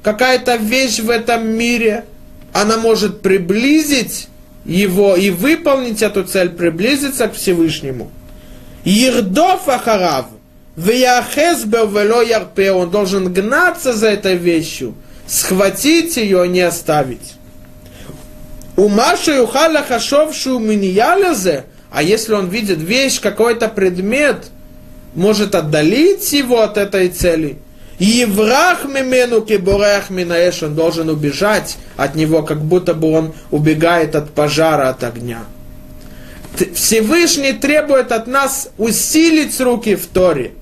какая-то 0.03 0.57
вещь 0.57 1.01
в 1.01 1.09
этом 1.09 1.49
мире, 1.49 2.05
она 2.53 2.77
может 2.77 3.23
приблизить 3.23 4.29
его 4.67 5.17
и 5.17 5.31
выполнить 5.31 6.03
эту 6.03 6.25
цель, 6.25 6.51
приблизиться 6.51 7.29
к 7.29 7.35
Всевышнему. 7.35 8.11
Ердов 8.85 9.69
ахарав, 9.69 10.27
он 10.77 12.91
должен 12.91 13.33
гнаться 13.33 13.93
за 13.93 14.09
этой 14.09 14.37
вещью, 14.37 14.95
схватить 15.27 16.17
ее, 16.17 16.49
не 16.49 16.61
оставить. 16.61 17.35
У 18.81 18.89
Маши 18.89 19.33
Юхаля 19.33 19.83
Хашовшу 19.87 20.59
Миньялязе, 20.59 21.67
а 21.91 22.03
если 22.03 22.33
он 22.33 22.49
видит 22.49 22.79
вещь, 22.79 23.21
какой-то 23.21 23.69
предмет, 23.69 24.47
может 25.15 25.55
отдалить 25.55 26.33
его 26.33 26.63
от 26.63 26.79
этой 26.79 27.11
цели. 27.11 27.59
Еврах 27.99 28.87
мимену 28.87 29.43
киборах 29.43 30.09
минаэш, 30.09 30.63
он 30.63 30.77
должен 30.77 31.11
убежать 31.11 31.77
от 31.99 32.15
него, 32.15 32.43
как 32.43 32.63
будто 32.63 32.95
бы 32.95 33.13
он 33.13 33.35
убегает 33.51 34.17
от 34.17 34.31
пожара, 34.31 34.89
от 34.89 35.05
огня. 35.05 35.41
Всевышний 36.75 37.53
требует 37.53 38.11
от 38.13 38.29
нас 38.29 38.71
усилить 38.79 39.61
руки 39.61 39.95
в 39.95 40.07
Торе. 40.07 40.53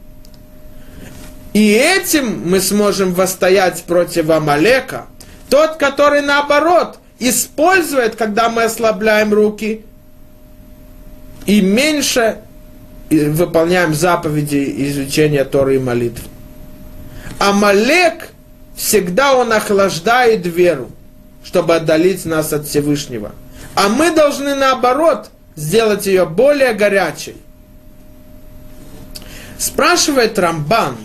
И 1.52 1.70
этим 1.70 2.50
мы 2.50 2.60
сможем 2.60 3.14
восстоять 3.14 3.84
против 3.84 4.28
Амалека. 4.28 5.06
Тот, 5.48 5.76
который 5.76 6.20
наоборот– 6.20 6.98
использует, 7.18 8.16
когда 8.16 8.48
мы 8.48 8.64
ослабляем 8.64 9.32
руки, 9.32 9.84
и 11.46 11.60
меньше 11.60 12.38
выполняем 13.10 13.94
заповеди 13.94 14.74
изучения 14.88 15.44
Торы 15.44 15.76
и 15.76 15.78
молитв. 15.78 16.22
А 17.38 17.52
Малек 17.52 18.30
всегда 18.76 19.34
он 19.34 19.52
охлаждает 19.52 20.46
веру, 20.46 20.90
чтобы 21.42 21.74
отдалить 21.74 22.24
нас 22.26 22.52
от 22.52 22.66
Всевышнего. 22.66 23.32
А 23.74 23.88
мы 23.88 24.10
должны 24.10 24.54
наоборот 24.54 25.30
сделать 25.56 26.06
ее 26.06 26.26
более 26.26 26.74
горячей. 26.74 27.36
Спрашивает 29.56 30.38
Рамбан, 30.38 30.96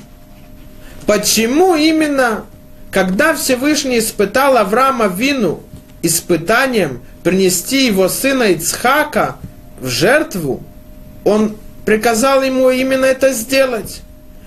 почему 1.08 1.76
именно, 1.76 2.46
когда 2.92 3.34
Всевышний 3.34 4.00
испытал 4.00 4.58
Авраама 4.58 5.08
Вину 5.08 5.64
испытанием 6.04 7.02
принести 7.24 7.88
его 7.88 8.08
сына 8.10 8.44
Ицхака 8.52 9.38
в 9.80 9.88
жертву, 9.88 10.62
он 11.24 11.58
приказал 11.86 12.44
ему 12.44 12.70
именно 12.70 13.06
это 13.06 13.34
сделать. 13.34 14.02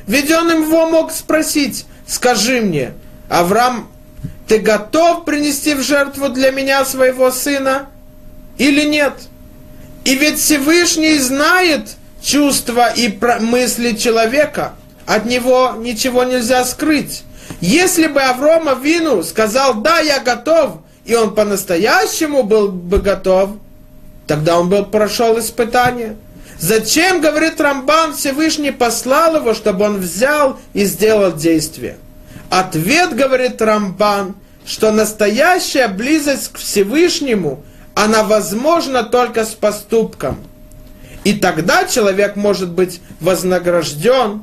Ведь 0.07 0.31
он 0.31 0.51
его 0.51 0.89
мог 0.89 1.11
спросить, 1.11 1.87
скажи 2.07 2.61
мне, 2.61 2.93
Авраам, 3.29 3.89
ты 4.47 4.59
готов 4.59 5.25
принести 5.25 5.75
в 5.75 5.83
жертву 5.83 6.29
для 6.29 6.53
меня 6.53 6.85
своего 6.85 7.33
сына 7.33 7.89
или 8.59 8.85
нет? 8.85 9.15
И 10.05 10.15
ведь 10.15 10.39
Всевышний 10.39 11.19
знает 11.19 11.97
чувства 12.23 12.93
и 12.93 13.19
мысли 13.41 13.93
человека, 13.93 14.75
от 15.05 15.25
него 15.25 15.75
ничего 15.79 16.23
нельзя 16.25 16.65
скрыть. 16.65 17.25
Если 17.61 18.07
бы 18.07 18.21
Аврома 18.21 18.75
Вину 18.75 19.23
сказал, 19.23 19.75
да, 19.75 19.99
я 19.99 20.21
готов, 20.21 20.79
и 21.07 21.15
он 21.15 21.35
по-настоящему 21.35 22.43
был 22.43 22.69
бы 22.69 22.99
готов, 22.99 23.51
тогда 24.27 24.59
он 24.59 24.69
был 24.69 24.85
прошел 24.85 25.39
испытание. 25.39 26.17
Зачем, 26.59 27.21
говорит 27.21 27.61
Рамбан, 27.61 28.15
Всевышний 28.15 28.73
послал 28.73 29.37
его, 29.37 29.55
чтобы 29.55 29.85
он 29.85 29.99
взял 29.99 30.59
и 30.75 30.85
сделал 30.85 31.33
действие? 31.33 31.99
Ответ, 32.51 33.15
говорит 33.15 33.63
Рамбан, 33.63 34.35
что 34.65 34.91
настоящая 34.91 35.89
близость 35.89 36.53
к 36.53 36.59
Всевышнему, 36.59 37.63
она 37.95 38.25
возможна 38.25 39.05
только 39.05 39.45
с 39.45 39.51
поступком. 39.51 40.39
И 41.25 41.35
тогда 41.35 41.85
человек 41.85 42.37
может 42.37 42.71
быть 42.71 43.01
вознагражден 43.21 44.43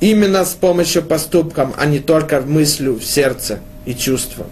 именно 0.00 0.44
с 0.44 0.52
помощью 0.54 1.02
поступком, 1.02 1.72
а 1.78 1.86
не 1.86 2.00
только 2.00 2.40
мыслью 2.42 3.00
сердце 3.00 3.60
и 3.86 3.94
чувством. 3.94 4.48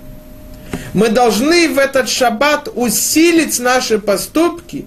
Мы 0.93 1.09
должны 1.09 1.69
в 1.69 1.79
этот 1.79 2.09
шаббат 2.09 2.69
усилить 2.75 3.59
наши 3.59 3.99
поступки, 3.99 4.87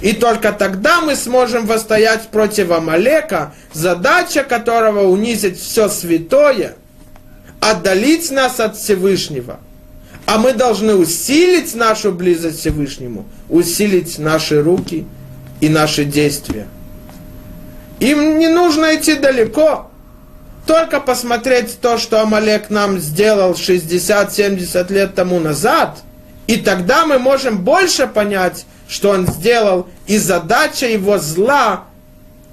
и 0.00 0.12
только 0.12 0.52
тогда 0.52 1.00
мы 1.00 1.14
сможем 1.14 1.66
восстоять 1.66 2.28
против 2.28 2.72
Амалека, 2.72 3.54
задача 3.72 4.42
которого 4.42 5.08
унизить 5.08 5.60
все 5.60 5.88
святое, 5.88 6.74
отдалить 7.60 8.30
нас 8.32 8.58
от 8.58 8.76
Всевышнего. 8.76 9.60
А 10.26 10.38
мы 10.38 10.52
должны 10.52 10.94
усилить 10.94 11.74
нашу 11.74 12.12
близость 12.12 12.58
к 12.58 12.60
Всевышнему, 12.60 13.24
усилить 13.48 14.18
наши 14.18 14.60
руки 14.60 15.06
и 15.60 15.68
наши 15.68 16.04
действия. 16.04 16.66
Им 18.00 18.38
не 18.38 18.48
нужно 18.48 18.96
идти 18.96 19.14
далеко. 19.14 19.91
Только 20.66 21.00
посмотреть 21.00 21.80
то, 21.80 21.98
что 21.98 22.20
Амалек 22.20 22.70
нам 22.70 22.98
сделал 22.98 23.52
60-70 23.52 24.92
лет 24.92 25.14
тому 25.14 25.40
назад, 25.40 25.98
и 26.46 26.56
тогда 26.56 27.06
мы 27.06 27.18
можем 27.18 27.64
больше 27.64 28.06
понять, 28.06 28.66
что 28.88 29.10
он 29.10 29.26
сделал, 29.26 29.88
и 30.06 30.18
задача 30.18 30.86
его 30.86 31.18
зла, 31.18 31.84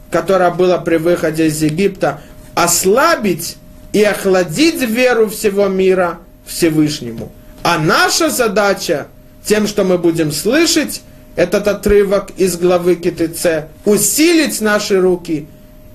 которая 0.10 0.52
была 0.52 0.78
при 0.78 0.98
выходе 0.98 1.48
из 1.48 1.62
Египта, 1.62 2.22
ослабить 2.56 3.58
и 3.94 4.04
охладить 4.04 4.82
веру 4.82 5.30
всего 5.30 5.68
мира 5.68 6.20
Всевышнему. 6.46 7.32
А 7.64 7.78
наша 7.78 8.30
задача, 8.30 9.08
тем, 9.44 9.68
что 9.68 9.84
мы 9.84 9.98
будем 9.98 10.32
слышать 10.32 11.02
этот 11.36 11.68
отрывок 11.68 12.32
из 12.38 12.58
главы 12.58 12.96
КТЦ, 12.96 13.68
усилить 13.86 14.62
наши 14.62 15.00
руки 15.00 15.48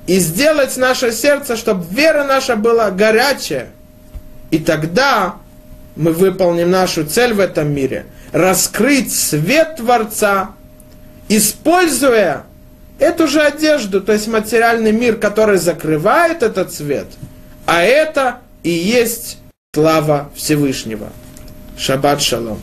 и 0.07 0.18
сделать 0.18 0.76
наше 0.76 1.12
сердце, 1.12 1.57
чтобы 1.57 1.84
вера 1.94 2.24
наша 2.24 2.57
была 2.57 2.90
горячая. 2.90 3.68
И 4.50 4.59
тогда 4.59 5.36
мы 5.96 6.12
выполним 6.12 6.70
нашу 6.70 7.05
цель 7.05 7.34
в 7.34 7.40
этом 7.40 7.72
мире– 7.72 8.07
раскрыть 8.34 9.14
свет 9.14 9.76
Творца, 9.76 10.50
используя 11.28 12.42
эту 12.98 13.28
же 13.28 13.40
одежду, 13.40 14.00
то 14.00 14.12
есть 14.12 14.26
материальный 14.26 14.90
мир, 14.90 15.16
который 15.16 15.57
закрывает 15.57 16.42
этот 16.42 16.74
свет, 16.74 17.07
а 17.64 17.82
это 17.82 18.40
и 18.64 18.70
есть 18.70 19.38
слава 19.72 20.30
Всевышнего. 20.34 21.11
Шаббат 21.78 22.20
шалом. 22.20 22.61